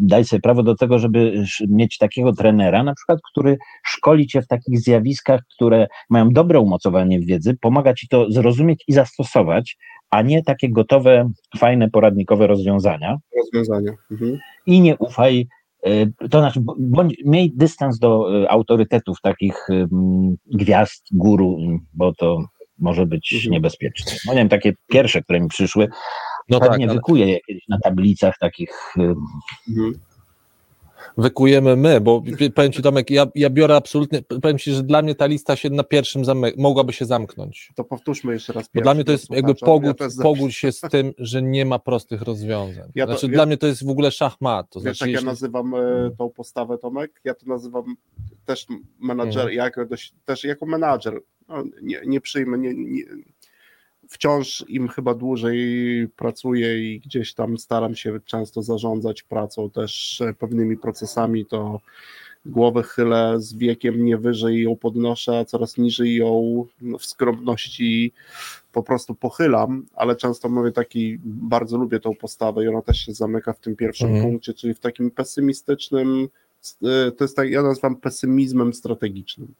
daj 0.00 0.24
sobie 0.24 0.40
prawo 0.40 0.62
do 0.62 0.74
tego, 0.74 0.98
żeby 0.98 1.44
mieć 1.68 1.98
takiego 1.98 2.32
trenera, 2.32 2.82
na 2.82 2.94
przykład, 2.94 3.18
który 3.30 3.56
szkoli 3.84 4.26
cię 4.26 4.42
w 4.42 4.46
takich 4.46 4.80
zjawiskach, 4.80 5.40
które 5.54 5.86
mają 6.10 6.30
dobre 6.30 6.60
umocowanie 6.60 7.20
w 7.20 7.26
wiedzy, 7.26 7.56
pomaga 7.60 7.94
ci 7.94 8.08
to 8.08 8.30
zrozumieć 8.30 8.84
i 8.88 8.92
zastosować, 8.92 9.76
a 10.10 10.22
nie 10.22 10.42
takie 10.42 10.70
gotowe, 10.70 11.30
fajne, 11.58 11.90
poradnikowe 11.90 12.46
rozwiązania. 12.46 13.16
Rozwiązania. 13.36 13.92
Mhm. 14.10 14.38
I 14.66 14.80
nie 14.80 14.96
ufaj, 14.96 15.46
y, 15.86 16.12
to 16.30 16.38
znaczy, 16.38 16.60
bądź, 16.78 17.14
miej 17.24 17.52
dystans 17.54 17.98
do 17.98 18.42
y, 18.42 18.50
autorytetów 18.50 19.20
takich 19.22 19.68
gwiazd, 20.46 21.06
guru, 21.12 21.58
bo 21.94 22.14
to 22.14 22.44
może 22.78 23.06
być 23.06 23.34
mhm. 23.34 23.52
niebezpieczne. 23.52 24.12
No 24.26 24.32
nie 24.32 24.38
wiem, 24.38 24.48
takie 24.48 24.72
pierwsze, 24.88 25.22
które 25.22 25.40
mi 25.40 25.48
przyszły, 25.48 25.88
no 26.48 26.60
tak, 26.60 26.78
nie 26.78 26.84
ale... 26.84 26.94
wykuję 26.94 27.26
je 27.26 27.40
kiedyś 27.40 27.68
na 27.68 27.78
tablicach 27.78 28.38
takich. 28.38 28.94
Mhm 28.98 29.94
wykujemy 31.18 31.76
my, 31.76 32.00
bo 32.00 32.22
powiem 32.54 32.72
Ci 32.72 32.82
Tomek, 32.82 33.10
ja, 33.10 33.26
ja 33.34 33.50
biorę 33.50 33.76
absolutnie, 33.76 34.22
powiem 34.42 34.58
Ci, 34.58 34.72
że 34.72 34.82
dla 34.82 35.02
mnie 35.02 35.14
ta 35.14 35.26
lista 35.26 35.56
się 35.56 35.70
na 35.70 35.84
pierwszym 35.84 36.22
mogłaby 36.56 36.92
się 36.92 37.04
zamknąć. 37.04 37.72
To 37.74 37.84
powtórzmy 37.84 38.32
jeszcze 38.32 38.52
raz. 38.52 38.68
Bo 38.74 38.80
dla 38.80 38.94
mnie 38.94 39.04
to 39.04 39.12
jest 39.12 39.30
jakby 39.30 39.54
pogód, 39.54 40.00
ja 40.00 40.22
pogódź 40.22 40.56
się 40.56 40.72
z 40.72 40.80
tym, 40.80 41.12
że 41.18 41.42
nie 41.42 41.64
ma 41.64 41.78
prostych 41.78 42.22
rozwiązań. 42.22 42.92
Ja 42.94 43.06
to, 43.06 43.12
znaczy 43.12 43.26
ja, 43.26 43.32
dla 43.32 43.46
mnie 43.46 43.56
to 43.56 43.66
jest 43.66 43.86
w 43.86 43.90
ogóle 43.90 44.10
szachmat. 44.10 44.70
To 44.70 44.80
wiesz, 44.80 44.98
znaczy, 44.98 45.12
jak 45.12 45.22
ja 45.22 45.26
nazywam 45.26 45.74
e, 45.74 46.10
tą 46.18 46.30
postawę 46.30 46.78
Tomek, 46.78 47.20
ja 47.24 47.34
to 47.34 47.46
nazywam 47.46 47.96
też 48.44 48.66
menadżer, 48.98 49.42
hmm. 49.42 49.56
jako, 49.56 49.86
też 50.24 50.44
jako 50.44 50.66
menadżer. 50.66 51.20
No, 51.48 51.64
nie, 51.82 52.00
nie 52.06 52.20
przyjmę, 52.20 52.58
nie, 52.58 52.74
nie 52.74 53.02
wciąż 54.14 54.64
im 54.68 54.88
chyba 54.88 55.14
dłużej 55.14 55.58
pracuję 56.16 56.94
i 56.94 57.00
gdzieś 57.00 57.34
tam 57.34 57.58
staram 57.58 57.94
się 57.94 58.20
często 58.24 58.62
zarządzać 58.62 59.22
pracą 59.22 59.70
też 59.70 60.20
e, 60.20 60.34
pewnymi 60.34 60.76
procesami, 60.76 61.46
to 61.46 61.80
głowę 62.46 62.82
chylę 62.82 63.34
z 63.40 63.54
wiekiem 63.54 64.04
nie 64.04 64.18
wyżej 64.18 64.62
ją 64.62 64.76
podnoszę, 64.76 65.38
a 65.38 65.44
coraz 65.44 65.78
niżej 65.78 66.16
ją 66.16 66.64
w 66.98 67.06
skromności 67.06 68.12
po 68.72 68.82
prostu 68.82 69.14
pochylam, 69.14 69.86
ale 69.94 70.16
często 70.16 70.48
mówię 70.48 70.72
taki, 70.72 71.18
bardzo 71.24 71.76
lubię 71.76 72.00
tą 72.00 72.14
postawę 72.14 72.64
i 72.64 72.68
ona 72.68 72.82
też 72.82 72.98
się 72.98 73.12
zamyka 73.12 73.52
w 73.52 73.60
tym 73.60 73.76
pierwszym 73.76 74.08
mhm. 74.08 74.24
punkcie, 74.24 74.54
czyli 74.54 74.74
w 74.74 74.80
takim 74.80 75.10
pesymistycznym 75.10 76.28
y, 76.64 77.12
to 77.12 77.24
jest 77.24 77.36
tak, 77.36 77.50
ja 77.50 77.62
nazywam 77.62 77.96
pesymizmem 77.96 78.74
strategicznym. 78.74 79.54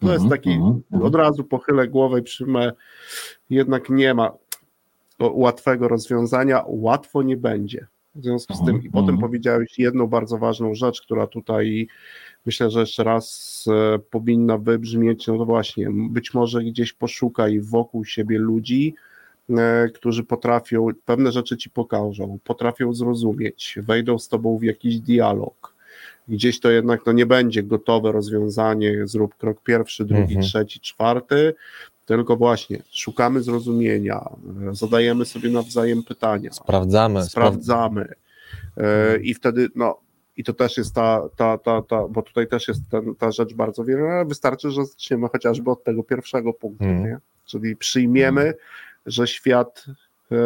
To 0.00 0.12
jest 0.12 0.24
Mhm, 0.24 0.30
taki, 0.30 0.50
mhm, 0.50 0.82
mhm. 0.92 1.02
od 1.02 1.14
razu 1.14 1.44
pochylę 1.44 1.88
głowę 1.88 2.20
i 2.20 2.22
przyjmę, 2.22 2.72
jednak 3.50 3.90
nie 3.90 4.14
ma 4.14 4.32
łatwego 5.20 5.88
rozwiązania, 5.88 6.64
łatwo 6.66 7.22
nie 7.22 7.36
będzie. 7.36 7.86
W 8.14 8.22
związku 8.22 8.54
z 8.54 8.64
tym, 8.64 8.82
i 8.82 8.90
potem 8.90 9.18
powiedziałeś 9.18 9.78
jedną 9.78 10.06
bardzo 10.06 10.38
ważną 10.38 10.74
rzecz, 10.74 11.02
która 11.02 11.26
tutaj 11.26 11.88
myślę, 12.46 12.70
że 12.70 12.80
jeszcze 12.80 13.04
raz 13.04 13.64
e, 13.68 13.98
powinna 13.98 14.58
wybrzmieć, 14.58 15.26
no 15.26 15.38
to 15.38 15.44
właśnie, 15.44 15.88
być 16.10 16.34
może 16.34 16.64
gdzieś 16.64 16.92
poszukaj 16.92 17.60
wokół 17.60 18.04
siebie 18.04 18.38
ludzi, 18.38 18.94
e, 19.50 19.88
którzy 19.94 20.24
potrafią, 20.24 20.88
pewne 21.04 21.32
rzeczy 21.32 21.56
ci 21.56 21.70
pokażą, 21.70 22.38
potrafią 22.44 22.94
zrozumieć, 22.94 23.78
wejdą 23.82 24.18
z 24.18 24.28
tobą 24.28 24.58
w 24.58 24.62
jakiś 24.62 25.00
dialog. 25.00 25.69
Gdzieś 26.30 26.60
to 26.60 26.70
jednak 26.70 27.00
no, 27.06 27.12
nie 27.12 27.26
będzie 27.26 27.62
gotowe 27.62 28.12
rozwiązanie, 28.12 29.06
zrób 29.06 29.34
krok 29.36 29.62
pierwszy, 29.62 30.04
drugi, 30.04 30.22
Mhm. 30.22 30.42
trzeci, 30.42 30.80
czwarty, 30.80 31.54
tylko 32.06 32.36
właśnie 32.36 32.82
szukamy 32.90 33.42
zrozumienia, 33.42 34.30
zadajemy 34.72 35.24
sobie 35.24 35.50
nawzajem 35.50 36.02
pytania, 36.02 36.52
Sprawdzamy. 36.52 37.24
Sprawdzamy. 37.24 38.08
E, 38.76 39.16
I 39.18 39.34
wtedy, 39.34 39.68
no, 39.74 39.98
i 40.36 40.44
to 40.44 40.52
też 40.52 40.76
jest 40.76 40.94
ta, 40.94 41.28
ta, 41.36 41.58
ta, 41.58 41.82
ta 41.82 42.08
bo 42.08 42.22
tutaj 42.22 42.46
też 42.48 42.68
jest 42.68 42.80
ten, 42.90 43.14
ta 43.14 43.32
rzecz 43.32 43.54
bardzo 43.54 43.84
wiele. 43.84 44.24
Wystarczy, 44.24 44.70
że 44.70 44.84
zaczniemy 44.84 45.28
chociażby 45.28 45.70
od 45.70 45.84
tego 45.84 46.02
pierwszego 46.02 46.52
punktu, 46.52 46.84
Mhm. 46.84 47.04
nie? 47.04 47.18
czyli 47.46 47.76
przyjmiemy, 47.76 48.54
że 49.06 49.26
świat 49.26 49.84
e, 50.32 50.36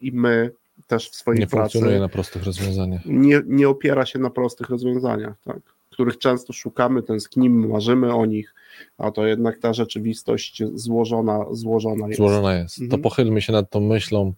i 0.00 0.12
my 0.12 0.50
też 0.86 1.10
w 1.10 1.14
swojej 1.16 1.40
Nie 1.40 1.46
pracy 1.46 1.62
funkcjonuje 1.72 2.00
na 2.00 2.08
prostych 2.08 2.44
rozwiązaniach. 2.44 3.00
nie, 3.06 3.42
nie 3.46 3.68
opiera 3.68 4.06
się 4.06 4.18
na 4.18 4.30
prostych 4.30 4.68
rozwiązaniach, 4.70 5.34
tak? 5.44 5.58
których 5.90 6.18
często 6.18 6.52
szukamy, 6.52 7.02
tęsknimy, 7.02 7.68
marzymy 7.68 8.14
o 8.14 8.26
nich, 8.26 8.54
a 8.98 9.10
to 9.10 9.26
jednak 9.26 9.58
ta 9.58 9.72
rzeczywistość 9.74 10.62
złożona, 10.74 11.44
złożona 11.50 12.06
jest. 12.06 12.18
Złożona 12.18 12.54
jest. 12.54 12.78
Mhm. 12.78 12.90
To 12.90 12.98
pochylmy 13.08 13.42
się 13.42 13.52
nad 13.52 13.70
tą 13.70 13.80
myślą 13.80 14.32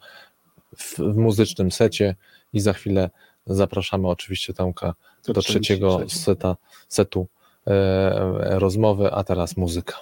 w, 0.77 0.99
w 0.99 1.17
muzycznym 1.17 1.71
secie 1.73 2.17
i 2.53 2.61
za 2.61 2.73
chwilę 2.73 3.11
zapraszamy 3.47 4.09
oczywiście 4.09 4.55
Tomka 4.55 4.95
To 5.23 5.33
do 5.33 5.41
trzeci- 5.41 5.45
trzeciego 5.45 5.99
trzeci. 5.99 6.19
seta, 6.19 6.57
setu 6.89 7.27
e, 7.67 8.59
rozmowy, 8.59 9.13
a 9.13 9.25
teraz 9.25 9.57
muzyka. 9.57 9.95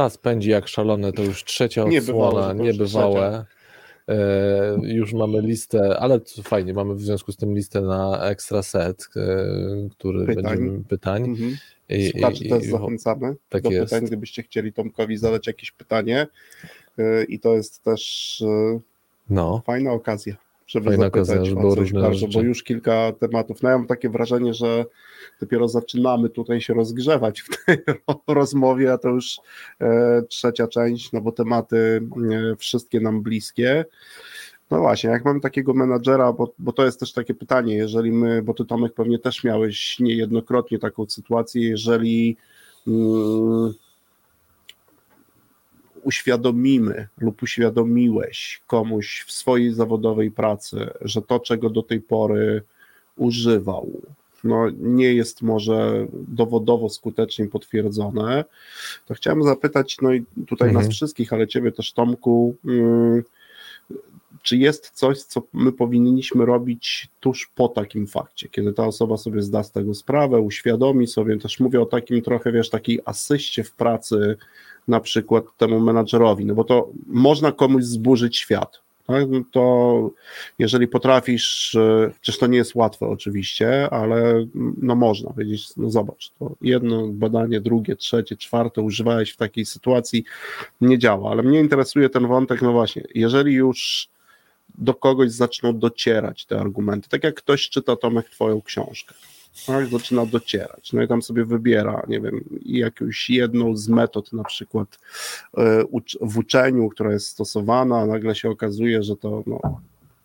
Czas 0.00 0.18
pędzi 0.18 0.50
jak 0.50 0.68
szalony, 0.68 1.12
to 1.12 1.22
już 1.22 1.44
trzecia 1.44 1.84
odsłona, 1.84 2.52
niebywałe. 2.52 3.44
E, 4.08 4.76
już 4.82 5.12
mamy 5.12 5.40
listę, 5.42 5.96
ale 5.98 6.20
to 6.20 6.42
fajnie, 6.42 6.74
mamy 6.74 6.94
w 6.94 7.00
związku 7.00 7.32
z 7.32 7.36
tym 7.36 7.54
listę 7.54 7.80
na 7.80 8.20
ekstra 8.24 8.62
set, 8.62 9.08
e, 9.16 9.20
który 9.90 10.26
Pytań. 10.26 10.44
będziemy 10.44 10.84
pytań. 10.84 11.24
Mhm. 11.24 11.56
I, 11.88 12.08
Słuchaczy 12.10 12.44
i- 12.44 12.48
też 12.48 12.62
i- 12.64 12.70
zachęcamy 12.70 13.36
tak 13.48 13.62
do 13.62 13.70
jest. 13.70 13.92
pytań, 13.92 14.06
gdybyście 14.06 14.42
chcieli 14.42 14.72
Tomkowi 14.72 15.16
zadać 15.16 15.46
jakieś 15.46 15.70
pytanie. 15.70 16.26
Yy, 16.98 17.24
I 17.24 17.40
to 17.40 17.54
jest 17.54 17.82
też 17.84 18.44
No, 19.30 19.62
fajna 19.66 19.92
okazja, 19.92 20.36
żeby 20.66 20.86
Fajna 20.86 21.04
zapytać 21.04 21.28
okazja, 21.28 21.44
żeby 21.50 21.66
o 21.66 21.76
coś 21.76 21.92
bardzo, 21.92 22.28
bo 22.28 22.42
już 22.42 22.62
kilka 22.62 23.12
tematów. 23.12 23.62
No 23.62 23.68
ja 23.70 23.78
mam 23.78 23.86
takie 23.86 24.10
wrażenie, 24.10 24.54
że 24.54 24.84
dopiero 25.40 25.68
zaczynamy 25.68 26.28
tutaj 26.28 26.60
się 26.60 26.74
rozgrzewać 26.74 27.40
w 27.40 27.64
tej 27.64 27.78
rozmowie, 28.26 28.92
a 28.92 28.98
to 28.98 29.08
już 29.08 29.40
e, 29.80 30.22
trzecia 30.22 30.68
część, 30.68 31.12
no 31.12 31.20
bo 31.20 31.32
tematy 31.32 32.00
e, 32.52 32.56
wszystkie 32.56 33.00
nam 33.00 33.22
bliskie. 33.22 33.84
No 34.70 34.78
właśnie, 34.78 35.10
jak 35.10 35.24
mamy 35.24 35.40
takiego 35.40 35.74
menadżera, 35.74 36.32
bo, 36.32 36.54
bo 36.58 36.72
to 36.72 36.84
jest 36.84 37.00
też 37.00 37.12
takie 37.12 37.34
pytanie, 37.34 37.74
jeżeli 37.74 38.12
my, 38.12 38.42
bo 38.42 38.54
ty 38.54 38.64
Tomek 38.64 38.94
pewnie 38.94 39.18
też 39.18 39.44
miałeś 39.44 39.98
niejednokrotnie 40.00 40.78
taką 40.78 41.06
sytuację, 41.06 41.68
jeżeli 41.68 42.36
mm, 42.86 43.74
uświadomimy 46.02 47.08
lub 47.18 47.42
uświadomiłeś 47.42 48.62
komuś 48.66 49.24
w 49.26 49.32
swojej 49.32 49.72
zawodowej 49.72 50.30
pracy, 50.30 50.90
że 51.00 51.22
to, 51.22 51.40
czego 51.40 51.70
do 51.70 51.82
tej 51.82 52.00
pory 52.00 52.62
używał, 53.16 54.02
no, 54.44 54.70
nie 54.78 55.14
jest 55.14 55.42
może 55.42 56.06
dowodowo 56.12 56.88
skutecznie 56.88 57.46
potwierdzone, 57.46 58.44
to 59.06 59.14
chciałem 59.14 59.42
zapytać, 59.42 59.96
no 60.02 60.12
i 60.12 60.24
tutaj 60.46 60.68
mhm. 60.68 60.86
nas 60.86 60.94
wszystkich, 60.94 61.32
ale 61.32 61.48
ciebie 61.48 61.72
też 61.72 61.92
Tomku, 61.92 62.56
yy, 62.64 63.24
czy 64.42 64.56
jest 64.56 64.90
coś, 64.90 65.22
co 65.22 65.42
my 65.52 65.72
powinniśmy 65.72 66.46
robić 66.46 67.08
tuż 67.20 67.50
po 67.54 67.68
takim 67.68 68.06
fakcie, 68.06 68.48
kiedy 68.48 68.72
ta 68.72 68.86
osoba 68.86 69.16
sobie 69.16 69.42
zda 69.42 69.62
z 69.62 69.72
tego 69.72 69.94
sprawę, 69.94 70.40
uświadomi 70.40 71.06
sobie, 71.06 71.38
też 71.38 71.60
mówię 71.60 71.80
o 71.80 71.86
takim 71.86 72.22
trochę, 72.22 72.52
wiesz, 72.52 72.70
takiej 72.70 73.00
asyście 73.04 73.64
w 73.64 73.72
pracy, 73.72 74.36
na 74.88 75.00
przykład 75.00 75.44
temu 75.58 75.80
menadżerowi, 75.80 76.44
no 76.44 76.54
bo 76.54 76.64
to 76.64 76.88
można 77.06 77.52
komuś 77.52 77.84
zburzyć 77.84 78.36
świat, 78.36 78.80
to 79.52 80.10
jeżeli 80.58 80.88
potrafisz, 80.88 81.76
przecież 82.20 82.38
to 82.38 82.46
nie 82.46 82.58
jest 82.58 82.74
łatwe 82.74 83.06
oczywiście, 83.06 83.90
ale 83.90 84.46
no 84.82 84.94
można 84.94 85.30
powiedzieć, 85.30 85.76
no 85.76 85.90
zobacz, 85.90 86.32
to 86.38 86.56
jedno 86.62 87.08
badanie, 87.08 87.60
drugie, 87.60 87.96
trzecie, 87.96 88.36
czwarte 88.36 88.82
używałeś 88.82 89.30
w 89.30 89.36
takiej 89.36 89.66
sytuacji, 89.66 90.24
nie 90.80 90.98
działa, 90.98 91.30
ale 91.30 91.42
mnie 91.42 91.60
interesuje 91.60 92.08
ten 92.08 92.26
wątek, 92.26 92.62
no 92.62 92.72
właśnie, 92.72 93.02
jeżeli 93.14 93.52
już 93.52 94.08
do 94.78 94.94
kogoś 94.94 95.30
zaczną 95.30 95.78
docierać 95.78 96.46
te 96.46 96.60
argumenty, 96.60 97.08
tak 97.08 97.24
jak 97.24 97.34
ktoś 97.34 97.68
czyta 97.68 97.96
Tomek 97.96 98.28
twoją 98.28 98.62
książkę, 98.62 99.14
tak, 99.66 99.86
zaczyna 99.86 100.26
docierać. 100.26 100.92
No 100.92 101.02
i 101.02 101.08
tam 101.08 101.22
sobie 101.22 101.44
wybiera, 101.44 102.02
nie 102.08 102.20
wiem, 102.20 102.44
jakąś 102.64 103.30
jedną 103.30 103.76
z 103.76 103.88
metod 103.88 104.32
na 104.32 104.44
przykład 104.44 104.98
e, 105.58 105.84
w 106.20 106.38
uczeniu, 106.38 106.88
która 106.88 107.12
jest 107.12 107.26
stosowana, 107.26 107.98
a 107.98 108.06
nagle 108.06 108.34
się 108.34 108.50
okazuje, 108.50 109.02
że 109.02 109.16
to 109.16 109.42
no, 109.46 109.60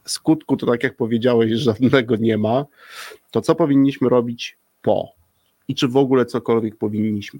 skutku 0.05 0.57
to 0.57 0.65
tak 0.65 0.83
jak 0.83 0.95
powiedziałeś, 0.95 1.51
żadnego 1.69 2.15
nie 2.15 2.37
ma, 2.37 2.65
to 3.31 3.41
co 3.41 3.55
powinniśmy 3.55 4.09
robić 4.09 4.57
po? 4.81 5.11
I 5.67 5.75
czy 5.75 5.87
w 5.87 5.97
ogóle 5.97 6.25
cokolwiek 6.25 6.75
powinniśmy? 6.75 7.39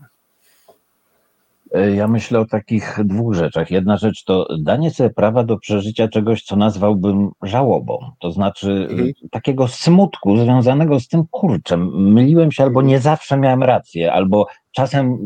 E, 1.74 1.96
ja 1.96 2.08
myślę 2.08 2.40
o 2.40 2.46
takich 2.46 3.00
dwóch 3.06 3.34
rzeczach. 3.34 3.72
Jedna 3.72 3.98
rzecz 3.98 4.24
to 4.24 4.48
danie 4.60 4.92
sobie 4.92 5.10
prawa 5.10 5.44
do 5.44 5.58
przeżycia 5.58 6.08
czegoś, 6.08 6.44
co 6.44 6.56
nazwałbym 6.56 7.32
żałobą. 7.44 8.00
To 8.20 8.32
znaczy 8.32 8.88
mhm. 8.90 9.12
takiego 9.32 9.68
smutku 9.68 10.38
związanego 10.38 11.00
z 11.00 11.08
tym 11.08 11.24
kurczem. 11.32 12.12
Myliłem 12.14 12.52
się 12.52 12.64
albo 12.64 12.82
nie 12.82 13.00
zawsze 13.00 13.38
miałem 13.38 13.64
rację, 13.64 14.14
albo 14.14 14.48
czasem 14.72 15.18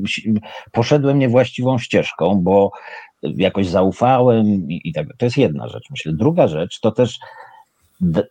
poszedłem 0.72 1.20
niewłaściwą 1.20 1.78
ścieżką, 1.78 2.40
bo 2.44 2.72
jakoś 3.24 3.68
zaufałem 3.68 4.46
i, 4.48 4.82
i 4.84 4.94
tak. 4.94 5.08
To 5.18 5.26
jest 5.26 5.38
jedna 5.38 5.68
rzecz, 5.68 5.84
myślę. 5.90 6.14
Druga 6.14 6.48
rzecz 6.48 6.80
to 6.80 6.92
też 6.92 7.20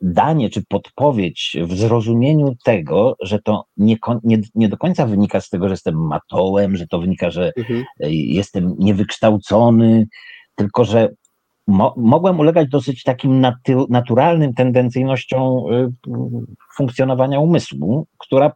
danie 0.00 0.50
czy 0.50 0.62
podpowiedź 0.68 1.56
w 1.62 1.76
zrozumieniu 1.76 2.54
tego, 2.64 3.16
że 3.20 3.38
to 3.38 3.64
nie, 3.76 3.96
nie, 4.24 4.38
nie 4.54 4.68
do 4.68 4.76
końca 4.76 5.06
wynika 5.06 5.40
z 5.40 5.48
tego, 5.48 5.68
że 5.68 5.72
jestem 5.72 6.06
matołem, 6.06 6.76
że 6.76 6.86
to 6.86 6.98
wynika, 6.98 7.30
że 7.30 7.52
mhm. 7.56 7.84
Jestem 8.10 8.74
niewykształcony, 8.78 10.06
tylko 10.54 10.84
że 10.84 11.08
mo 11.66 11.94
mogłem 11.96 12.40
ulegać 12.40 12.68
dosyć 12.68 13.02
takim 13.02 13.46
naturalnym 13.88 14.54
tendencyjnościom 14.54 15.72
y, 15.72 15.88
funkcjonowania 16.76 17.40
umysłu, 17.40 18.06
która 18.18 18.52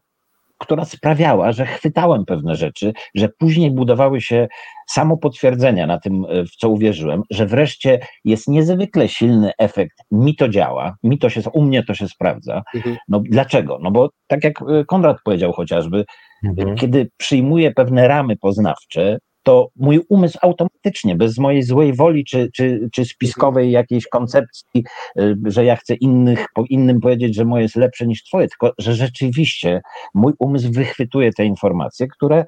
która 0.62 0.84
sprawiała, 0.84 1.52
że 1.52 1.66
chwytałem 1.66 2.24
pewne 2.24 2.56
rzeczy, 2.56 2.92
że 3.14 3.28
później 3.38 3.70
budowały 3.70 4.20
się 4.20 4.48
samo 4.90 5.16
potwierdzenia 5.16 5.86
na 5.86 5.98
tym, 5.98 6.24
e, 6.28 6.44
w 6.44 6.50
co 6.50 6.68
uwierzyłem, 6.68 7.22
że 7.30 7.46
wreszcie 7.46 7.98
jest 8.24 8.48
niezwykle 8.48 9.08
silny 9.08 9.52
efekt, 9.58 9.98
mi 10.10 10.36
to 10.36 10.48
działa, 10.48 10.96
mi 11.02 11.18
to 11.18 11.30
się, 11.30 11.40
u 11.52 11.62
mnie 11.62 11.82
to 11.82 11.94
się 11.94 12.08
sprawdza. 12.08 12.62
Mhm. 12.74 12.96
No 13.08 13.22
dlaczego? 13.24 13.78
No 13.82 13.90
bo 13.90 14.10
tak 14.26 14.44
jak 14.44 14.62
e, 14.62 14.84
Konrad 14.84 15.16
powiedział 15.24 15.52
chociażby, 15.52 16.04
mhm. 16.44 16.76
kiedy 16.76 17.10
przyjmuję 17.16 17.72
pewne 17.72 18.08
ramy 18.08 18.36
poznawcze, 18.36 19.18
to 19.42 19.68
mój 19.76 20.00
umysł 20.08 20.38
automatycznie, 20.42 21.16
bez 21.16 21.38
mojej 21.38 21.62
złej 21.62 21.92
woli 21.92 22.24
czy, 22.24 22.50
czy, 22.54 22.88
czy 22.92 23.04
spiskowej 23.04 23.70
jakiejś 23.70 24.06
koncepcji, 24.06 24.84
y, 25.20 25.36
że 25.44 25.64
ja 25.64 25.76
chcę 25.76 25.94
innych, 25.94 26.46
innym 26.68 27.00
powiedzieć, 27.00 27.34
że 27.34 27.44
moje 27.44 27.62
jest 27.62 27.76
lepsze 27.76 28.06
niż 28.06 28.24
twoje, 28.24 28.48
tylko 28.48 28.72
że 28.78 28.94
rzeczywiście 28.94 29.80
mój 30.14 30.32
umysł 30.38 30.72
wychwytuje 30.72 31.32
te 31.32 31.44
informacje, 31.44 32.06
które 32.08 32.44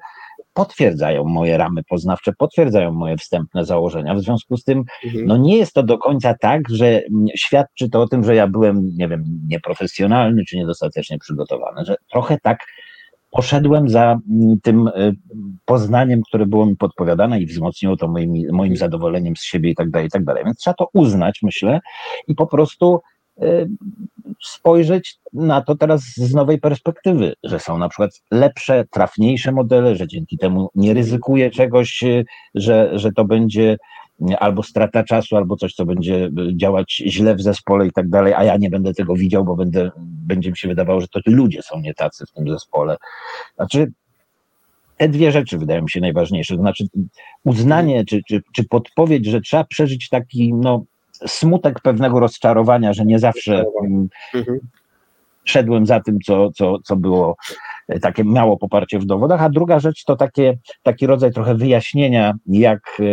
potwierdzają 0.53 1.23
moje 1.23 1.57
ramy 1.57 1.83
poznawcze, 1.83 2.33
potwierdzają 2.37 2.91
moje 2.91 3.17
wstępne 3.17 3.65
założenia. 3.65 4.15
W 4.15 4.21
związku 4.21 4.57
z 4.57 4.63
tym, 4.63 4.83
mhm. 5.05 5.25
no 5.25 5.37
nie 5.37 5.57
jest 5.57 5.73
to 5.73 5.83
do 5.83 5.97
końca 5.97 6.35
tak, 6.41 6.61
że 6.69 7.01
świadczy 7.35 7.89
to 7.89 8.01
o 8.01 8.07
tym, 8.07 8.23
że 8.23 8.35
ja 8.35 8.47
byłem, 8.47 8.91
nie 8.97 9.07
wiem, 9.07 9.23
nieprofesjonalny 9.47 10.43
czy 10.45 10.57
niedostatecznie 10.57 11.19
przygotowany, 11.19 11.85
że 11.85 11.95
trochę 12.11 12.37
tak 12.43 12.59
poszedłem 13.35 13.89
za 13.89 14.19
mm, 14.29 14.59
tym 14.63 14.87
y, 14.87 15.15
poznaniem, 15.65 16.21
które 16.27 16.45
było 16.45 16.65
mi 16.65 16.75
podpowiadane 16.75 17.41
i 17.41 17.45
wzmocniło 17.45 17.97
to 17.97 18.07
moim, 18.07 18.33
moim 18.51 18.77
zadowoleniem 18.77 19.35
z 19.35 19.43
siebie 19.43 19.69
i 19.69 19.75
tak 19.75 19.89
dalej, 19.89 20.07
i 20.07 20.11
tak 20.11 20.23
dalej. 20.23 20.43
Więc 20.45 20.57
trzeba 20.57 20.73
to 20.73 20.89
uznać, 20.93 21.39
myślę, 21.43 21.79
i 22.27 22.35
po 22.35 22.47
prostu 22.47 23.01
y, 23.43 23.69
spojrzeć 24.43 25.15
na 25.33 25.61
to 25.61 25.75
teraz 25.75 26.01
z 26.01 26.33
nowej 26.33 26.59
perspektywy, 26.59 27.33
że 27.43 27.59
są 27.59 27.77
na 27.77 27.89
przykład 27.89 28.11
lepsze, 28.31 28.85
trafniejsze 28.91 29.51
modele, 29.51 29.95
że 29.95 30.07
dzięki 30.07 30.37
temu 30.37 30.69
nie 30.75 30.93
ryzykuję 30.93 31.51
czegoś, 31.51 32.03
y, 32.03 32.25
że, 32.55 32.99
że 32.99 33.11
to 33.11 33.25
będzie 33.25 33.77
albo 34.39 34.63
strata 34.63 35.03
czasu, 35.03 35.37
albo 35.37 35.55
coś, 35.55 35.73
co 35.73 35.85
będzie 35.85 36.29
działać 36.55 37.03
źle 37.05 37.35
w 37.35 37.41
zespole 37.41 37.87
i 37.87 37.91
tak 37.91 38.09
dalej, 38.09 38.33
a 38.33 38.43
ja 38.43 38.57
nie 38.57 38.69
będę 38.69 38.93
tego 38.93 39.15
widział, 39.15 39.45
bo 39.45 39.55
będę, 39.55 39.91
będzie 39.97 40.49
mi 40.49 40.57
się 40.57 40.67
wydawało, 40.67 41.01
że 41.01 41.07
to 41.07 41.19
ludzie 41.25 41.61
są 41.61 41.79
nie 41.79 41.93
tacy 41.93 42.25
w 42.25 42.31
tym 42.31 42.49
zespole. 42.49 42.97
Znaczy, 43.55 43.91
te 44.97 45.09
dwie 45.09 45.31
rzeczy 45.31 45.57
wydają 45.57 45.81
mi 45.81 45.89
się 45.89 46.01
najważniejsze. 46.01 46.55
To 46.55 46.61
znaczy, 46.61 46.85
uznanie 47.43 48.05
czy, 48.05 48.21
czy, 48.27 48.41
czy 48.55 48.63
podpowiedź, 48.63 49.25
że 49.25 49.41
trzeba 49.41 49.63
przeżyć 49.63 50.09
taki 50.09 50.53
no, 50.53 50.83
smutek 51.27 51.79
pewnego 51.81 52.19
rozczarowania, 52.19 52.93
że 52.93 53.05
nie 53.05 53.19
zawsze 53.19 53.63
mhm 54.33 54.59
szedłem 55.45 55.85
za 55.85 55.99
tym, 55.99 56.19
co, 56.25 56.51
co, 56.51 56.79
co 56.79 56.95
było 56.95 57.35
e, 57.87 57.99
takie 57.99 58.23
miało 58.23 58.57
poparcie 58.57 58.99
w 58.99 59.05
dowodach, 59.05 59.41
a 59.41 59.49
druga 59.49 59.79
rzecz 59.79 60.03
to 60.03 60.15
takie, 60.15 60.57
taki 60.83 61.07
rodzaj 61.07 61.31
trochę 61.31 61.55
wyjaśnienia, 61.55 62.33
jak, 62.47 62.97
e, 62.99 63.03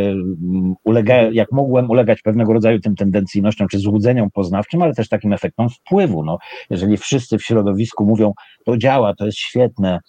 ulega, 0.84 1.14
jak 1.14 1.52
mogłem 1.52 1.90
ulegać 1.90 2.22
pewnego 2.22 2.52
rodzaju 2.52 2.80
tym 2.80 2.96
tendencyjnościom 2.96 3.68
czy 3.68 3.78
złudzeniom 3.78 4.30
poznawczym, 4.30 4.82
ale 4.82 4.94
też 4.94 5.08
takim 5.08 5.32
efektom 5.32 5.68
wpływu. 5.68 6.24
No, 6.24 6.38
jeżeli 6.70 6.96
wszyscy 6.96 7.38
w 7.38 7.44
środowisku 7.44 8.06
mówią, 8.06 8.32
to 8.64 8.76
działa, 8.76 9.14
to 9.14 9.26
jest 9.26 9.38
świetne, 9.38 10.00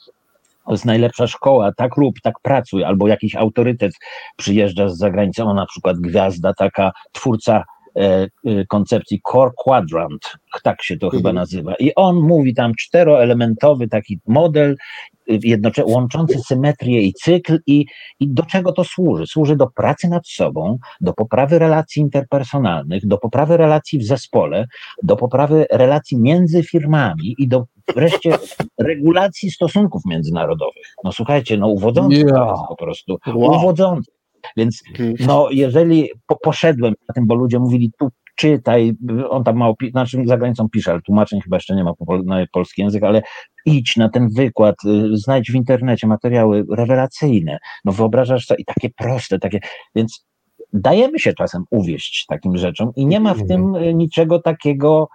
to 0.66 0.72
jest 0.72 0.86
najlepsza 0.86 1.28
szkoła, 1.28 1.72
tak 1.78 1.98
rób, 1.98 2.16
tak 2.24 2.34
pracuj, 2.42 2.84
albo 2.84 3.08
jakiś 3.08 3.36
autorytet 3.36 3.94
przyjeżdża 4.38 4.90
z 4.90 4.98
zagranicy, 4.98 5.44
na 5.46 5.66
przykład 5.66 5.98
gwiazda, 5.98 6.54
taka 6.58 6.92
twórca 7.12 7.64
koncepcji 8.68 9.22
Core 9.32 9.52
Quadrant, 9.56 10.32
tak 10.64 10.84
się 10.84 10.98
to 10.98 11.10
chyba 11.10 11.30
mhm. 11.30 11.36
nazywa. 11.36 11.76
I 11.80 11.96
on 11.96 12.16
mówi 12.16 12.54
tam 12.54 12.72
czteroelementowy 12.80 13.88
taki 13.88 14.20
model, 14.28 14.76
jednocześnie 15.28 15.94
łączący 15.94 16.40
symetrię 16.40 17.02
i 17.02 17.14
cykl 17.14 17.60
i, 17.68 17.86
i 18.20 18.30
do 18.30 18.44
czego 18.44 18.72
to 18.72 18.84
służy? 18.84 19.28
Służy 19.28 19.56
do 19.56 19.68
pracy 19.68 20.08
nad 20.08 20.28
sobą, 20.28 20.78
do 21.02 21.14
poprawy 21.14 21.60
relacji 21.60 22.02
interpersonalnych, 22.02 23.08
do 23.08 23.18
poprawy 23.18 23.58
relacji 23.58 24.00
w 24.00 24.04
zespole, 24.04 24.66
do 25.04 25.16
poprawy 25.16 25.66
relacji 25.72 26.18
między 26.18 26.64
firmami 26.64 27.36
i 27.38 27.48
do 27.48 27.66
wreszcie 27.96 28.38
regulacji 28.80 29.52
stosunków 29.52 30.02
międzynarodowych. 30.06 30.94
No 31.04 31.12
słuchajcie, 31.12 31.58
no 31.58 31.68
uwodzący 31.68 32.18
yeah. 32.18 32.60
po 32.68 32.76
prostu, 32.76 33.18
wow. 33.28 33.56
uwodzący. 33.56 34.12
Więc 34.58 34.84
mhm. 34.90 35.16
no, 35.20 35.48
jeżeli 35.52 36.10
po, 36.28 36.36
poszedłem 36.36 36.94
na 37.10 37.14
tym, 37.14 37.28
bo 37.28 37.36
ludzie 37.36 37.60
mówili 37.60 37.92
tu 38.00 38.10
czytaj, 38.36 38.94
on 39.30 39.44
tam 39.44 39.58
mało, 39.58 39.76
znaczy 39.92 40.22
za 40.26 40.38
granicą 40.38 40.70
pisze, 40.70 40.92
ale 40.92 41.02
tłumaczeń 41.02 41.42
chyba 41.42 41.58
jeszcze 41.58 41.76
nie 41.76 41.84
ma 41.84 41.94
na 42.26 42.46
polski 42.52 42.82
język, 42.82 43.04
ale 43.04 43.22
idź 43.66 43.98
na 43.98 44.10
ten 44.10 44.30
wykład, 44.30 44.76
y, 44.86 45.18
znajdź 45.18 45.52
w 45.52 45.56
internecie 45.56 46.08
materiały 46.08 46.66
rewelacyjne, 46.72 47.58
no 47.86 47.92
wyobrażasz 47.92 48.46
sobie, 48.46 48.62
i 48.62 48.66
takie 48.66 48.90
proste, 48.90 49.40
takie, 49.40 49.60
więc 49.96 50.26
dajemy 50.74 51.20
się 51.20 51.34
czasem 51.34 51.64
uwieść 51.72 52.26
takim 52.30 52.58
rzeczom 52.58 52.92
i 52.96 53.06
nie 53.06 53.20
ma 53.20 53.34
w 53.34 53.48
tym 53.48 53.76
y, 53.76 53.94
niczego 53.94 54.40
takiego, 54.40 55.08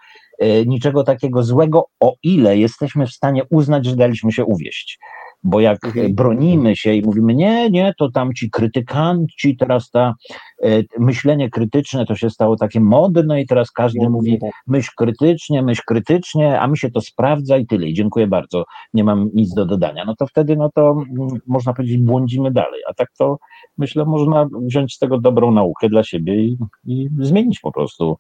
y, 0.43 0.64
niczego 0.66 1.05
takiego 1.05 1.43
złego, 1.43 1.85
o 2.01 2.14
ile 2.22 2.59
jesteśmy 2.59 3.07
w 3.07 3.11
stanie 3.11 3.43
uznać, 3.51 3.87
że 3.87 3.97
daliśmy 3.97 4.33
się 4.33 4.45
uwieść. 4.45 4.99
Bo 5.45 5.61
jak 5.61 5.84
mhm. 5.84 6.14
bronimy 6.14 6.76
się 6.76 6.95
i 6.95 7.03
mówimy, 7.03 7.34
nie, 7.34 7.70
nie, 7.70 7.93
to 7.99 8.11
tam 8.11 8.34
ci 8.34 8.51
krytykanci, 8.51 9.57
teraz 9.57 9.91
ta 9.91 10.14
e, 10.62 10.82
myślenie 10.99 11.51
krytyczne 11.51 12.07
to 12.07 12.14
się 12.14 12.30
stało 12.30 12.57
takie 12.57 12.80
modne 12.80 13.41
i 13.43 13.47
teraz 13.47 13.70
każdy 13.70 14.11
mówi 14.11 14.39
tak. 14.39 14.51
myśl 14.66 14.91
krytycznie, 14.97 15.62
myśl 15.62 15.82
krytycznie, 15.86 16.61
a 16.61 16.66
mi 16.66 16.78
się 16.78 16.91
to 16.91 17.01
sprawdza 17.01 17.57
i 17.57 17.66
tyle. 17.66 17.86
I 17.86 17.95
dziękuję 17.95 18.26
bardzo, 18.26 18.64
nie 18.95 19.05
mam 19.05 19.30
nic 19.34 19.55
do 19.55 19.66
dodania. 19.66 20.05
No 20.05 20.14
to 20.16 20.26
wtedy, 20.26 20.57
no 20.57 20.70
to 20.74 20.91
mm, 20.91 21.28
można 21.47 21.74
powiedzieć, 21.74 21.99
błądzimy 21.99 22.51
dalej. 22.51 22.80
A 22.91 22.95
tak 22.95 23.09
to 23.18 23.39
myślę, 23.78 24.05
można 24.05 24.49
wziąć 24.62 24.95
z 24.95 24.99
tego 24.99 25.18
dobrą 25.18 25.51
naukę 25.51 25.89
dla 25.89 26.05
siebie 26.05 26.34
i, 26.34 26.57
i 26.84 27.09
zmienić 27.20 27.61
po 27.61 27.72
prostu 27.72 28.16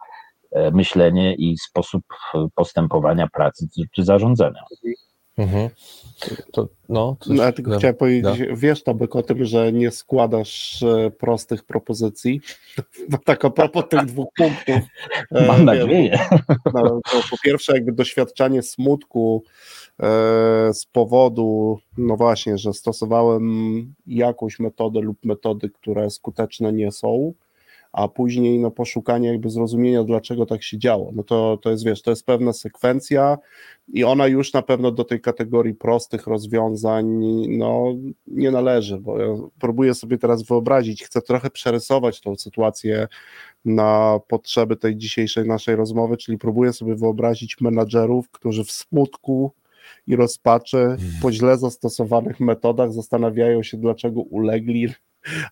e, 0.52 0.70
myślenie 0.70 1.34
i 1.34 1.58
sposób 1.58 2.02
postępowania 2.54 3.28
pracy 3.28 3.66
czy 3.94 4.04
zarządzania. 4.04 4.60
Mhm. 5.38 5.70
To, 6.52 6.68
no, 6.88 7.16
coś, 7.20 7.36
no, 7.36 7.42
ja 7.44 7.52
tylko 7.52 7.70
no, 7.70 7.78
chciałem 7.78 7.96
powiedzieć, 7.96 8.24
no. 8.24 8.56
wiesz 8.56 8.82
Tomek 8.82 9.16
o 9.16 9.22
tym, 9.22 9.44
że 9.44 9.72
nie 9.72 9.90
składasz 9.90 10.82
e, 10.82 11.10
prostych 11.10 11.64
propozycji. 11.64 12.40
No, 13.08 13.18
tak 13.24 13.44
a 13.44 13.50
propos 13.50 13.84
tych 13.88 14.04
dwóch 14.04 14.28
punktów. 14.36 14.76
E, 15.30 15.46
Mam 15.46 15.64
nadzieję. 15.64 16.18
No, 16.74 17.00
po 17.30 17.36
pierwsze 17.44 17.72
jakby 17.72 17.92
doświadczanie 17.92 18.62
smutku 18.62 19.44
e, 20.00 20.04
z 20.74 20.86
powodu, 20.92 21.78
no 21.98 22.16
właśnie, 22.16 22.58
że 22.58 22.72
stosowałem 22.72 23.94
jakąś 24.06 24.58
metodę 24.58 25.00
lub 25.00 25.24
metody, 25.24 25.70
które 25.70 26.10
skuteczne 26.10 26.72
nie 26.72 26.92
są, 26.92 27.32
a 27.98 28.08
później 28.08 28.58
no, 28.58 28.70
poszukanie 28.70 29.28
jakby 29.28 29.50
zrozumienia, 29.50 30.04
dlaczego 30.04 30.46
tak 30.46 30.62
się 30.62 30.78
działo. 30.78 31.10
No 31.14 31.22
to, 31.22 31.58
to 31.62 31.70
jest, 31.70 31.84
wiesz, 31.84 32.02
to 32.02 32.10
jest 32.10 32.26
pewna 32.26 32.52
sekwencja 32.52 33.38
i 33.88 34.04
ona 34.04 34.26
już 34.26 34.52
na 34.52 34.62
pewno 34.62 34.92
do 34.92 35.04
tej 35.04 35.20
kategorii 35.20 35.74
prostych 35.74 36.26
rozwiązań 36.26 37.06
no, 37.48 37.94
nie 38.26 38.50
należy, 38.50 38.98
bo 38.98 39.18
ja 39.18 39.26
próbuję 39.60 39.94
sobie 39.94 40.18
teraz 40.18 40.42
wyobrazić, 40.42 41.04
chcę 41.04 41.22
trochę 41.22 41.50
przerysować 41.50 42.20
tą 42.20 42.36
sytuację 42.36 43.08
na 43.64 44.20
potrzeby 44.28 44.76
tej 44.76 44.96
dzisiejszej 44.96 45.48
naszej 45.48 45.76
rozmowy, 45.76 46.16
czyli 46.16 46.38
próbuję 46.38 46.72
sobie 46.72 46.94
wyobrazić 46.94 47.60
menadżerów, 47.60 48.30
którzy 48.30 48.64
w 48.64 48.70
smutku 48.70 49.52
i 50.06 50.16
rozpaczy 50.16 50.76
hmm. 50.76 50.98
po 51.22 51.32
źle 51.32 51.58
zastosowanych 51.58 52.40
metodach 52.40 52.92
zastanawiają 52.92 53.62
się, 53.62 53.76
dlaczego 53.76 54.20
ulegli 54.20 54.88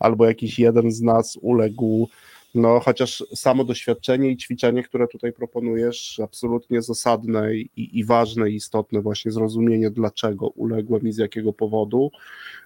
albo 0.00 0.26
jakiś 0.26 0.58
jeden 0.58 0.90
z 0.90 1.02
nas 1.02 1.38
uległ. 1.42 2.08
No, 2.56 2.80
chociaż 2.80 3.24
samo 3.34 3.64
doświadczenie 3.64 4.30
i 4.30 4.36
ćwiczenie, 4.36 4.82
które 4.82 5.08
tutaj 5.08 5.32
proponujesz, 5.32 6.20
absolutnie 6.24 6.82
zasadne 6.82 7.54
i, 7.54 7.98
i 7.98 8.04
ważne 8.04 8.50
i 8.50 8.54
istotne, 8.54 9.00
właśnie 9.00 9.30
zrozumienie, 9.30 9.90
dlaczego 9.90 10.48
uległem 10.48 11.08
i 11.08 11.12
z 11.12 11.18
jakiego 11.18 11.52
powodu. 11.52 12.10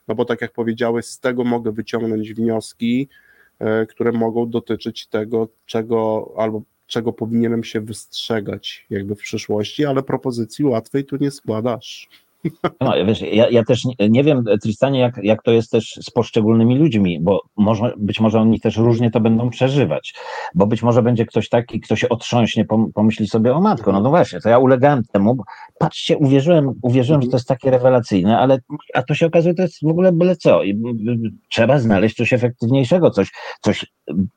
No 0.08 0.14
bo 0.14 0.24
tak 0.24 0.40
jak 0.40 0.52
powiedziałeś, 0.52 1.06
z 1.06 1.20
tego 1.20 1.44
mogę 1.44 1.72
wyciągnąć 1.72 2.32
wnioski, 2.32 3.08
e, 3.58 3.86
które 3.86 4.12
mogą 4.12 4.50
dotyczyć 4.50 5.06
tego, 5.06 5.48
czego 5.66 6.30
albo 6.36 6.62
czego 6.86 7.12
powinienem 7.12 7.64
się 7.64 7.80
wystrzegać 7.80 8.86
jakby 8.90 9.14
w 9.14 9.18
przyszłości, 9.18 9.84
ale 9.84 10.02
propozycji 10.02 10.64
łatwej 10.64 11.04
tu 11.04 11.16
nie 11.16 11.30
składasz. 11.30 12.08
No, 12.80 12.94
wiesz, 13.06 13.20
ja, 13.20 13.48
ja 13.50 13.64
też 13.64 13.84
nie, 13.84 14.08
nie, 14.08 14.24
wiem, 14.24 14.44
Tristanie, 14.62 15.00
jak, 15.00 15.20
jak 15.22 15.42
to 15.42 15.52
jest 15.52 15.70
też 15.70 15.98
z 16.02 16.10
poszczególnymi 16.10 16.78
ludźmi, 16.78 17.20
bo 17.20 17.42
może, 17.56 17.92
być 17.96 18.20
może 18.20 18.40
oni 18.40 18.60
też 18.60 18.76
różnie 18.76 19.10
to 19.10 19.20
będą 19.20 19.50
przeżywać, 19.50 20.14
bo 20.54 20.66
być 20.66 20.82
może 20.82 21.02
będzie 21.02 21.26
ktoś 21.26 21.48
taki, 21.48 21.80
kto 21.80 21.96
się 21.96 22.08
otrząśnie, 22.08 22.64
pomyśli 22.94 23.28
sobie, 23.28 23.54
o 23.54 23.60
matko, 23.60 23.92
no, 23.92 24.00
no 24.00 24.10
właśnie, 24.10 24.40
to 24.40 24.48
ja 24.48 24.58
ulegałem 24.58 25.02
temu, 25.12 25.36
patrzcie, 25.78 26.18
uwierzyłem, 26.18 26.72
uwierzyłem, 26.82 27.22
że 27.22 27.28
to 27.28 27.36
jest 27.36 27.48
takie 27.48 27.70
rewelacyjne, 27.70 28.38
ale 28.38 28.58
a 28.94 29.02
to 29.02 29.14
się 29.14 29.26
okazuje, 29.26 29.54
to 29.54 29.62
jest 29.62 29.78
w 29.82 29.86
ogóle 29.86 30.12
byle 30.12 30.36
co 30.36 30.62
i 30.62 30.80
trzeba 31.50 31.78
znaleźć 31.78 32.16
coś 32.16 32.32
efektywniejszego, 32.32 33.10
coś, 33.10 33.30
coś 33.60 33.86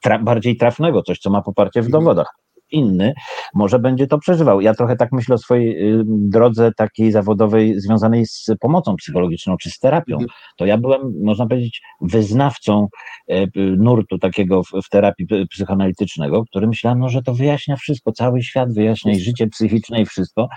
tra 0.01 0.19
bardziej 0.19 0.57
trafnego, 0.57 1.03
coś, 1.03 1.19
co 1.19 1.29
ma 1.29 1.41
poparcie 1.41 1.81
w 1.81 1.89
dowodach 1.89 2.42
inny 2.73 3.13
może 3.53 3.79
będzie 3.79 4.07
to 4.07 4.17
przeżywał. 4.17 4.61
Ja 4.61 4.73
trochę 4.73 4.95
tak 4.95 5.09
myślę 5.11 5.35
o 5.35 5.37
swojej 5.37 5.93
y, 5.93 6.03
drodze 6.07 6.71
takiej 6.77 7.11
zawodowej 7.11 7.79
związanej 7.79 8.25
z 8.25 8.45
pomocą 8.59 8.95
psychologiczną 8.95 9.57
czy 9.57 9.71
z 9.71 9.79
terapią. 9.79 10.15
Mhm. 10.15 10.29
To 10.57 10.65
ja 10.65 10.77
byłem, 10.77 11.01
można 11.23 11.47
powiedzieć, 11.47 11.81
wyznawcą 12.01 12.87
e, 13.27 13.45
nurtu 13.77 14.19
takiego 14.19 14.63
w, 14.63 14.89
terapii 14.91 15.27
psychoanalitycznego, 15.49 16.43
który 16.45 16.67
myślałem, 16.67 16.99
no, 16.99 17.09
że 17.09 17.21
to 17.21 17.33
wyjaśnia 17.33 17.75
wszystko, 17.75 18.11
cały 18.11 18.43
świat 18.43 18.73
wyjaśnia 18.73 19.13
i 19.13 19.19
życie 19.19 19.47
psychiczne 19.47 20.01
i 20.01 20.05
wszystko. 20.05 20.47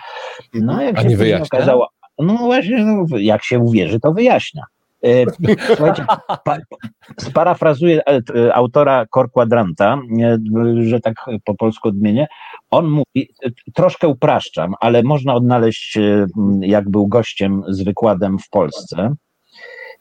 No, 0.54 0.82
jak 0.82 1.00
się 1.00 1.08
nie 1.08 1.42
okazało, 1.42 1.88
no 2.18 2.36
właśnie, 2.36 2.84
no, 2.84 3.18
jak 3.18 3.44
się 3.44 3.58
uwierzy, 3.58 4.00
to 4.00 4.12
wyjaśnia. 4.12 4.62
E, 5.02 5.24
słuchajcie, 5.66 6.06
pa, 6.44 6.56
sparafrazuję 7.20 8.06
e, 8.06 8.20
e, 8.34 8.54
autora 8.54 9.06
Cor 9.06 9.30
Quadranta, 9.30 9.98
że 10.80 11.00
tak 11.00 11.14
po 11.44 11.54
polsku 11.54 11.88
odmienię. 11.88 12.26
On 12.70 12.88
mówi, 12.88 13.28
troszkę 13.74 14.08
upraszczam, 14.08 14.74
ale 14.80 15.02
można 15.02 15.34
odnaleźć, 15.34 15.98
jak 16.60 16.90
był 16.90 17.06
gościem 17.06 17.62
z 17.68 17.82
wykładem 17.82 18.38
w 18.38 18.48
Polsce. 18.48 19.14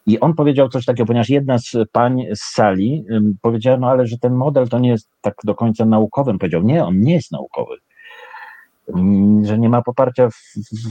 I 0.07 0.19
on 0.19 0.33
powiedział 0.33 0.69
coś 0.69 0.85
takiego, 0.85 1.07
ponieważ 1.07 1.29
jedna 1.29 1.57
z 1.59 1.71
pań 1.91 2.25
z 2.35 2.41
sali 2.41 3.05
powiedziała, 3.41 3.77
no 3.77 3.87
ale 3.87 4.07
że 4.07 4.17
ten 4.17 4.33
model 4.33 4.69
to 4.69 4.79
nie 4.79 4.89
jest 4.89 5.09
tak 5.21 5.35
do 5.43 5.55
końca 5.55 5.85
naukowy. 5.85 6.31
On 6.31 6.37
powiedział, 6.37 6.63
nie, 6.63 6.85
on 6.85 6.99
nie 6.99 7.13
jest 7.13 7.31
naukowy 7.31 7.75
że 9.43 9.59
nie 9.59 9.69
ma 9.69 9.81
poparcia 9.81 10.29
w, 10.29 10.35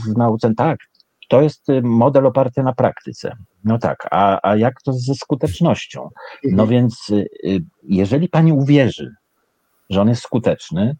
w, 0.05 0.17
nauce. 0.17 0.53
Tak, 0.57 0.79
to 1.27 1.41
jest 1.41 1.69
y, 1.69 1.81
model 1.81 2.25
oparty 2.25 2.63
na 2.63 2.73
praktyce. 2.73 3.35
No 3.63 3.77
tak, 3.77 4.07
a, 4.11 4.49
a 4.49 4.55
jak 4.55 4.81
to 4.81 4.93
ze 4.93 5.15
skutecznością? 5.15 6.09
No 6.43 6.63
mhm. 6.63 6.69
więc 6.69 7.09
y, 7.09 7.27
y, 7.45 7.59
jeżeli 7.83 8.29
pani 8.29 8.53
uwierzy, 8.53 9.11
że 9.89 10.01
on 10.01 10.09
jest 10.09 10.21
skuteczny, 10.21 10.97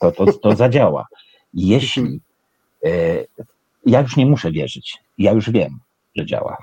to 0.00 0.12
to, 0.12 0.32
to 0.32 0.56
zadziała. 0.56 1.06
Jeśli 1.54 2.20
ja 3.86 4.00
już 4.00 4.16
nie 4.16 4.26
muszę 4.26 4.52
wierzyć, 4.52 4.98
ja 5.18 5.32
już 5.32 5.50
wiem, 5.50 5.80
że 6.16 6.26
działa. 6.26 6.56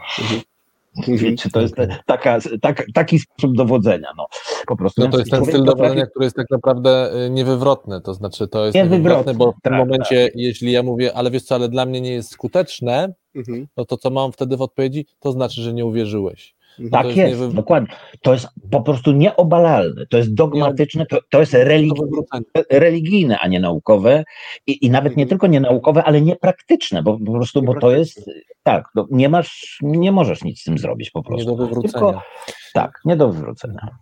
Mhm. 1.07 1.37
Czy 1.37 1.49
to 1.49 1.61
jest 1.61 1.75
taka, 2.05 2.39
tak, 2.61 2.85
taki 2.93 3.19
sposób 3.19 3.57
dowodzenia? 3.57 4.07
No, 4.17 4.27
po 4.67 4.75
prostu. 4.75 5.01
No 5.01 5.07
to 5.07 5.19
jest 5.19 5.31
ten 5.31 5.45
styl 5.45 5.63
dowodzenia, 5.63 6.05
który 6.05 6.25
jest 6.25 6.35
tak 6.35 6.49
naprawdę 6.51 7.15
y, 7.25 7.29
niewywrotny, 7.29 8.01
to 8.01 8.13
znaczy 8.13 8.47
to 8.47 8.65
jest 8.65 8.75
niewywrotny, 8.75 9.33
bo 9.33 9.51
w 9.51 9.61
tym 9.61 9.71
tak, 9.71 9.79
momencie, 9.79 10.25
tak. 10.25 10.35
jeśli 10.35 10.71
ja 10.71 10.83
mówię, 10.83 11.13
ale 11.13 11.31
wiesz 11.31 11.43
co, 11.43 11.55
ale 11.55 11.69
dla 11.69 11.85
mnie 11.85 12.01
nie 12.01 12.13
jest 12.13 12.31
skuteczne, 12.31 13.13
mhm. 13.35 13.67
no 13.77 13.85
to 13.85 13.97
co 13.97 14.09
mam 14.09 14.31
wtedy 14.31 14.57
w 14.57 14.61
odpowiedzi? 14.61 15.05
To 15.19 15.31
znaczy, 15.31 15.61
że 15.61 15.73
nie 15.73 15.85
uwierzyłeś. 15.85 16.52
Mhm. 16.79 16.89
Tak 16.89 17.05
jest, 17.05 17.17
jest 17.17 17.41
niewy... 17.41 17.53
dokładnie. 17.53 17.95
To 18.21 18.33
jest 18.33 18.47
po 18.71 18.81
prostu 18.81 19.11
nieobalalne, 19.11 20.05
to 20.05 20.17
jest 20.17 20.33
dogmatyczne, 20.33 21.05
to, 21.05 21.19
to 21.29 21.39
jest 21.39 21.55
religijne, 22.71 23.39
a 23.39 23.47
nie 23.47 23.59
naukowe 23.59 24.23
i, 24.67 24.85
i 24.85 24.89
nawet 24.89 25.17
nie 25.17 25.23
mhm. 25.23 25.29
tylko 25.29 25.47
nie 25.47 25.59
naukowe, 25.59 26.03
ale 26.03 26.21
niepraktyczne, 26.21 27.03
bo 27.03 27.19
po 27.19 27.31
prostu, 27.31 27.61
bo 27.61 27.79
to 27.79 27.91
jest, 27.91 28.29
tak, 28.63 28.85
no, 28.95 29.07
nie 29.11 29.29
masz, 29.29 29.77
nie 29.81 30.11
możesz 30.11 30.43
nic 30.43 30.61
z 30.61 30.63
tym 30.63 30.77
zrobić 30.77 31.11
po 31.11 31.23
prostu. 31.23 31.51
Nie 31.51 31.57
do 31.57 31.63
wywrócenia. 31.63 31.93
Tylko, 31.93 32.21
tak, 32.73 32.99
nie 33.05 33.15
do 33.15 33.29
wywrócenia 33.29 33.97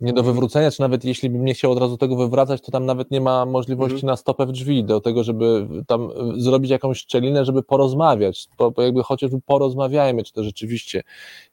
nie 0.00 0.12
do 0.12 0.22
wywrócenia, 0.22 0.70
czy 0.70 0.80
nawet 0.80 1.04
jeśli 1.04 1.30
bym 1.30 1.44
nie 1.44 1.54
chciał 1.54 1.72
od 1.72 1.78
razu 1.78 1.96
tego 1.96 2.16
wywracać, 2.16 2.60
to 2.60 2.72
tam 2.72 2.86
nawet 2.86 3.10
nie 3.10 3.20
ma 3.20 3.46
możliwości 3.46 3.94
mhm. 3.94 4.10
na 4.10 4.16
stopę 4.16 4.46
w 4.46 4.52
drzwi 4.52 4.84
do 4.84 5.00
tego, 5.00 5.24
żeby 5.24 5.68
tam 5.86 6.08
zrobić 6.36 6.70
jakąś 6.70 6.98
szczelinę, 6.98 7.44
żeby 7.44 7.62
porozmawiać, 7.62 8.48
bo, 8.58 8.72
jakby 8.78 9.02
chociażby 9.02 9.40
porozmawiajmy, 9.40 10.22
czy 10.22 10.32
to 10.32 10.44
rzeczywiście 10.44 11.02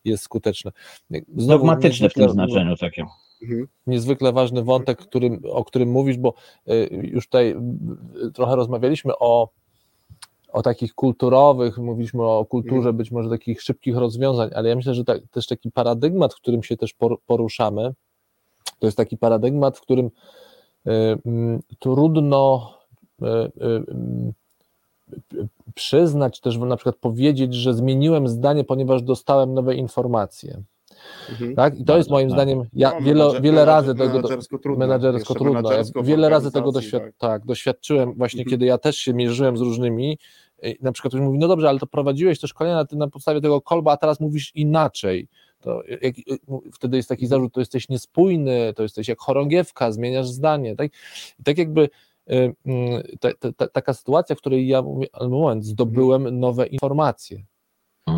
jest 0.05 0.23
skuteczne. 0.23 0.71
Znowu, 1.09 1.47
Dogmatyczne 1.47 2.09
w 2.09 2.13
tym 2.13 2.29
znaczeniu 2.29 2.77
takie. 2.77 3.05
Mhm. 3.41 3.67
Niezwykle 3.87 4.31
ważny 4.31 4.63
wątek, 4.63 4.97
którym, 4.97 5.41
o 5.51 5.63
którym 5.63 5.91
mówisz, 5.91 6.17
bo 6.17 6.33
y, 6.69 7.09
już 7.13 7.25
tutaj 7.25 7.55
trochę 8.33 8.55
rozmawialiśmy 8.55 9.13
o 9.19 9.49
o 10.53 10.61
takich 10.61 10.93
kulturowych, 10.93 11.77
mówiliśmy 11.77 12.23
o 12.23 12.45
kulturze 12.45 12.77
mhm. 12.77 12.97
być 12.97 13.11
może 13.11 13.29
takich 13.29 13.61
szybkich 13.61 13.97
rozwiązań, 13.97 14.49
ale 14.55 14.69
ja 14.69 14.75
myślę, 14.75 14.93
że 14.93 15.03
tak, 15.03 15.21
też 15.31 15.47
taki 15.47 15.71
paradygmat, 15.71 16.33
w 16.33 16.37
którym 16.37 16.63
się 16.63 16.77
też 16.77 16.95
poruszamy, 17.25 17.93
to 18.84 18.88
jest 18.88 18.97
taki 18.97 19.17
paradygmat, 19.17 19.77
w 19.77 19.81
którym 19.81 20.09
e, 20.88 21.17
trudno 21.79 22.73
e, 23.21 23.25
e, 23.25 23.49
przyznać, 25.75 26.39
też 26.39 26.57
na 26.57 26.75
przykład 26.75 26.95
powiedzieć, 26.95 27.53
że 27.53 27.73
zmieniłem 27.73 28.27
zdanie, 28.27 28.63
ponieważ 28.63 29.01
dostałem 29.01 29.53
nowe 29.53 29.75
informacje. 29.75 30.63
Mhm. 31.29 31.55
Tak? 31.55 31.79
I 31.79 31.86
to 31.86 31.97
jest 31.97 32.09
moim 32.09 32.29
zdaniem, 32.29 32.63
ja 32.73 32.91
no, 32.99 33.05
wiele, 33.05 33.41
wiele 33.41 33.65
razy 33.65 33.95
tego 33.95 34.13
menadżersko 34.13 34.57
trudno, 34.57 34.88
menadżersko 34.88 35.34
trudno. 35.34 35.71
Ja 35.71 35.84
wiele 36.03 36.29
razy 36.29 36.51
tego 36.51 36.71
doświad 36.71 37.03
tak. 37.03 37.15
tak. 37.17 37.45
doświadczyłem 37.45 38.13
właśnie, 38.13 38.41
mhm. 38.41 38.51
kiedy 38.51 38.65
ja 38.65 38.77
też 38.77 38.97
się 38.97 39.13
mierzyłem 39.13 39.57
z 39.57 39.61
różnymi. 39.61 40.17
Na 40.81 40.91
przykład 40.91 41.11
ktoś 41.11 41.21
mówi, 41.21 41.39
no 41.39 41.47
dobrze, 41.47 41.69
ale 41.69 41.79
to 41.79 41.88
prowadziłeś 41.88 42.39
też 42.39 42.49
szkolenia 42.49 42.75
na, 42.75 42.97
na 42.97 43.07
podstawie 43.07 43.41
tego 43.41 43.61
kolba, 43.61 43.91
a 43.91 43.97
teraz 43.97 44.19
mówisz 44.19 44.51
inaczej 44.55 45.27
to 45.64 45.84
jak, 46.01 46.16
wtedy 46.74 46.97
jest 46.97 47.09
taki 47.09 47.28
zarzut, 47.28 47.53
to 47.53 47.59
jesteś 47.59 47.89
niespójny, 47.89 48.74
to 48.76 48.84
jesteś 48.84 49.07
jak 49.07 49.20
chorągiewka, 49.20 49.91
zmieniasz 49.91 50.28
zdanie, 50.28 50.76
tak? 50.76 50.91
I 51.39 51.43
tak 51.43 51.57
jakby 51.57 51.82
y, 52.32 52.55
mm, 52.66 53.03
ta, 53.20 53.30
ta, 53.39 53.51
ta, 53.51 53.68
taka 53.68 53.93
sytuacja, 53.93 54.36
w 54.36 54.39
której 54.39 54.68
ja 54.68 54.82
mówię, 54.82 55.07
moment, 55.30 55.66
zdobyłem 55.66 56.39
nowe 56.39 56.68
informacje. 56.68 57.43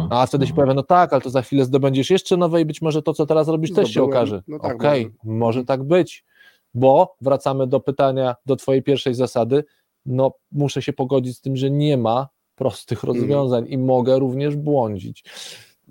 A 0.09 0.25
wtedy 0.25 0.45
się 0.45 0.51
Mhm. 0.51 0.55
pojawia, 0.55 0.73
no 0.73 0.83
tak, 0.83 1.13
ale 1.13 1.21
to 1.21 1.29
za 1.29 1.41
chwilę 1.41 1.65
zdobędziesz 1.65 2.09
jeszcze 2.09 2.37
nowe 2.37 2.61
i 2.61 2.65
być 2.65 2.81
może 2.81 3.01
to, 3.01 3.13
co 3.13 3.25
teraz 3.25 3.47
robisz, 3.47 3.73
też 3.73 3.87
się 3.87 3.91
Zdobyłem. 3.93 4.17
okaże. 4.17 4.43
No 4.47 4.59
tak, 4.59 4.75
Okej, 4.75 5.11
może 5.23 5.65
tak 5.65 5.83
być, 5.83 6.25
bo 6.73 7.15
wracamy 7.21 7.67
do 7.67 7.79
pytania, 7.79 8.35
do 8.45 8.55
twojej 8.55 8.83
pierwszej 8.83 9.13
zasady, 9.13 9.63
no 10.05 10.31
muszę 10.51 10.81
się 10.81 10.93
pogodzić 10.93 11.37
z 11.37 11.41
tym, 11.41 11.57
że 11.57 11.71
nie 11.71 11.97
ma 11.97 12.27
prostych 12.55 13.03
Mhm. 13.03 13.13
rozwiązań 13.13 13.65
i 13.69 13.77
mogę 13.77 14.19
również 14.19 14.55
błądzić. 14.55 15.23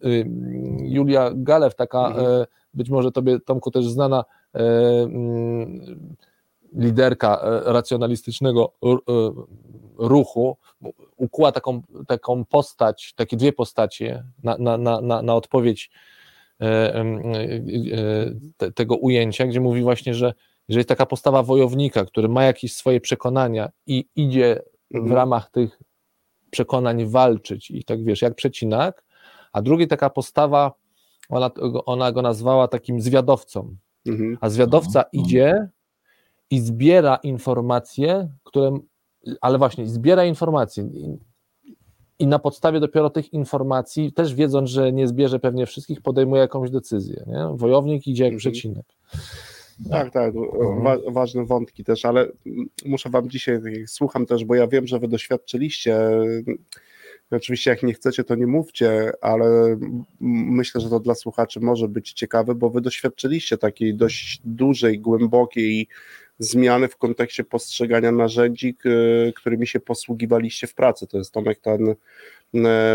Y, 0.05 0.31
Julia 0.83 1.31
Galew, 1.35 1.75
taka 1.75 2.07
Mhm. 2.09 2.27
e, 2.27 2.47
być 2.75 2.91
może 2.91 3.13
tobie, 3.13 3.41
Tomku, 3.41 3.71
też 3.71 3.85
znana 3.89 4.25
e, 4.55 4.59
mm, 5.03 5.81
liderka 6.73 7.41
e, 7.41 7.73
racjonalistycznego 7.73 8.73
ruchu, 9.99 10.57
ukuła 11.17 11.53
taką, 11.53 11.83
taką 12.07 12.45
postać, 12.45 13.13
takie 13.17 13.37
dwie 13.37 13.53
postacie 13.53 14.25
na, 14.43 14.57
na, 14.59 15.01
na, 15.01 15.23
na, 15.23 15.35
odpowiedź 15.35 15.91
tego 18.75 18.97
ujęcia, 18.97 19.47
gdzie 19.47 19.61
mówi 19.61 19.83
właśnie, 19.83 20.15
że 20.15 20.35
że 20.69 20.79
jest 20.79 20.89
taka 20.89 21.07
postawa 21.07 21.43
wojownika, 21.43 22.05
który 22.05 22.29
ma 22.29 22.45
jakieś 22.45 22.75
swoje 22.77 23.01
przekonania 23.01 23.69
i 23.87 24.05
idzie 24.17 24.63
w 24.91 24.97
Mhm. 24.97 25.13
ramach 25.13 25.51
tych 25.51 25.81
przekonań 26.51 27.07
walczyć 27.07 27.71
i 27.71 27.85
tak 27.85 28.05
wiesz, 28.05 28.23
jak 28.23 28.35
przecinak, 28.35 29.05
a 29.55 29.63
drugi 29.63 29.89
taka 29.89 30.11
postawa, 30.11 30.73
ona, 31.29 31.51
ona 31.87 32.13
go 32.13 32.23
nazwała 32.23 32.69
takim 32.69 33.01
zwiadowcą, 33.01 33.77
Mhm. 34.07 34.39
a 34.41 34.51
zwiadowca 34.51 35.03
Mhm. 35.03 35.25
idzie 35.25 35.69
i 36.51 36.61
zbiera 36.61 37.17
informacje, 37.17 38.29
które, 38.45 38.79
ale 39.41 39.59
właśnie 39.59 39.87
zbiera 39.87 40.25
informacje 40.25 40.85
i, 42.19 42.27
na 42.27 42.39
podstawie 42.39 42.81
dopiero 42.81 43.11
tych 43.11 43.33
informacji, 43.33 44.13
też 44.13 44.35
wiedząc, 44.35 44.71
że 44.71 44.93
nie 44.93 45.09
zbierze 45.09 45.39
pewnie 45.39 45.67
wszystkich, 45.67 46.01
podejmuje 46.03 46.41
jakąś 46.43 46.71
decyzję. 46.71 47.25
Nie? 47.27 47.49
Wojownik 47.55 48.07
idzie 48.07 48.25
jak 48.25 48.33
Mhm. 48.33 48.39
przecinek. 48.39 48.87
Tak, 49.91 50.13
tak, 50.13 50.35
wa 50.83 50.97
ważne 51.13 51.45
wątki 51.45 51.85
też, 51.85 52.05
ale 52.05 52.27
muszę 52.87 53.11
wam 53.11 53.31
dzisiaj, 53.31 53.61
słucham 53.87 54.27
też, 54.27 54.45
bo 54.45 54.55
ja 54.55 54.67
wiem, 54.67 54.87
że 54.87 54.99
wy 54.99 55.09
doświadczyliście, 55.09 56.11
oczywiście 57.37 57.71
jak 57.71 57.83
nie 57.83 57.95
chcecie, 57.95 58.25
to 58.25 58.35
nie 58.35 58.47
mówcie, 58.47 59.13
ale 59.21 59.77
myślę, 60.21 60.81
że 60.81 60.91
to 60.91 61.01
dla 61.01 61.15
słuchaczy 61.15 61.61
może 61.61 61.89
być 61.89 62.13
ciekawe, 62.13 62.55
bo 62.55 62.71
wy 62.71 62.81
doświadczyliście 62.81 63.59
takiej 63.59 63.95
dość 63.95 64.41
dużej, 64.45 64.99
głębokiej 64.99 65.89
zmiany 66.39 66.89
w 66.89 66.97
kontekście 66.97 67.45
postrzegania 67.45 68.13
narzędzi, 68.13 68.77
którymi 69.37 69.67
się 69.67 69.81
posługiwaliście 69.81 70.67
w 70.67 70.75
pracy. 70.75 71.07
To 71.07 71.19
jest 71.19 71.33
Tomek 71.33 71.61
ten 71.61 71.95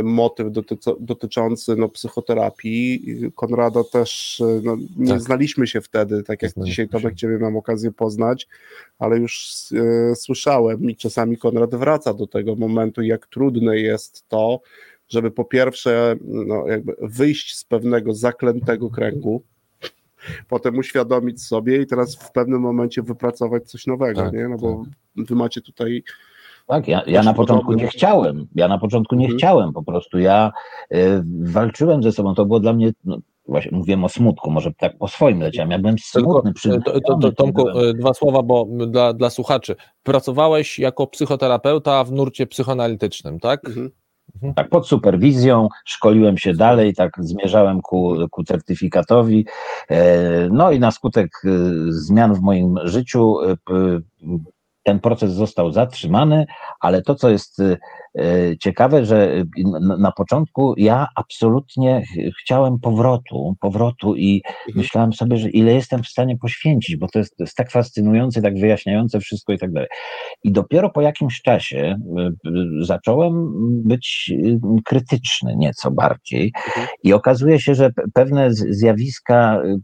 motyw 0.04 0.48
dotyco- 0.48 0.98
dotyczący 1.00 1.76
no, 1.76 1.90
psychoterapii. 1.90 3.04
Konrada 3.36 3.84
też, 3.84 4.42
e, 4.42 4.62
no, 4.64 4.78
nie 4.98 5.08
Tak. 5.12 5.22
znaliśmy 5.22 5.68
się 5.68 5.82
wtedy, 5.82 6.24
tak 6.24 6.42
jak 6.42 6.52
Znaliśmy 6.52 6.72
dzisiaj 6.72 6.86
się. 6.86 6.92
Tomek 6.92 7.16
Ciebie 7.16 7.38
mam 7.38 7.58
okazję 7.58 7.92
poznać, 7.92 8.48
ale 9.00 9.18
już 9.18 9.56
e, 10.12 10.16
słyszałem 10.16 10.90
i 10.90 10.96
czasami 10.96 11.38
Konrad 11.38 11.76
wraca 11.76 12.14
do 12.14 12.28
tego 12.28 12.56
momentu, 12.56 13.02
jak 13.02 13.28
trudne 13.28 13.80
jest 13.80 14.28
to, 14.28 14.62
żeby 15.10 15.32
po 15.32 15.46
pierwsze 15.46 16.16
no, 16.22 16.68
jakby 16.68 16.96
wyjść 17.02 17.56
z 17.56 17.64
pewnego 17.64 18.14
zaklętego 18.14 18.90
kręgu, 18.90 19.44
potem 20.50 20.78
uświadomić 20.78 21.44
sobie 21.44 21.82
i 21.82 21.88
teraz 21.88 22.16
w 22.16 22.32
pewnym 22.32 22.62
momencie 22.62 23.02
wypracować 23.02 23.70
coś 23.70 23.88
nowego, 23.88 24.22
Tak, 24.22 24.34
nie? 24.34 24.48
No 24.48 24.58
bo 24.58 24.84
wy 25.16 25.36
macie 25.36 25.62
tutaj 25.62 26.04
Tak, 26.70 26.88
ja, 26.88 27.02
ja 27.08 27.24
na 27.24 27.34
początku 27.34 27.74
nie 27.74 27.88
chciałem. 27.88 28.48
Ja 28.56 28.68
na 28.68 28.78
początku 28.78 29.16
nie 29.16 29.26
Mhm. 29.26 29.38
chciałem, 29.38 29.74
po 29.74 29.84
prostu 29.84 30.20
ja 30.20 30.52
y, 30.94 31.24
walczyłem 31.42 32.04
ze 32.04 32.12
sobą. 32.12 32.34
To 32.36 32.46
było 32.46 32.60
dla 32.60 32.74
mnie, 32.74 32.92
no, 33.06 33.18
właśnie 33.48 33.72
mówiłem 33.78 34.04
o 34.04 34.10
smutku, 34.10 34.52
może 34.52 34.72
tak 34.78 34.98
po 34.98 35.08
swoim 35.08 35.40
leciałem. 35.40 35.72
Ja 35.72 35.80
byłem 35.80 35.96
Tylko, 36.14 36.32
smutny, 36.32 36.50
e, 36.50 36.54
przygnębiony 36.54 37.02
to, 37.02 37.14
to, 37.16 37.20
to, 37.20 37.32
Tomku, 37.32 37.64
byłem. 37.64 37.90
e, 37.90 37.94
dwa 37.94 38.14
słowa, 38.14 38.44
bo 38.44 38.66
dla, 38.88 39.14
dla 39.14 39.30
słuchaczy. 39.30 39.76
Pracowałeś 40.04 40.80
jako 40.80 41.08
psychoterapeuta 41.08 42.04
w 42.04 42.12
nurcie 42.12 42.48
psychoanalitycznym, 42.48 43.40
tak? 43.40 43.68
mhm. 43.68 43.92
Tak, 44.56 44.70
pod 44.70 44.88
superwizją, 44.88 45.68
szkoliłem 45.86 46.38
się 46.38 46.54
dalej, 46.54 46.94
tak 46.94 47.12
zmierzałem 47.20 47.82
ku, 47.82 48.16
ku 48.32 48.44
certyfikatowi. 48.44 49.46
E, 49.90 50.50
No 50.52 50.72
i 50.72 50.80
na 50.80 50.92
skutek 50.92 51.30
e, 51.46 51.50
zmian 51.90 52.34
w 52.34 52.42
moim 52.42 52.76
życiu 52.84 53.36
e, 53.42 53.56
ten 54.84 55.00
proces 55.00 55.32
został 55.34 55.72
zatrzymany, 55.72 56.46
ale 56.80 57.02
to, 57.02 57.16
co 57.16 57.30
jest 57.30 57.60
e, 57.60 57.78
e, 58.20 58.58
ciekawe, 58.58 59.06
że 59.06 59.44
na- 59.82 59.98
na 59.98 60.12
początku 60.12 60.74
ja 60.78 61.08
absolutnie 61.16 62.02
ch- 62.06 62.36
chciałem 62.42 62.80
powrotu, 62.80 63.56
powrotu 63.60 64.16
i 64.16 64.42
myślałem 64.76 65.14
sobie, 65.14 65.38
że 65.38 65.50
ile 65.50 65.74
jestem 65.74 66.04
w 66.04 66.08
stanie 66.08 66.38
poświęcić, 66.38 66.96
bo 66.98 67.08
to 67.08 67.20
jest, 67.20 67.38
to 67.38 67.44
jest 67.44 67.56
tak 67.56 67.72
fascynujące, 67.72 68.42
tak 68.42 68.60
wyjaśniające 68.60 69.20
wszystko 69.20 69.54
i 69.54 69.58
tak 69.58 69.72
dalej. 69.72 69.90
I 70.44 70.52
dopiero 70.52 70.90
po 70.90 71.02
jakimś 71.02 71.42
czasie 71.42 71.98
y, 72.46 72.50
y, 72.50 72.86
zacząłem 72.86 73.34
być 73.84 74.32
y, 74.34 74.60
krytyczny 74.86 75.56
nieco 75.56 75.92
bardziej 75.92 76.52
Mhm. 76.68 76.88
i 77.04 77.14
okazuje 77.14 77.60
się, 77.60 77.76
że 77.76 77.90
pe- 77.90 78.04
pewne 78.14 78.54
zjawiska, 78.54 79.62
y, 79.66 79.76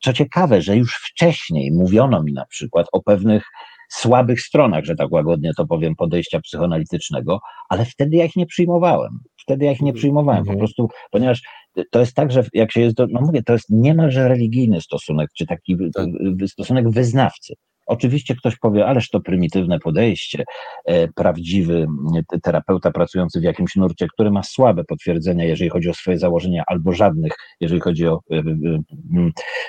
co 0.00 0.12
ciekawe, 0.12 0.62
że 0.62 0.76
już 0.76 0.94
wcześniej 0.94 1.72
mówiono 1.72 2.22
mi 2.22 2.32
na 2.32 2.46
przykład 2.46 2.86
o 2.92 3.02
pewnych 3.02 3.44
słabych 3.88 4.40
stronach, 4.40 4.84
że 4.84 4.94
tak 4.94 5.12
łagodnie 5.12 5.52
to 5.56 5.66
powiem, 5.66 5.96
podejścia 5.96 6.40
psychoanalitycznego, 6.40 7.40
ale 7.68 7.84
wtedy 7.84 8.16
ja 8.16 8.24
ich 8.24 8.36
nie 8.36 8.46
przyjmowałem. 8.46 9.18
Wtedy 9.36 9.64
ja 9.64 9.72
ich 9.72 9.80
nie 9.80 9.88
Mhm. 9.90 9.98
przyjmowałem, 9.98 10.44
po 10.44 10.50
Mhm. 10.52 10.58
prostu, 10.58 10.88
ponieważ 11.10 11.42
to 11.90 12.00
jest 12.00 12.14
tak, 12.14 12.32
że 12.32 12.44
jak 12.52 12.72
się 12.72 12.80
jest, 12.80 12.96
do, 12.96 13.06
no 13.10 13.20
mówię, 13.20 13.42
to 13.42 13.52
jest 13.52 13.66
niemalże 13.70 14.28
religijny 14.28 14.80
stosunek, 14.80 15.30
czy 15.36 15.46
taki 15.46 15.76
Tak. 15.94 16.06
stosunek 16.48 16.90
wyznawcy. 16.90 17.54
Oczywiście 17.88 18.36
ktoś 18.36 18.56
powie, 18.56 18.86
ależ 18.86 19.10
to 19.10 19.20
prymitywne 19.20 19.78
podejście. 19.78 20.44
E, 20.84 21.08
prawdziwy 21.08 21.86
e, 22.34 22.40
terapeuta 22.40 22.90
pracujący 22.90 23.40
w 23.40 23.42
jakimś 23.42 23.76
nurcie, 23.76 24.06
który 24.12 24.30
ma 24.30 24.42
słabe 24.42 24.84
potwierdzenia, 24.84 25.44
jeżeli 25.44 25.70
chodzi 25.70 25.90
o 25.90 25.94
swoje 25.94 26.18
założenia, 26.18 26.62
albo 26.66 26.92
żadnych, 26.92 27.32
jeżeli 27.60 27.80
chodzi 27.80 28.06
o 28.08 28.20
e, 28.30 28.42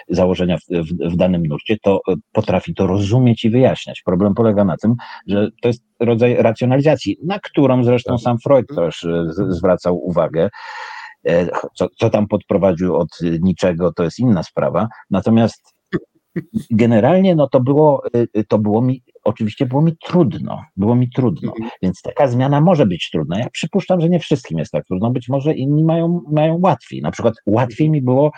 założenia 0.09 0.57
w, 1.11 1.15
danym 1.15 1.45
nurcie, 1.45 1.77
to 1.81 2.01
potrafi 2.31 2.73
to 2.73 2.87
rozumieć 2.87 3.45
i 3.45 3.49
wyjaśniać. 3.49 4.01
Problem 4.05 4.33
polega 4.33 4.65
na 4.65 4.77
tym, 4.77 4.95
że 5.27 5.47
to 5.61 5.67
jest 5.67 5.83
rodzaj 5.99 6.35
racjonalizacji, 6.35 7.17
na 7.23 7.39
którą 7.39 7.83
zresztą 7.83 8.13
Tak. 8.13 8.21
sam 8.21 8.37
Freud 8.39 8.67
też 8.75 9.03
e, 9.03 9.25
z, 9.29 9.57
zwracał 9.57 9.97
uwagę. 9.97 10.49
Co, 11.75 11.87
co 11.97 12.09
tam 12.09 12.27
podprowadził 12.27 12.95
od 12.95 13.09
niczego, 13.41 13.93
to 13.93 14.03
jest 14.03 14.19
inna 14.19 14.43
sprawa. 14.43 14.87
Natomiast 15.09 15.78
generalnie 16.71 17.35
no 17.35 17.47
to 17.47 17.59
było, 17.59 18.03
y, 18.37 18.43
to 18.43 18.59
było 18.59 18.81
mi, 18.81 19.03
oczywiście 19.23 19.65
było 19.65 19.81
mi 19.81 19.97
trudno, 19.97 20.63
było 20.77 20.95
mi 20.95 21.09
trudno, 21.09 21.51
Mhm. 21.51 21.69
więc 21.81 22.01
taka 22.01 22.27
zmiana 22.27 22.61
może 22.61 22.85
być 22.85 23.09
trudna. 23.11 23.39
Ja 23.39 23.49
przypuszczam, 23.49 24.01
że 24.01 24.09
nie 24.09 24.19
wszystkim 24.19 24.59
jest 24.59 24.71
tak 24.71 24.85
trudno, 24.85 25.11
być 25.11 25.29
może 25.29 25.53
inni 25.53 25.83
mają, 25.83 26.21
mają 26.31 26.59
łatwiej. 26.63 27.01
Na 27.01 27.11
przykład 27.11 27.33
łatwiej 27.45 27.89
mi 27.89 28.01
było 28.01 28.31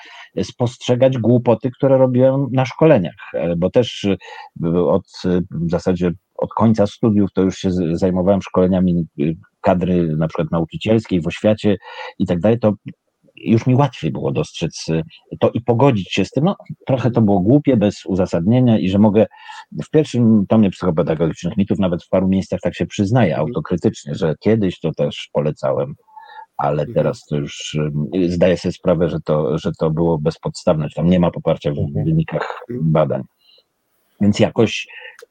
spostrzegać 0.43 1.17
głupoty, 1.17 1.71
które 1.71 1.97
robiłem 1.97 2.47
na 2.51 2.65
szkoleniach, 2.65 3.15
e, 3.33 3.55
bo 3.55 3.69
też 3.69 4.03
y, 4.03 4.17
od 4.87 5.03
w 5.51 5.71
zasadzie 5.71 6.11
od 6.37 6.53
końca 6.53 6.87
studiów 6.87 7.33
to 7.33 7.41
już 7.41 7.57
się 7.57 7.69
zajmowałem 7.93 8.41
szkoleniami 8.41 9.05
y, 9.19 9.35
kadry 9.61 10.15
na 10.17 10.27
przykład 10.27 10.51
nauczycielskiej 10.51 11.21
w 11.21 11.27
oświacie 11.27 11.77
i 12.19 12.25
tak 12.25 12.39
dalej, 12.39 12.59
to 12.59 12.73
już 13.45 13.67
mi 13.67 13.75
łatwiej 13.75 14.11
było 14.11 14.31
dostrzec 14.31 14.89
y, 14.89 15.03
to 15.39 15.49
i 15.49 15.61
pogodzić 15.61 16.13
się 16.13 16.25
z 16.25 16.29
tym. 16.31 16.43
No, 16.43 16.55
trochę 16.85 17.11
to 17.11 17.21
było 17.21 17.39
głupie, 17.39 17.77
bez 17.77 18.05
uzasadnienia 18.05 18.79
i 18.79 18.89
że 18.89 18.99
mogę 18.99 19.25
w 19.83 19.89
pierwszym 19.89 20.45
tomie 20.47 20.69
psychopedagogicznych 20.69 21.57
mitów, 21.57 21.79
nawet 21.79 22.03
w 22.03 22.09
paru 22.09 22.27
miejscach 22.27 22.59
tak 22.59 22.75
się 22.75 22.85
przyznaję 22.85 23.37
autokrytycznie, 23.37 24.15
że 24.15 24.35
kiedyś 24.39 24.79
to 24.79 24.91
też 24.93 25.29
polecałem, 25.33 25.95
ale 26.57 26.81
Mhm. 26.83 26.93
teraz 26.93 27.25
to 27.29 27.35
już 27.37 27.73
y, 28.15 28.31
zdaję 28.31 28.57
sobie 28.57 28.71
sprawę, 28.73 29.09
że 29.09 29.19
to, 29.25 29.57
że 29.57 29.71
to 29.79 29.89
było 29.89 30.17
bezpodstawne, 30.17 30.89
że 30.89 30.95
tam 30.95 31.09
nie 31.09 31.19
ma 31.19 31.31
poparcia 31.31 31.71
w 31.73 31.77
Mhm. 31.77 32.05
wynikach 32.05 32.65
badań. 32.81 33.21
Więc 34.21 34.39
jakoś 34.39 34.87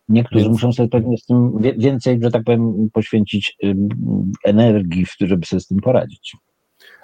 niektórzy 0.08 0.44
Więc- 0.44 0.52
muszą 0.52 0.72
sobie 0.72 0.88
pewnie 0.88 1.18
z 1.18 1.26
tym 1.26 1.52
więcej, 1.78 2.18
że 2.22 2.30
tak 2.30 2.44
powiem, 2.44 2.88
poświęcić 2.92 3.56
y, 3.64 3.74
energii, 4.44 5.06
żeby 5.20 5.46
sobie 5.46 5.60
z 5.60 5.66
tym 5.66 5.78
poradzić. 5.80 6.36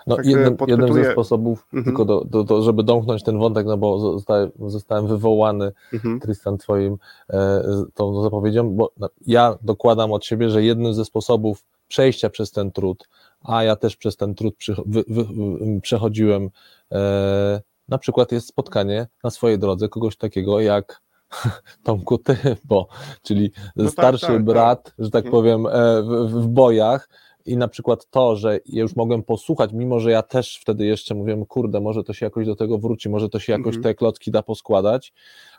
No, 0.06 0.16
Tak, 0.16 0.26
podpytuję- 0.56 1.04
ze 1.04 1.12
sposobów, 1.12 1.66
Mhm. 1.72 1.84
tylko 1.84 2.04
do, 2.04 2.24
do, 2.24 2.44
do, 2.44 2.62
żeby 2.62 2.82
domknąć 2.82 3.22
ten 3.22 3.38
wątek, 3.38 3.66
no 3.66 3.76
bo 3.76 3.98
zostałem, 3.98 4.50
zostałem 4.66 5.06
wywołany 5.06 5.72
Mhm. 5.92 6.20
Tristan 6.20 6.58
twoim 6.58 6.96
e, 7.30 7.62
tą 7.94 8.22
zapowiedzią, 8.22 8.70
bo 8.70 8.92
no, 8.98 9.08
ja 9.26 9.58
dokładam 9.62 10.12
od 10.12 10.24
siebie, 10.24 10.50
że 10.50 10.62
jednym 10.62 10.94
ze 10.94 11.04
sposobów 11.04 11.64
przejścia 11.88 12.30
przez 12.30 12.50
ten 12.50 12.72
trud, 12.72 13.08
a 13.42 13.62
ja 13.64 13.76
też 13.76 13.96
przez 13.96 14.16
ten 14.16 14.34
trud 14.34 14.56
przy, 14.56 14.74
wy, 14.86 15.04
wy, 15.08 15.24
wy, 15.24 15.80
przechodziłem, 15.82 16.50
e, 16.92 17.60
na 17.88 17.98
przykład 17.98 18.32
jest 18.32 18.46
spotkanie 18.48 19.06
na 19.24 19.30
swojej 19.30 19.58
drodze 19.58 19.88
kogoś 19.88 20.16
takiego 20.16 20.60
jak 20.60 21.00
Tomku 21.84 22.18
ty, 22.18 22.36
bo, 22.64 22.86
czyli 23.22 23.50
No 23.76 23.84
tak, 23.84 23.92
starszy 23.92 24.26
tak, 24.26 24.36
tak. 24.36 24.44
brat, 24.44 24.94
że 24.98 25.10
tak 25.10 25.24
Mhm. 25.26 25.30
powiem, 25.42 25.66
e, 25.66 26.02
w, 26.02 26.30
w 26.30 26.46
bojach 26.48 27.08
i 27.46 27.56
na 27.56 27.68
przykład 27.68 28.10
to, 28.10 28.36
że 28.36 28.60
ja 28.66 28.82
już 28.82 28.96
mogłem 28.96 29.22
posłuchać, 29.22 29.72
mimo 29.72 30.00
że 30.00 30.10
ja 30.10 30.22
też 30.22 30.58
wtedy 30.62 30.86
jeszcze 30.86 31.14
mówiłem, 31.14 31.46
kurde, 31.46 31.80
może 31.80 32.04
to 32.04 32.12
się 32.12 32.26
jakoś 32.26 32.46
do 32.46 32.56
tego 32.56 32.78
wróci, 32.78 33.08
może 33.08 33.28
to 33.28 33.38
się 33.38 33.52
jakoś 33.52 33.76
mhm. 33.76 33.82
te 33.82 33.94
klocki 33.94 34.30
da 34.30 34.42
poskładać, 34.42 35.12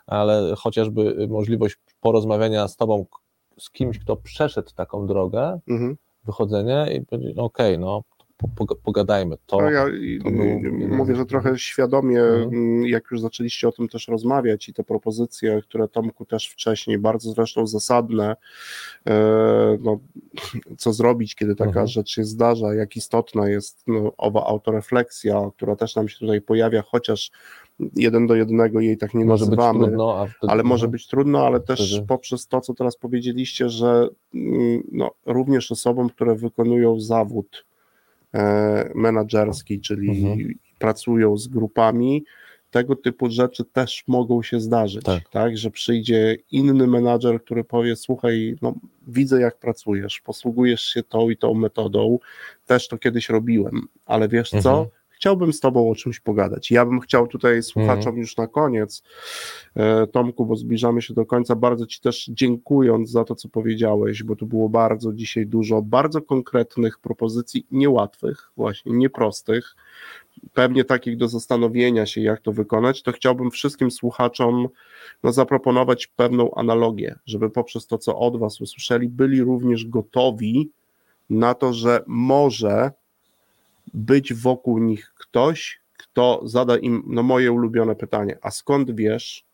ale 0.06 0.54
chociażby 0.56 1.26
możliwość 1.30 1.76
porozmawiania 2.00 2.68
z 2.68 2.76
tobą, 2.76 3.06
z 3.58 3.70
kimś, 3.70 3.98
kto 3.98 4.16
przeszedł 4.16 4.70
taką 4.74 5.06
drogę, 5.06 5.60
mhm. 5.68 5.96
wychodzenie 6.24 6.86
i 6.94 7.06
powiedzieć, 7.06 7.38
okej, 7.38 7.74
okay, 7.74 7.78
no 7.78 8.02
pogadajmy. 8.84 9.36
To, 9.46 9.60
no 9.60 9.70
ja 9.70 9.86
to 10.24 10.30
mówię, 10.88 11.16
że 11.16 11.26
trochę 11.26 11.58
świadomie, 11.58 12.20
mhm. 12.20 12.54
Mm, 12.54 12.86
jak 12.86 13.04
już 13.10 13.20
zaczęliście 13.20 13.68
o 13.68 13.72
tym 13.72 13.88
też 13.88 14.08
rozmawiać 14.08 14.68
i 14.68 14.74
te 14.74 14.84
propozycje, 14.84 15.62
które 15.62 15.88
Tomku 15.88 16.24
też 16.24 16.48
wcześniej, 16.48 16.98
bardzo 16.98 17.32
zresztą 17.32 17.66
zasadne, 17.66 18.36
e, 19.06 19.78
no, 19.80 19.98
co 20.78 20.92
zrobić, 20.92 21.34
kiedy 21.34 21.54
taka 21.54 21.68
mhm. 21.68 21.86
rzecz 21.86 22.10
się 22.10 22.24
zdarza, 22.24 22.74
jak 22.74 22.96
istotna 22.96 23.48
jest 23.48 23.82
no, 23.86 24.12
owa 24.16 24.46
autorefleksja, 24.46 25.50
która 25.56 25.76
też 25.76 25.96
nam 25.96 26.08
się 26.08 26.18
tutaj 26.18 26.40
pojawia, 26.40 26.82
chociaż 26.82 27.30
jeden 27.96 28.26
do 28.26 28.34
jednego 28.34 28.80
jej 28.80 28.96
tak 28.96 29.14
nie 29.14 29.24
może 29.24 29.44
nazywamy, 29.44 29.86
trudno, 29.86 30.26
wtedy, 30.36 30.52
ale 30.52 30.62
może 30.62 30.88
być 30.88 31.06
trudno, 31.06 31.46
ale 31.46 31.60
też 31.60 31.92
wtedy... 31.92 32.06
poprzez 32.06 32.46
to, 32.46 32.60
co 32.60 32.74
teraz 32.74 32.96
powiedzieliście, 32.96 33.68
że 33.68 34.08
mm, 34.34 34.82
no, 34.92 35.10
również 35.26 35.72
osobom, 35.72 36.08
które 36.08 36.34
wykonują 36.34 37.00
zawód 37.00 37.67
E, 38.34 38.90
menadżerski, 38.94 39.80
czyli 39.80 40.08
mhm. 40.08 40.54
pracują 40.78 41.36
z 41.36 41.48
grupami, 41.48 42.24
tego 42.70 42.96
typu 42.96 43.30
rzeczy 43.30 43.64
też 43.64 44.04
mogą 44.06 44.42
się 44.42 44.60
zdarzyć, 44.60 45.04
tak. 45.04 45.28
tak, 45.28 45.58
że 45.58 45.70
przyjdzie 45.70 46.36
inny 46.50 46.86
menadżer, 46.86 47.42
który 47.42 47.64
powie, 47.64 47.96
słuchaj, 47.96 48.56
no, 48.62 48.74
widzę 49.06 49.40
jak 49.40 49.58
pracujesz, 49.58 50.20
posługujesz 50.20 50.82
się 50.82 51.02
tą 51.02 51.30
i 51.30 51.36
tą 51.36 51.54
metodą, 51.54 52.18
też 52.66 52.88
to 52.88 52.98
kiedyś 52.98 53.28
robiłem, 53.28 53.88
ale 54.06 54.28
wiesz 54.28 54.54
mhm. 54.54 54.62
co, 54.62 54.90
chciałbym 55.18 55.52
z 55.52 55.60
Tobą 55.60 55.90
o 55.90 55.94
czymś 55.94 56.20
pogadać. 56.20 56.70
Ja 56.70 56.86
bym 56.86 57.00
chciał 57.00 57.26
tutaj 57.26 57.62
słuchaczom 57.62 58.08
mm. 58.08 58.20
już 58.20 58.36
na 58.36 58.46
koniec, 58.46 59.02
e, 59.76 60.06
Tomku, 60.06 60.46
bo 60.46 60.56
zbliżamy 60.56 61.02
się 61.02 61.14
do 61.14 61.26
końca, 61.26 61.56
bardzo 61.56 61.86
Ci 61.86 62.00
też 62.00 62.30
dziękując 62.32 63.10
za 63.10 63.24
to, 63.24 63.34
co 63.34 63.48
powiedziałeś, 63.48 64.22
bo 64.22 64.36
tu 64.36 64.46
było 64.46 64.68
bardzo 64.68 65.12
dzisiaj 65.12 65.46
dużo 65.46 65.82
bardzo 65.82 66.22
konkretnych 66.22 66.98
propozycji, 66.98 67.66
niełatwych, 67.70 68.50
właśnie 68.56 68.92
nieprostych, 68.92 69.76
pewnie 70.54 70.84
takich 70.84 71.16
do 71.16 71.28
zastanowienia 71.28 72.06
się, 72.06 72.20
jak 72.20 72.40
to 72.40 72.52
wykonać, 72.52 73.02
to 73.02 73.12
chciałbym 73.12 73.50
wszystkim 73.50 73.90
słuchaczom 73.90 74.68
no, 75.22 75.32
zaproponować 75.32 76.06
pewną 76.06 76.54
analogię, 76.54 77.18
żeby 77.26 77.50
poprzez 77.50 77.86
to, 77.86 77.98
co 77.98 78.18
od 78.18 78.38
Was 78.38 78.60
usłyszeli, 78.60 79.08
byli 79.08 79.42
również 79.42 79.86
gotowi 79.86 80.70
na 81.30 81.54
to, 81.54 81.72
że 81.72 82.04
może 82.06 82.92
być 83.94 84.34
wokół 84.34 84.78
nich 84.78 85.12
ktoś, 85.14 85.80
kto 85.96 86.40
zada 86.44 86.76
im 86.76 87.02
no, 87.06 87.22
moje 87.22 87.52
ulubione 87.52 87.96
pytanie: 87.96 88.38
a 88.42 88.50
skąd 88.50 88.90
wiesz, 88.90 89.44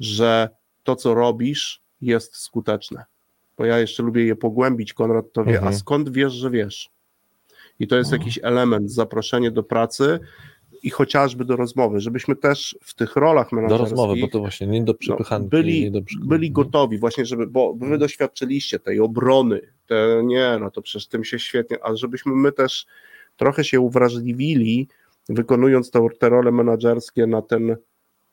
że 0.00 0.48
to, 0.84 0.96
co 0.96 1.14
robisz, 1.14 1.82
jest 2.00 2.36
skuteczne? 2.36 3.04
Bo 3.58 3.64
ja 3.64 3.78
jeszcze 3.78 4.02
lubię 4.02 4.24
je 4.24 4.36
pogłębić, 4.36 4.92
Konrad 4.92 5.32
to 5.32 5.44
wie, 5.44 5.54
mhm. 5.54 5.74
a 5.74 5.76
skąd 5.76 6.10
wiesz, 6.10 6.32
że 6.32 6.50
wiesz? 6.50 6.90
I 7.80 7.86
to 7.86 7.96
jest 7.96 8.12
mhm. 8.12 8.22
jakiś 8.22 8.40
element, 8.42 8.90
zaproszenie 8.90 9.50
do 9.50 9.62
pracy 9.62 10.20
i 10.82 10.90
chociażby 10.90 11.44
do 11.44 11.56
rozmowy, 11.56 12.00
żebyśmy 12.00 12.36
też 12.36 12.78
w 12.82 12.94
tych 12.94 13.16
rolach 13.16 13.52
menedżerskich... 13.52 13.88
Do 13.88 13.96
rozmowy, 13.96 14.20
bo 14.20 14.28
to 14.28 14.38
właśnie 14.38 14.66
nie 14.66 14.84
do 14.84 14.94
przepychanki. 14.94 15.44
No, 15.44 15.50
byli, 15.50 15.90
do 15.90 16.00
byli 16.24 16.50
gotowi 16.50 16.98
właśnie, 16.98 17.26
żeby, 17.26 17.46
bo 17.46 17.74
wy 17.74 17.98
doświadczyliście 17.98 18.78
tej 18.78 19.00
obrony, 19.00 19.60
te 19.86 20.22
nie, 20.24 20.58
no 20.60 20.70
to 20.70 20.82
przecież 20.82 21.06
tym 21.06 21.24
się 21.24 21.38
świetnie, 21.38 21.78
a 21.82 21.96
żebyśmy 21.96 22.32
my 22.32 22.52
też 22.52 22.86
trochę 23.36 23.64
się 23.64 23.80
uwrażliwili, 23.80 24.88
wykonując 25.28 25.90
te, 25.90 26.06
te 26.18 26.28
role 26.28 26.52
menedżerskie 26.52 27.26
na 27.26 27.42
ten 27.42 27.76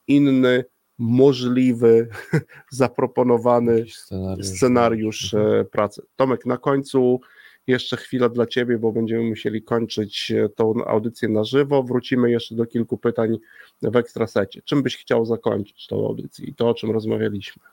inny, 0.07 0.65
możliwy, 0.97 2.07
zaproponowany 2.71 3.85
scenariusz, 3.89 4.47
scenariusz 4.47 5.33
mhm. 5.33 5.61
E, 5.61 5.65
pracy. 5.65 6.01
Tomek, 6.15 6.45
na 6.45 6.57
końcu 6.57 7.19
jeszcze 7.67 7.97
chwila 7.97 8.29
dla 8.29 8.45
Ciebie, 8.45 8.77
bo 8.77 8.91
będziemy 8.91 9.23
musieli 9.23 9.63
kończyć 9.63 10.31
e, 10.31 10.49
tą 10.49 10.85
audycję 10.85 11.29
na 11.29 11.43
żywo. 11.43 11.83
Wrócimy 11.83 12.31
jeszcze 12.31 12.55
do 12.55 12.65
kilku 12.65 12.97
pytań 12.97 13.37
w 13.81 13.95
ekstrasecie. 13.95 14.61
Czym 14.65 14.83
byś 14.83 14.97
chciał 14.97 15.25
zakończyć 15.25 15.87
tą 15.87 16.07
audycję 16.07 16.45
i 16.45 16.55
to, 16.55 16.69
o 16.69 16.73
czym 16.73 16.91
rozmawialiśmy? 16.91 17.63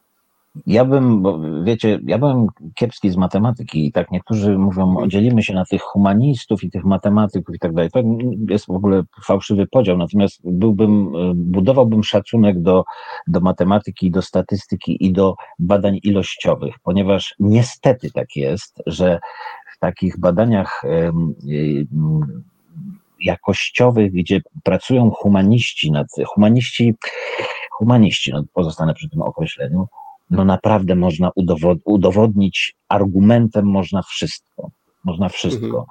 Ja 0.67 0.85
bym, 0.85 1.23
bo 1.23 1.41
wiecie, 1.65 2.01
ja 2.07 2.19
byłem 2.19 2.47
kiepski 2.75 3.11
z 3.11 3.17
matematyki 3.17 3.87
i 3.87 3.93
tak 3.93 4.11
niektórzy 4.11 4.59
mówią, 4.59 4.97
dzielimy 5.09 5.43
się 5.43 5.55
na 5.55 5.65
tych 5.65 5.83
humanistów 5.83 6.65
i 6.65 6.71
tych 6.71 6.85
matematyków 6.85 7.55
i 7.55 7.59
tak 7.59 7.75
dalej. 7.75 7.91
To 7.91 8.03
jest 8.49 8.67
w 8.67 8.71
ogóle 8.71 9.03
fałszywy 9.25 9.67
podział, 9.67 9.97
natomiast 9.97 10.41
byłbym, 10.45 11.13
budowałbym 11.35 12.05
szacunek 12.05 12.63
do, 12.63 12.85
do 13.27 13.41
matematyki, 13.41 14.11
do 14.11 14.23
statystyki 14.23 15.07
i 15.07 15.13
do 15.13 15.35
badań 15.59 15.99
ilościowych, 16.03 16.75
ponieważ 16.83 17.35
niestety 17.39 18.11
tak 18.11 18.37
jest, 18.37 18.83
że 18.87 19.21
w 19.77 19.79
takich 19.79 20.21
badaniach 20.21 20.83
jakościowych, 23.21 24.13
gdzie 24.13 24.41
pracują 24.65 25.11
humaniści 25.11 25.93
nad, 25.93 26.07
humaniści, 26.35 26.95
humaniści, 27.73 28.33
no 28.33 28.45
pozostanę 28.53 28.95
przy 28.95 29.09
tym 29.09 29.23
określeniu, 29.23 29.89
no 30.31 30.45
naprawdę 30.45 30.95
można 30.95 31.31
udowod 31.35 31.79
udowodnić 31.85 32.75
argumentem, 32.89 33.67
można 33.67 34.03
wszystko. 34.03 34.71
Można 35.05 35.29
wszystko. 35.29 35.67
Mhm. 35.67 35.85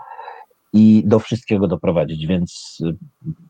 I 0.74 1.04
do 1.06 1.20
wszystkiego 1.20 1.68
doprowadzić, 1.68 2.28
więc 2.28 2.78
y, 2.86 2.96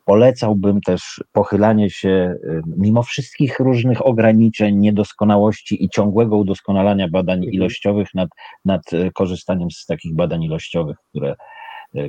polecałbym 0.06 0.82
też 0.82 1.24
pochylanie 1.32 1.90
się, 1.90 2.36
y, 2.44 2.62
mimo 2.78 3.04
wszystkich 3.04 3.60
różnych 3.60 4.06
ograniczeń, 4.06 4.78
niedoskonałości 4.78 5.84
i 5.84 5.90
ciągłego 5.90 6.38
udoskonalania 6.38 7.08
badań 7.10 7.38
mhm. 7.38 7.54
ilościowych 7.54 8.08
nad, 8.14 8.30
nad 8.66 8.94
y, 8.94 9.12
korzystaniem 9.14 9.72
z 9.72 9.86
takich 9.86 10.16
badań 10.16 10.44
ilościowych, 10.44 10.98
które 11.10 11.36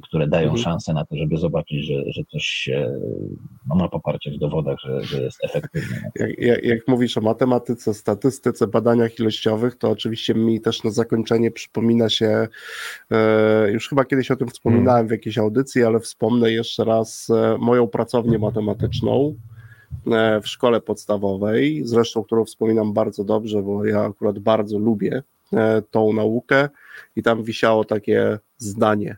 które 0.03 0.29
dają 0.29 0.45
mhm. 0.45 0.63
szansę 0.63 0.93
na 0.93 1.05
to, 1.05 1.17
żeby 1.17 1.37
zobaczyć, 1.37 1.87
że, 1.87 2.13
że 2.13 2.23
coś 2.25 2.71
no, 3.69 3.75
ma 3.75 3.89
poparcie 3.89 4.31
w 4.31 4.39
dowodach, 4.39 4.79
że, 4.85 5.05
że 5.05 5.23
jest 5.23 5.45
efektywne. 5.45 6.11
Jak, 6.17 6.39
jak, 6.39 6.65
jak, 6.65 6.89
mówisz 6.89 7.19
o 7.19 7.21
matematyce, 7.21 7.95
statystyce, 7.95 8.67
badaniach 8.67 9.19
ilościowych, 9.19 9.77
to 9.77 9.91
oczywiście 9.91 10.35
mi 10.35 10.61
też 10.61 10.85
na 10.85 10.91
zakończenie 10.91 11.51
przypomina 11.51 12.09
się, 12.09 12.49
e, 13.11 13.71
już 13.71 13.89
chyba 13.89 14.05
kiedyś 14.05 14.31
o 14.31 14.37
tym 14.37 14.49
wspominałem 14.49 15.01
mhm. 15.01 15.09
w 15.09 15.11
jakiejś 15.11 15.39
audycji, 15.39 15.85
ale 15.85 16.01
wspomnę 16.01 16.53
jeszcze 16.53 16.85
raz 16.85 17.31
e, 17.31 17.59
moją 17.59 17.87
pracownię 17.87 18.39
matematyczną 18.39 19.35
w 20.43 20.49
szkole 20.49 20.81
podstawowej, 20.81 21.83
zresztą 21.85 22.25
którą 22.25 22.45
wspominam 22.45 22.93
bardzo 22.93 23.25
dobrze, 23.25 23.63
bo 23.63 23.85
ja 23.85 24.05
akurat 24.05 24.39
bardzo 24.39 24.79
lubię 24.79 25.23
tą 25.91 26.13
naukę 26.13 26.69
i 27.17 27.23
tam 27.23 27.43
wisiało 27.45 27.85
takie 27.85 28.39
zdanie 28.59 29.17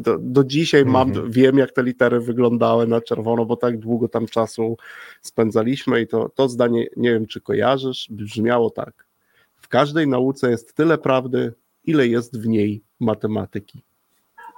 do, 0.00 0.18
do 0.20 0.44
dzisiaj 0.44 0.84
mam, 0.84 1.08
mhm. 1.08 1.30
wiem 1.30 1.58
jak 1.58 1.72
te 1.72 1.82
litery 1.82 2.20
wyglądały 2.20 2.86
na 2.86 3.00
czerwono, 3.00 3.44
bo 3.44 3.56
tak 3.56 3.78
długo 3.78 4.08
tam 4.08 4.26
czasu 4.26 4.76
spędzaliśmy 5.20 6.00
i 6.00 6.06
to, 6.06 6.28
to 6.28 6.48
zdanie, 6.48 6.86
nie 6.96 7.12
wiem 7.12 7.26
czy 7.26 7.40
kojarzysz, 7.40 8.08
brzmiało 8.10 8.70
tak. 8.70 9.06
W 9.54 9.68
każdej 9.68 10.08
nauce 10.08 10.50
jest 10.50 10.74
tyle 10.74 10.98
prawdy, 10.98 11.52
ile 11.84 12.06
jest 12.06 12.40
w 12.40 12.46
niej 12.46 12.82
matematyki. 13.00 13.82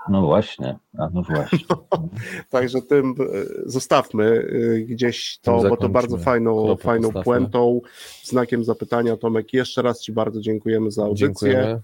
No 0.09 0.23
właśnie, 0.23 0.79
a 0.99 1.09
no 1.13 1.23
właśnie. 1.23 1.59
No, 1.71 1.87
także 2.51 2.83
tym 2.83 3.15
e, 3.21 3.25
zostawmy 3.67 4.25
e, 4.25 4.81
gdzieś 4.81 5.39
to, 5.43 5.63
bo 5.69 5.77
to 5.77 5.89
bardzo 5.89 6.19
fajną, 6.19 6.77
fajną 6.77 7.13
puentą, 7.13 7.81
znakiem 8.23 8.65
zapytania. 8.65 9.17
Tomek, 9.17 9.53
jeszcze 9.53 9.83
raz 9.83 10.01
Ci 10.01 10.13
bardzo 10.13 10.41
dziękujemy 10.41 10.91
za 10.91 11.05
audycję. 11.05 11.27
Dziękujemy. 11.27 11.81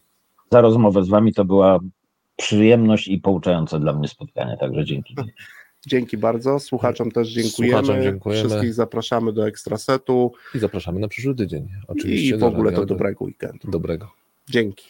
Za 0.52 0.60
rozmowę 0.60 1.04
z 1.04 1.08
Wami 1.08 1.34
to 1.34 1.44
była 1.44 1.78
przyjemność 2.36 3.08
i 3.08 3.18
pouczające 3.18 3.80
dla 3.80 3.92
mnie 3.92 4.08
spotkanie, 4.08 4.56
także 4.60 4.84
dzięki. 4.84 5.16
Dzięki 5.86 6.16
bardzo. 6.16 6.58
Słuchaczom 6.60 7.10
też 7.10 7.28
dziękujemy. 7.28 7.72
Słuchaczom 7.72 8.02
dziękujemy. 8.02 8.48
Wszystkich 8.48 8.74
zapraszamy 8.74 9.32
do 9.32 9.48
ekstrasetu. 9.48 10.32
I 10.54 10.58
zapraszamy 10.58 11.00
na 11.00 11.08
przyszły 11.08 11.34
tydzień. 11.34 11.68
Oczywiście 11.88 12.36
I 12.36 12.38
w 12.38 12.44
ogóle 12.44 12.72
to 12.72 12.86
dobrego 12.86 13.24
weekendu. 13.24 13.70
Dobrego. 13.70 14.12
Dzięki. 14.48 14.84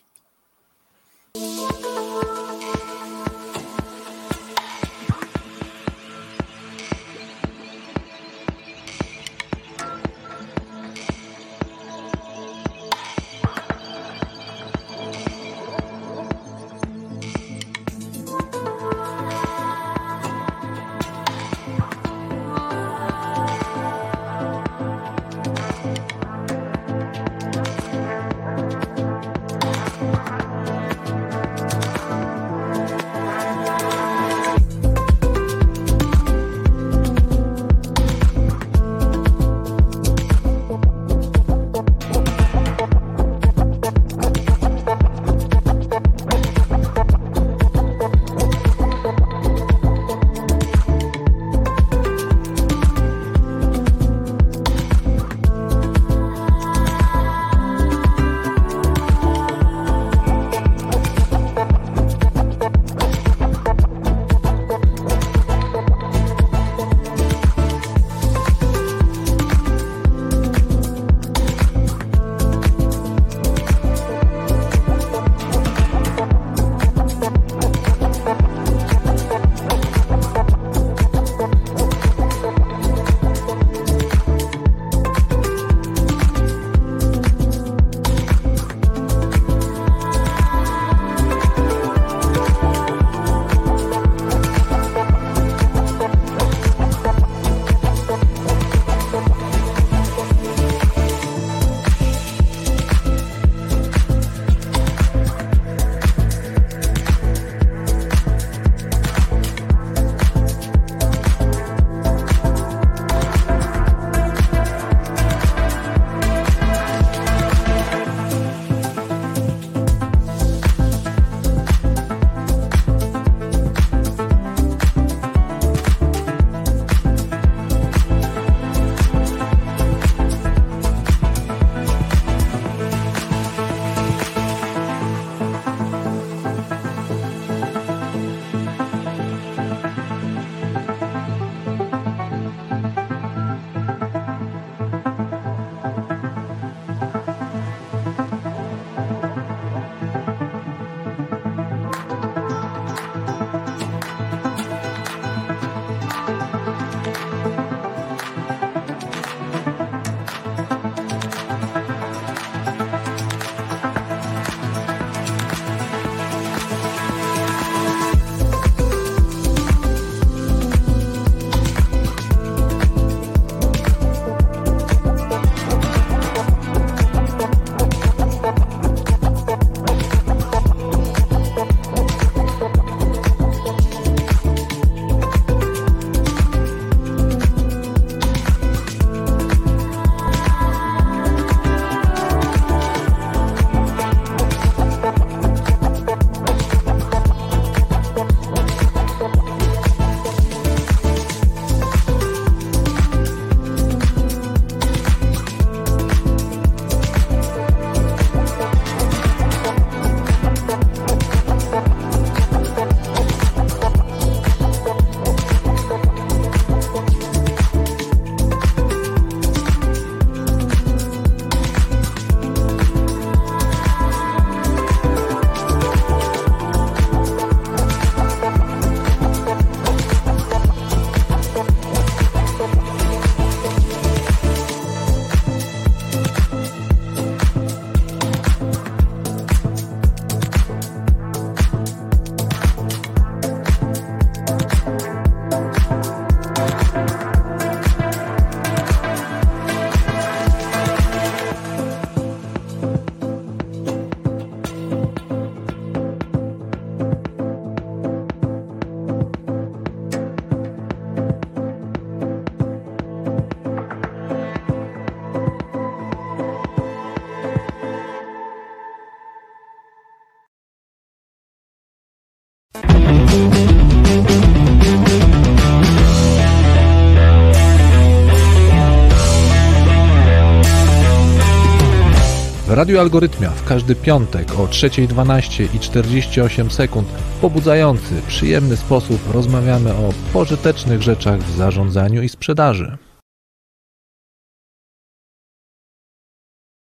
Radiu 282.76 283.00
Algorytmia 283.00 283.50
w 283.50 283.64
każdy 283.64 283.94
piątek 283.94 284.52
o 284.52 284.66
3.12 284.66 285.74
i 285.74 285.78
48 285.78 286.70
sekund 286.70 287.08
w 287.08 287.40
pobudzający, 287.40 288.22
przyjemny 288.28 288.76
sposób 288.76 289.20
rozmawiamy 289.32 289.90
o 289.90 290.12
pożytecznych 290.32 291.02
rzeczach 291.02 291.40
w 291.40 291.56
zarządzaniu 291.56 292.22
i 292.22 292.28
sprzedaży. 292.28 292.96